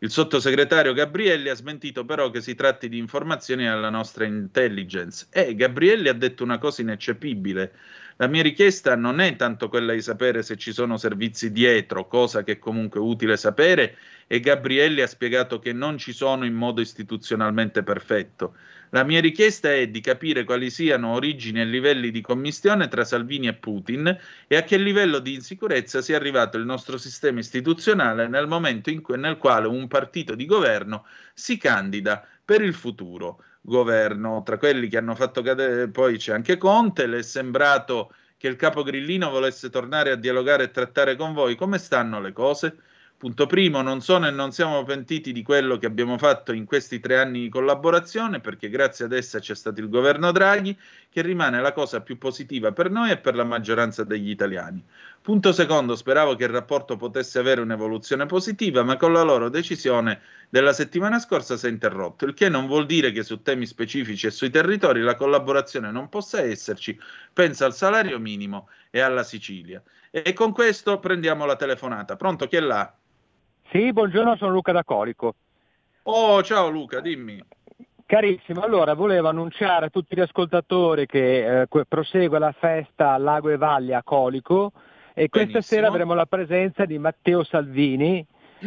[0.00, 5.54] Il sottosegretario Gabrielli ha smentito però che si tratti di informazioni alla nostra intelligence e
[5.54, 7.72] Gabrielli ha detto una cosa ineccepibile.
[8.16, 12.44] La mia richiesta non è tanto quella di sapere se ci sono servizi dietro, cosa
[12.44, 13.96] che è comunque utile sapere,
[14.28, 18.54] e Gabrielli ha spiegato che non ci sono in modo istituzionalmente perfetto.
[18.90, 23.48] La mia richiesta è di capire quali siano origini e livelli di commistione tra Salvini
[23.48, 24.16] e Putin
[24.46, 29.02] e a che livello di insicurezza sia arrivato il nostro sistema istituzionale nel momento in
[29.02, 31.04] cui, nel quale un partito di governo
[31.34, 34.42] si candida per il futuro governo.
[34.44, 38.56] Tra quelli che hanno fatto cadere, poi c'è anche Conte, le è sembrato che il
[38.56, 41.56] capo Grillino volesse tornare a dialogare e trattare con voi.
[41.56, 42.76] Come stanno le cose?
[43.16, 47.00] Punto primo, non sono e non siamo pentiti di quello che abbiamo fatto in questi
[47.00, 50.78] tre anni di collaborazione, perché grazie ad essa c'è stato il governo Draghi,
[51.14, 54.84] che rimane la cosa più positiva per noi e per la maggioranza degli italiani.
[55.22, 60.20] Punto secondo, speravo che il rapporto potesse avere un'evoluzione positiva, ma con la loro decisione
[60.48, 64.26] della settimana scorsa si è interrotto, il che non vuol dire che su temi specifici
[64.26, 66.98] e sui territori la collaborazione non possa esserci.
[67.32, 69.80] Pensa al salario minimo e alla Sicilia.
[70.10, 72.16] E con questo prendiamo la telefonata.
[72.16, 72.92] Pronto, chi è là?
[73.70, 75.36] Sì, buongiorno, sono Luca da Colico.
[76.02, 77.40] Oh, ciao Luca, dimmi.
[78.06, 83.56] Carissimo, allora volevo annunciare a tutti gli ascoltatori che eh, prosegue la festa Lago e
[83.56, 84.72] Valle a Colico
[85.14, 85.62] e questa Benissimo.
[85.62, 88.24] sera avremo la presenza di Matteo Salvini,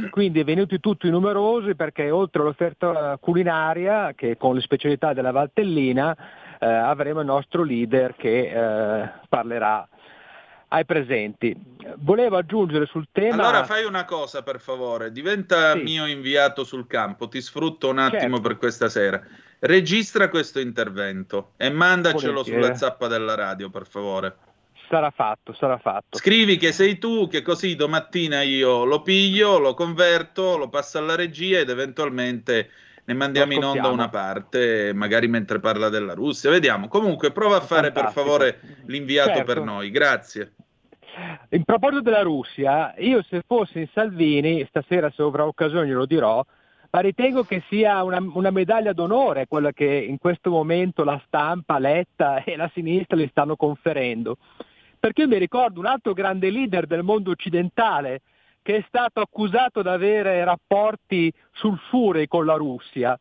[0.10, 6.18] quindi venuti tutti numerosi perché oltre all'offerta culinaria, che con le specialità della Valtellina,
[6.60, 9.88] eh, avremo il nostro leader che eh, parlerà
[10.70, 11.56] ai presenti.
[11.98, 13.36] Volevo aggiungere sul tema...
[13.36, 15.84] Allora fai una cosa per favore, diventa Sì.
[15.84, 18.42] mio inviato sul campo, ti sfrutto un attimo Certo.
[18.42, 19.22] per questa sera.
[19.60, 22.64] Registra questo intervento e mandacelo Volentieri.
[22.64, 24.36] sulla zappa della radio, per favore.
[24.90, 26.18] Sarà fatto, sarà fatto.
[26.18, 31.16] Scrivi che sei tu, che così domattina io lo piglio, lo converto, lo passo alla
[31.16, 32.70] regia ed eventualmente
[33.08, 36.50] ne mandiamo in onda una parte, magari mentre parla della Russia.
[36.50, 36.90] Vediamo.
[36.90, 38.26] Comunque prova a fare per Fantastico.
[38.26, 39.46] favore l'inviato Certo.
[39.46, 39.92] per noi.
[39.92, 40.54] Grazie.
[41.52, 46.46] In proposito della Russia, io se fossi in Salvini, stasera se avrò occasione glielo dirò,
[46.90, 51.80] ma ritengo che sia una, una medaglia d'onore quella che in questo momento la stampa,
[51.80, 54.38] Letta e la sinistra gli stanno conferendo.
[55.00, 58.22] Perché io mi ricordo un altro grande leader del mondo occidentale
[58.68, 63.18] che è stato accusato di avere rapporti sulfurei con la Russia.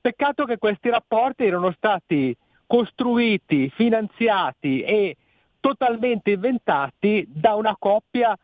[0.00, 2.36] Peccato che questi rapporti erano stati
[2.66, 5.14] costruiti, finanziati e
[5.60, 8.36] totalmente inventati da una coppia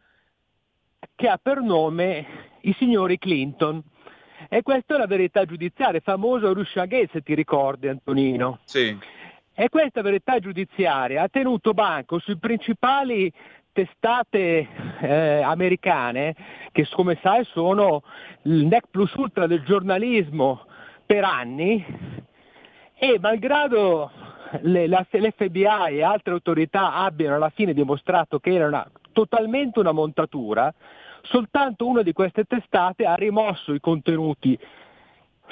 [1.17, 2.27] che ha per nome
[2.61, 3.83] i signori Clinton.
[4.49, 8.61] E questa è la verità giudiziaria, il famoso Russia Gate, se ti ricordi Antonino.
[8.67, 8.97] Sì.
[9.53, 13.33] E questa verità giudiziaria ha tenuto banco sui principali
[13.73, 14.69] testate
[15.01, 16.35] eh, americane,
[16.73, 18.03] che come sai sono
[18.43, 20.67] il nec plus ultra del giornalismo
[21.07, 21.85] per anni,
[22.95, 24.11] e malgrado
[24.63, 29.93] le- la- l'FBI e altre autorità abbiano alla fine dimostrato che era una- totalmente una
[29.93, 30.73] montatura,
[31.23, 34.59] soltanto una di queste testate ha rimosso i contenuti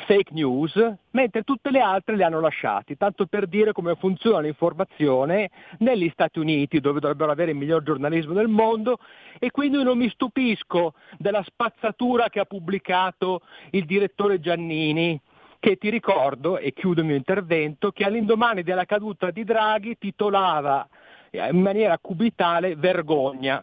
[0.06, 0.74] fake news,
[1.10, 6.38] mentre tutte le altre le hanno lasciati, tanto per dire come funziona l'informazione negli Stati
[6.38, 8.98] Uniti, dove dovrebbero avere il miglior giornalismo del mondo,
[9.38, 15.20] e quindi non mi stupisco della spazzatura che ha pubblicato il direttore Giannini,
[15.60, 20.88] che ti ricordo, e chiudo il mio intervento, che all'indomani della caduta di Draghi titolava
[21.30, 23.62] eh, in maniera cubitale vergogna.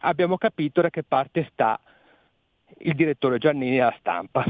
[0.00, 1.80] Abbiamo capito da che parte sta
[2.78, 4.44] il direttore Giannini alla stampa.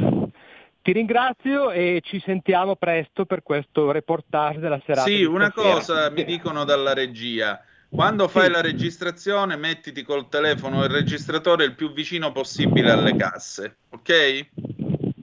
[0.87, 5.09] Ti ringrazio e ci sentiamo presto per questo reportage della serata.
[5.09, 5.73] Sì, una stasera.
[5.73, 7.61] cosa mi dicono dalla regia.
[7.91, 13.79] Quando fai la registrazione, mettiti col telefono il registratore il più vicino possibile alle casse,
[13.91, 14.51] ok?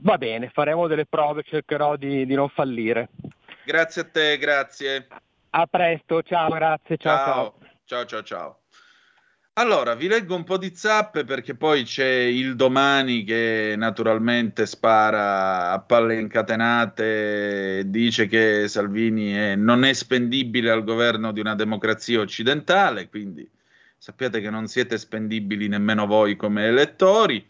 [0.02, 3.08] Va bene, faremo delle prove, cercherò di, di non fallire.
[3.64, 5.06] Grazie a te, grazie.
[5.48, 7.16] A presto, ciao, grazie, ciao.
[7.16, 7.54] Ciao,
[7.86, 8.58] ciao, ciao, ciao.
[9.56, 15.70] Allora, vi leggo un po' di zappe perché poi c'è il domani che naturalmente spara
[15.70, 21.54] a palle incatenate e dice che Salvini è- non è spendibile al governo di una
[21.54, 23.48] democrazia occidentale, quindi
[23.96, 27.48] sappiate che non siete spendibili nemmeno voi come elettori.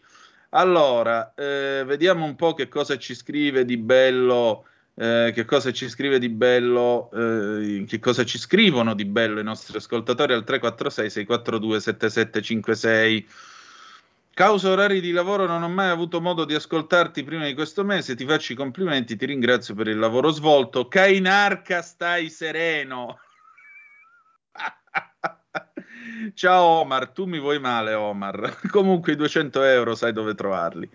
[0.49, 5.89] Allora, eh, vediamo un po' che cosa ci scrive di bello eh, che cosa ci
[5.89, 11.09] scrive di bello, eh, che cosa ci scrivono di bello i nostri ascoltatori al 346
[11.09, 13.27] 642 7756.
[14.33, 18.15] Causa orari di lavoro, non ho mai avuto modo di ascoltarti prima di questo mese.
[18.15, 20.89] Ti faccio i complimenti, ti ringrazio per il lavoro svolto.
[20.89, 23.19] Cainarca, stai sereno.
[26.33, 28.59] Ciao Omar, tu mi vuoi male, Omar.
[28.71, 30.89] Comunque i 200 euro sai dove trovarli.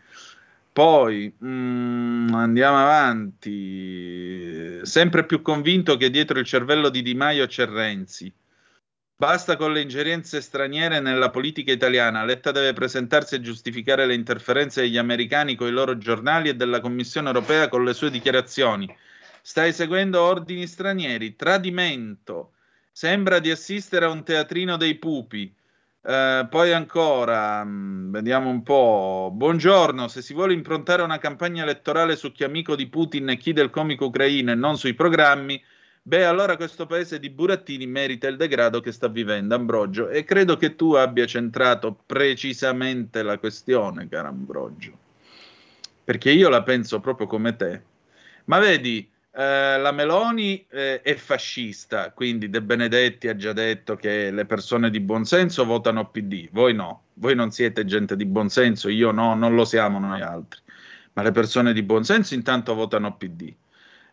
[0.72, 4.80] Poi mm, andiamo avanti.
[4.82, 8.32] Sempre più convinto che dietro il cervello di Di Maio c'è Renzi.
[9.20, 12.24] Basta con le ingerenze straniere nella politica italiana.
[12.24, 16.80] Letta deve presentarsi e giustificare le interferenze degli americani con i loro giornali e della
[16.80, 18.88] Commissione europea con le sue dichiarazioni.
[19.42, 21.36] Stai seguendo ordini stranieri.
[21.36, 22.52] Tradimento.
[22.92, 25.54] Sembra di assistere a un teatrino dei pupi.
[26.02, 29.30] Eh, poi ancora, mh, vediamo un po'.
[29.34, 33.36] Buongiorno, se si vuole improntare una campagna elettorale su chi è amico di Putin e
[33.36, 35.62] chi del comico ucraino e non sui programmi,
[36.02, 40.08] beh, allora questo paese di burattini merita il degrado che sta vivendo Ambrogio.
[40.08, 44.92] E credo che tu abbia centrato precisamente la questione, caro Ambrogio.
[46.02, 47.82] Perché io la penso proprio come te.
[48.46, 49.06] Ma vedi,
[49.40, 54.90] eh, la Meloni eh, è fascista, quindi De Benedetti ha già detto che le persone
[54.90, 59.54] di buonsenso votano PD, voi no, voi non siete gente di buonsenso, io no, non
[59.54, 60.60] lo siamo noi altri,
[61.14, 63.50] ma le persone di buonsenso intanto votano PD.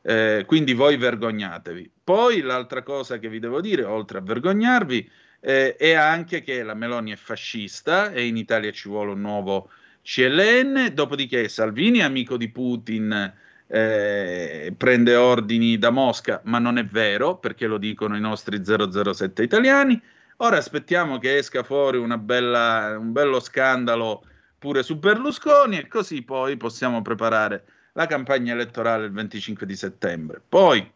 [0.02, 1.92] Eh, quindi voi vergognatevi.
[2.06, 6.74] Poi l'altra cosa che vi devo dire, oltre a vergognarvi, eh, è anche che la
[6.74, 9.70] Meloni è fascista e in Italia ci vuole un nuovo
[10.04, 16.86] CLN, dopodiché Salvini è amico di Putin eh, prende ordini da Mosca, ma non è
[16.86, 20.02] vero perché lo dicono i nostri 007 italiani.
[20.38, 24.24] Ora aspettiamo che esca fuori bella, un bello scandalo
[24.58, 30.42] pure su Berlusconi e così poi possiamo preparare la campagna elettorale il 25 di settembre.
[30.48, 30.90] Poi,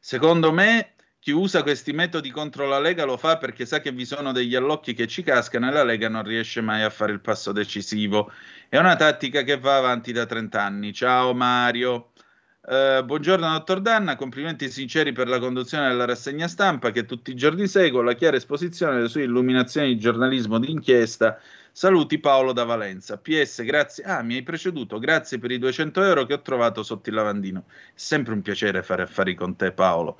[0.00, 0.94] secondo me,
[1.26, 4.54] chi usa questi metodi contro la Lega lo fa perché sa che vi sono degli
[4.54, 8.30] allocchi che ci cascano e la Lega non riesce mai a fare il passo decisivo.
[8.68, 10.92] È una tattica che va avanti da 30 anni.
[10.92, 12.12] Ciao Mario.
[12.60, 17.34] Uh, buongiorno dottor Danna, complimenti sinceri per la conduzione della rassegna stampa che tutti i
[17.34, 21.40] giorni seguo, la chiara esposizione delle sue illuminazioni di giornalismo d'inchiesta.
[21.72, 23.18] Saluti Paolo da Valenza.
[23.18, 24.04] PS, grazie.
[24.04, 25.00] Ah, mi hai preceduto.
[25.00, 27.64] Grazie per i 200 euro che ho trovato sotto il lavandino.
[27.94, 30.18] Sempre un piacere fare affari con te, Paolo.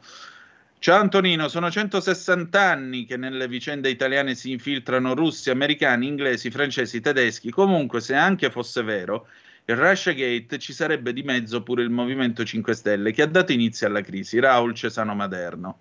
[0.79, 7.01] Ciao Antonino, sono 160 anni che nelle vicende italiane si infiltrano russi, americani, inglesi, francesi,
[7.01, 7.51] tedeschi.
[7.51, 9.27] Comunque, se anche fosse vero,
[9.65, 13.89] il Russiagate ci sarebbe di mezzo pure il Movimento 5 Stelle che ha dato inizio
[13.89, 15.79] alla crisi, Raul Cesano Maderno.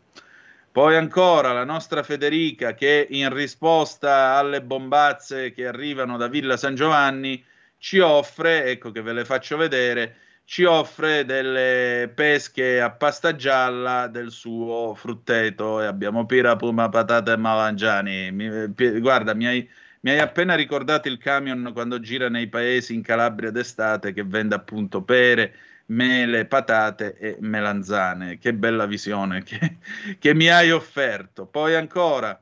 [0.71, 6.73] Poi ancora la nostra Federica che in risposta alle bombazze che arrivano da Villa San
[6.73, 7.43] Giovanni
[7.77, 10.15] ci offre, ecco che ve le faccio vedere,
[10.45, 17.33] ci offre delle pesche a pasta gialla del suo frutteto e abbiamo pira, puma, patate
[17.33, 18.31] e malangiani.
[18.31, 18.67] Mi,
[18.99, 19.69] guarda, mi hai,
[20.01, 24.53] mi hai, appena ricordato il camion quando gira nei paesi in Calabria d'estate che vende
[24.55, 25.55] appunto pere,
[25.87, 28.37] mele, patate e melanzane.
[28.37, 29.77] Che bella visione che,
[30.19, 31.47] che mi hai offerto.
[31.47, 32.39] Poi ancora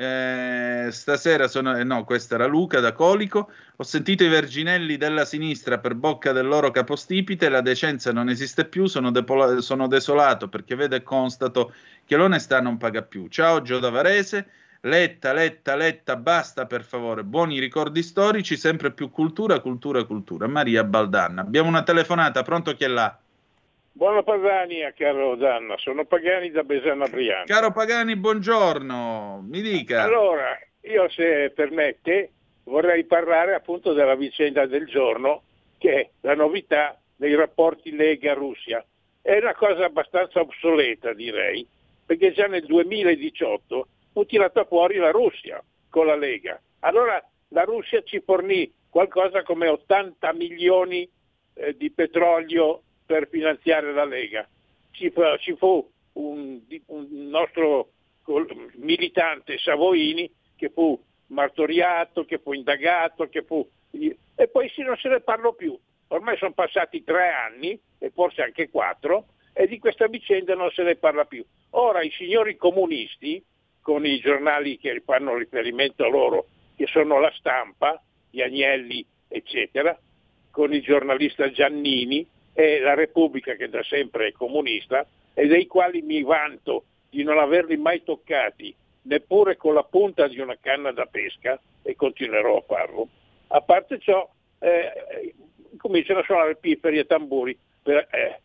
[0.00, 3.50] eh, stasera sono, eh, no, questa era Luca da Colico.
[3.76, 7.50] Ho sentito i verginelli della sinistra per bocca del loro capostipite.
[7.50, 8.86] La decenza non esiste più.
[8.86, 11.74] Sono, depola- sono desolato perché vedo e constato
[12.06, 13.28] che l'onestà non paga più.
[13.28, 14.46] Ciao Gio da Varese.
[14.80, 17.22] Letta, letta, letta, basta per favore.
[17.22, 20.46] Buoni ricordi storici, sempre più cultura, cultura, cultura.
[20.46, 21.42] Maria Baldanna.
[21.42, 23.20] Abbiamo una telefonata, pronto chi è là?
[23.92, 27.44] Buona Padania, caro Danna, sono Pagani da Besana Briano.
[27.46, 30.04] Caro Pagani, buongiorno, mi dica.
[30.04, 32.30] Allora, io se permette
[32.64, 35.42] vorrei parlare appunto della vicenda del giorno,
[35.76, 38.82] che è la novità dei rapporti Lega-Russia.
[39.20, 41.66] È una cosa abbastanza obsoleta, direi,
[42.06, 46.58] perché già nel 2018 fu tirata fuori la Russia con la Lega.
[46.80, 51.08] Allora la Russia ci fornì qualcosa come 80 milioni
[51.54, 54.48] eh, di petrolio per finanziare la Lega.
[54.92, 57.90] Ci fu, ci fu un, un, nostro
[58.76, 60.96] militante Savoini che fu
[61.26, 63.68] martoriato, che fu indagato, che fu...
[63.90, 65.76] e poi non se ne parlò più.
[66.08, 70.84] Ormai sono passati tre anni, e forse anche quattro, e di questa vicenda non se
[70.84, 71.44] ne parla più.
[71.70, 73.42] Ora i signori comunisti,
[73.80, 76.46] con i giornali che fanno riferimento a loro,
[76.76, 78.00] che sono la stampa,
[78.30, 79.98] gli Agnelli, eccetera,
[80.52, 86.02] con il giornalista Giannini, è la Repubblica che da sempre è comunista e dei quali
[86.02, 91.06] mi vanto di non averli mai toccati neppure con la punta di una canna da
[91.06, 93.08] pesca e continuerò a farlo.
[93.48, 94.28] A parte ciò,
[94.58, 95.34] eh,
[95.76, 98.40] cominciano a suonare pifferi e tamburi per, eh,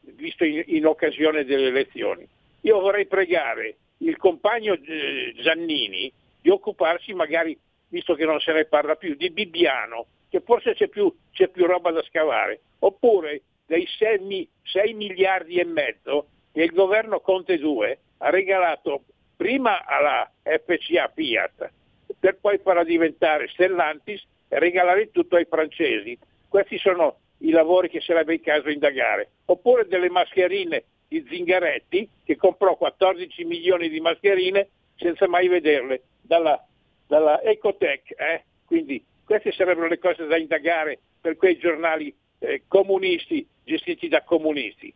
[0.00, 2.26] visto in, in, occasione delle elezioni.
[2.62, 7.58] Io vorrei pregare il compagno eh, Giannini di occuparsi magari,
[7.88, 11.66] visto che non se ne parla più, di Bibbiano, che forse c'è più, c'è più
[11.66, 17.98] roba da scavare, oppure dei 6, 6 miliardi e mezzo che il governo Conte 2
[18.18, 19.04] ha regalato
[19.36, 21.70] prima alla FCA Fiat
[22.18, 26.18] per poi farla diventare Stellantis e regalare tutto ai francesi.
[26.48, 29.30] Questi sono i lavori che sarebbe il caso indagare.
[29.44, 36.60] Oppure delle mascherine di Zingaretti che comprò 14 milioni di mascherine senza mai vederle dalla,
[37.06, 38.16] dalla Ecotech.
[38.18, 38.42] Eh?
[38.66, 44.92] Quindi queste sarebbero le cose da indagare per quei giornali eh, comunisti gestiti da comunisti.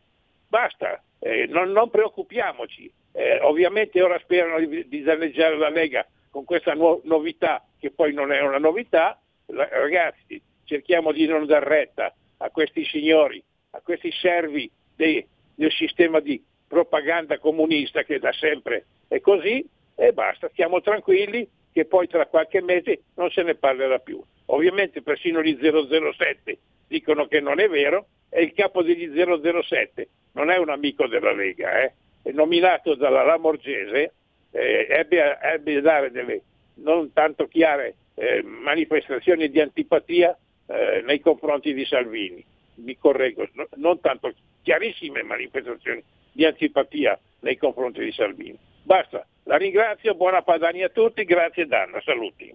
[0.48, 2.92] Basta, eh, non, non, preoccupiamoci.
[3.12, 8.12] Eh, ovviamente ora sperano di, di, danneggiare la Lega con questa nu- novità, che poi
[8.12, 9.20] non è una novità.
[9.46, 15.24] La, ragazzi, cerchiamo di non dar retta a questi signori, a questi servi dei,
[15.54, 19.64] del sistema di propaganda comunista che da sempre è così
[19.94, 24.20] e basta, stiamo tranquilli che poi tra qualche mese non se ne parlerà più.
[24.46, 30.50] Ovviamente persino gli 007 dicono che non è vero è il capo degli 007, non
[30.50, 31.92] è un amico della Lega, eh?
[32.20, 34.12] è nominato dalla Lamorgese,
[34.50, 36.42] eh, ebbe, a, ebbe a dare delle
[36.78, 40.36] non tanto chiare eh, manifestazioni di antipatia
[40.66, 42.44] eh, nei confronti di Salvini.
[42.76, 44.32] Mi correggo, no, non tanto
[44.62, 46.02] chiarissime manifestazioni
[46.32, 48.58] di antipatia nei confronti di Salvini.
[48.82, 52.52] Basta, la ringrazio, buona Padania a tutti, grazie Danna, saluti.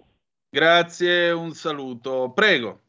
[0.50, 2.32] Grazie, un saluto.
[2.34, 2.80] Prego.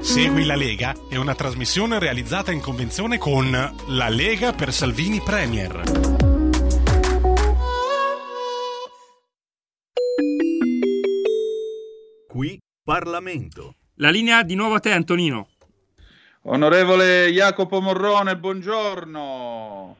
[0.00, 3.50] Segui la Lega è una trasmissione realizzata in convenzione con
[3.88, 5.82] La Lega per Salvini Premier.
[12.28, 13.74] Qui Parlamento.
[13.96, 15.48] La linea di nuovo a te, Antonino.
[16.42, 19.96] Onorevole Jacopo Morrone, buongiorno.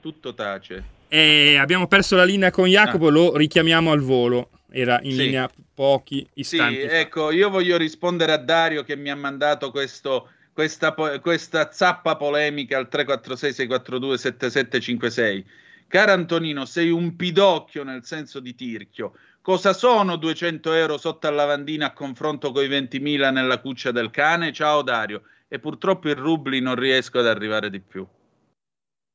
[0.00, 0.94] Tutto tace.
[1.08, 3.10] E abbiamo perso la linea con Jacopo, Ah.
[3.10, 4.50] lo richiamiamo al volo.
[4.70, 5.16] Era in Sì.
[5.18, 6.98] linea pochi Sì, istanti fa.
[7.00, 12.78] ecco, io voglio rispondere a Dario che mi ha mandato questo, questa, questa zappa polemica
[12.78, 15.44] al 346-642-7756.
[15.86, 19.12] Cara Antonino, sei un pidocchio nel senso di tirchio.
[19.42, 24.10] Cosa sono 200 euro sotto al lavandino a confronto con i 20.000 nella cuccia del
[24.10, 24.52] cane?
[24.52, 25.22] Ciao Dario.
[25.46, 28.04] E purtroppo in rubli non riesco ad arrivare di più.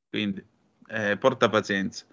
[0.10, 0.42] Quindi,
[0.88, 2.06] eh, porta pazienza.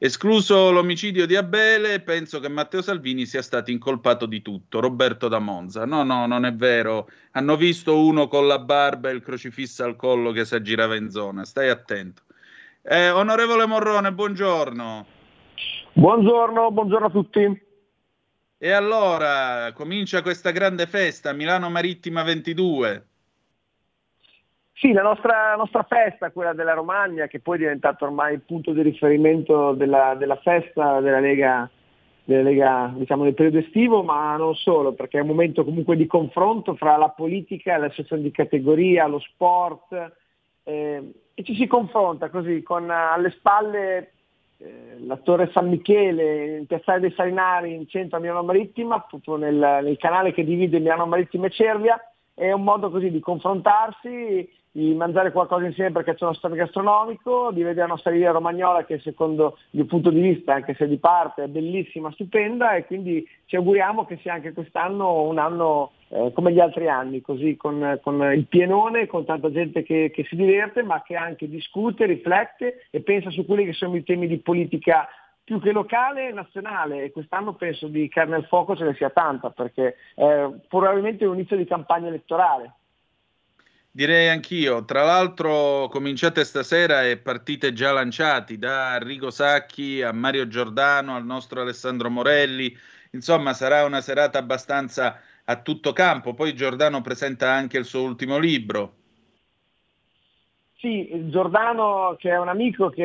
[0.00, 4.78] Escluso l'omicidio di Abele, penso che Matteo Salvini sia stato incolpato di tutto.
[4.78, 5.84] Roberto da Monza.
[5.86, 7.08] No, no, non è vero.
[7.32, 11.10] Hanno visto uno con la barba e il crocifisso al collo che si aggirava in
[11.10, 11.44] zona.
[11.44, 12.22] Stai attento.
[12.82, 15.06] Eh, onorevole Morrone, buongiorno.
[15.94, 17.62] Buongiorno, buongiorno a tutti.
[18.56, 23.07] E allora comincia questa grande festa, Milano Marittima 22.
[24.80, 28.72] Sì, la nostra, nostra festa, quella della Romagna, che poi è diventata ormai il punto
[28.72, 31.68] di riferimento della, della festa della Lega,
[32.22, 36.06] della Lega diciamo, nel periodo estivo, ma non solo, perché è un momento comunque di
[36.06, 40.12] confronto fra la politica, le associazioni di categoria, lo sport,
[40.62, 44.12] eh, e ci si confronta così, con alle spalle
[44.58, 49.34] eh, la Torre San Michele, il Piazzale dei Salinari in centro a Milano Marittima, proprio
[49.34, 52.00] nel, nel canale che divide Milano Marittima e Cervia,
[52.38, 57.50] è un modo così di confrontarsi, di mangiare qualcosa insieme perché c'è uno stato gastronomico,
[57.50, 60.86] di vedere la nostra linea romagnola che secondo il mio punto di vista, anche se
[60.86, 65.92] di parte, è bellissima, stupenda e quindi ci auguriamo che sia anche quest'anno un anno
[66.10, 70.24] eh, come gli altri anni, così con, con il pienone, con tanta gente che, che
[70.24, 74.28] si diverte, ma che anche discute, riflette e pensa su quelli che sono i temi
[74.28, 75.08] di politica
[75.48, 79.48] più che locale nazionale e quest'anno penso di carne al fuoco ce ne sia tanta
[79.48, 82.74] perché è probabilmente un inizio di campagna elettorale.
[83.90, 84.84] Direi anch'io.
[84.84, 91.24] Tra l'altro, cominciate stasera e partite già lanciati da Arrigo Sacchi a Mario Giordano al
[91.24, 92.76] nostro Alessandro Morelli.
[93.12, 96.34] Insomma, sarà una serata abbastanza a tutto campo.
[96.34, 98.96] Poi Giordano presenta anche il suo ultimo libro.
[100.80, 103.04] Sì, Giordano che è un amico che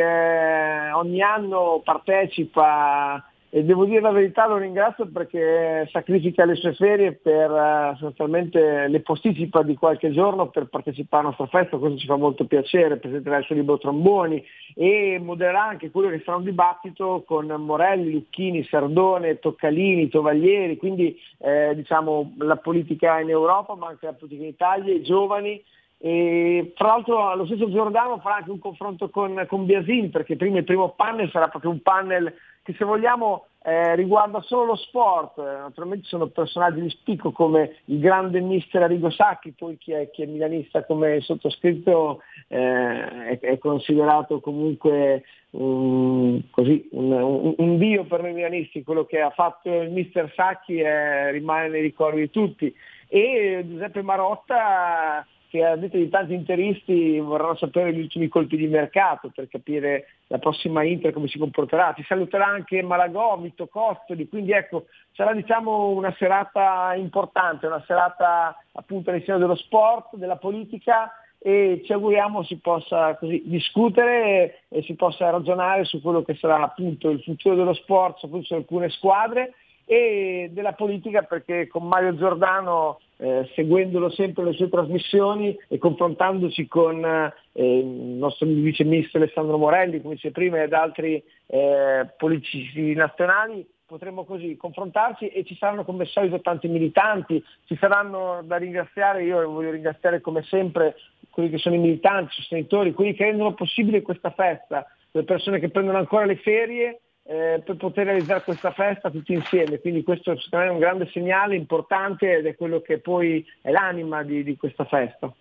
[0.94, 7.14] ogni anno partecipa e devo dire la verità lo ringrazio perché sacrifica le sue ferie
[7.14, 12.06] per eh, sostanzialmente le posticipa di qualche giorno per partecipare alla nostra festa, questo ci
[12.06, 14.44] fa molto piacere, presenterà il suo libro Tromboni
[14.76, 21.20] e modererà anche quello che sarà un dibattito con Morelli, Lucchini, Sardone, Toccalini, Tovaglieri, quindi
[21.40, 25.60] eh, diciamo la politica in Europa ma anche la politica in Italia, i giovani
[26.06, 30.58] e tra l'altro lo stesso Giordano farà anche un confronto con, con Biasin perché prima
[30.58, 35.38] il primo panel sarà proprio un panel che se vogliamo eh, riguarda solo lo sport,
[35.38, 40.10] Eh, naturalmente sono personaggi di spicco come il grande mister Arrigo Sacchi, poi chi è,
[40.12, 47.78] chi è milanista come sottoscritto eh, è, è considerato comunque un, così, un, un- un
[47.78, 52.20] dio per noi milanisti, quello che ha fatto il mister Sacchi è- rimane nei ricordi
[52.20, 52.76] di tutti.
[53.08, 58.66] E Giuseppe Marotta che a detta di tanti interisti vorranno sapere gli ultimi colpi di
[58.66, 61.94] mercato per capire la prossima Inter come si comporterà.
[61.96, 68.58] Ci saluterà anche Malagò, Vito Costoli, quindi ecco, sarà diciamo una serata importante, una serata
[68.72, 74.96] appunto all'interno dello sport, della politica e ci auguriamo si possa così discutere e si
[74.96, 79.54] possa ragionare su quello che sarà appunto il futuro dello sport, soprattutto su alcune squadre
[79.86, 86.68] e della politica perché con Mario Giordano eh, seguendolo sempre le sue trasmissioni e confrontandoci
[86.68, 92.94] con eh, il nostro vice ministro Alessandro Morelli, come dice prima, ed altri eh, politici
[92.94, 99.24] nazionali, potremo così confrontarci e ci saranno come solito tanti militanti, ci saranno da ringraziare,
[99.24, 100.96] io voglio ringraziare come sempre
[101.30, 105.60] quelli che sono i militanti, i sostenitori, quelli che rendono possibile questa festa, le persone
[105.60, 109.80] che prendono ancora le ferie eh, per poter realizzare questa festa tutti insieme.
[109.80, 113.72] Quindi questo secondo me è un grande segnale importante ed è quello che poi è
[113.72, 115.34] l'anima di, di questa festa.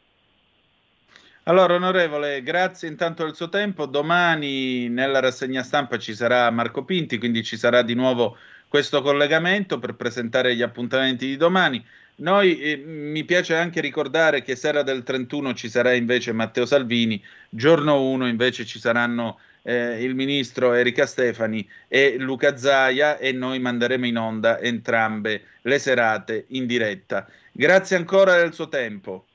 [1.47, 3.87] Allora, onorevole, grazie intanto del suo tempo.
[3.87, 8.37] Domani nella rassegna stampa ci sarà Marco Pinti, quindi ci sarà di nuovo
[8.69, 11.85] questo collegamento per presentare gli appuntamenti di domani.
[12.17, 17.21] Noi eh, mi piace anche ricordare che sera del 31 ci sarà invece Matteo Salvini,
[17.49, 23.59] giorno 1 invece ci saranno eh, il ministro Erika Stefani e Luca Zaia e noi
[23.59, 27.27] manderemo in onda entrambe le serate in diretta.
[27.53, 29.27] Grazie ancora del suo tempo.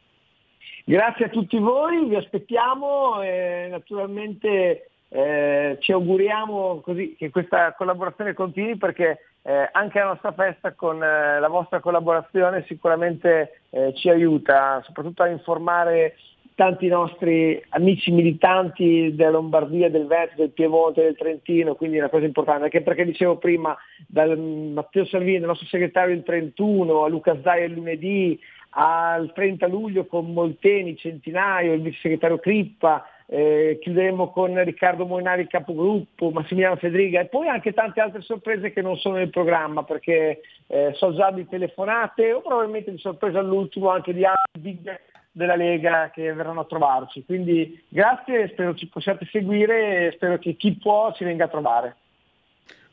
[0.84, 8.34] Grazie a tutti voi, vi aspettiamo e naturalmente eh, ci auguriamo così, che questa collaborazione
[8.34, 14.10] continui perché eh, anche la nostra festa con eh, la vostra collaborazione sicuramente eh, ci
[14.10, 16.16] aiuta soprattutto a informare
[16.58, 22.10] tanti nostri amici militanti della Lombardia, del Veneto, del Piemonte, del Trentino, quindi è una
[22.10, 23.78] cosa importante, anche perché dicevo prima,
[24.08, 28.40] dal Matteo Salvini, il nostro segretario il 31, a Luca Zai il lunedì,
[28.72, 35.46] al 30 luglio con Molteni, Centinaio, il vice segretario Crippa, eh, chiuderemo con Riccardo Moinari
[35.46, 40.42] capogruppo, Massimiliano Federiga e poi anche tante altre sorprese che non sono nel programma perché
[40.66, 45.00] eh, so già di telefonate o probabilmente di sorpresa all'ultimo anche di altri big
[45.38, 47.24] della Lega che verranno a trovarci.
[47.24, 51.96] Quindi grazie, spero ci possiate seguire e spero che chi può ci venga a trovare.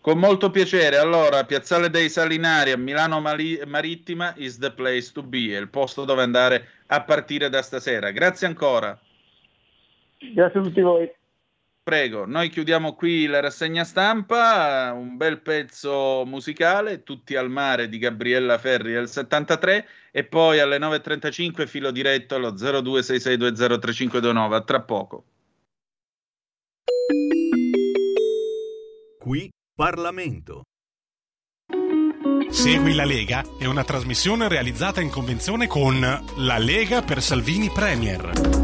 [0.01, 0.99] Con molto piacere.
[0.99, 5.71] Allora, Piazzale dei Salinari a Milano Mali- Marittima is the place to be, è il
[5.71, 8.11] posto dove andare a partire da stasera.
[8.11, 8.99] Grazie ancora.
[10.19, 11.11] Grazie a tutti voi.
[11.85, 17.98] Prego, noi chiudiamo qui la rassegna stampa, un bel pezzo musicale, Tutti al mare di
[17.98, 25.24] Gabriella Ferri del 73 e poi alle 9.35 filo diretto allo 0266203529, a tra poco.
[29.19, 30.62] Qui Parlamento.
[32.48, 38.64] Segui la Lega è una trasmissione realizzata in convenzione con La Lega per Salvini Premier.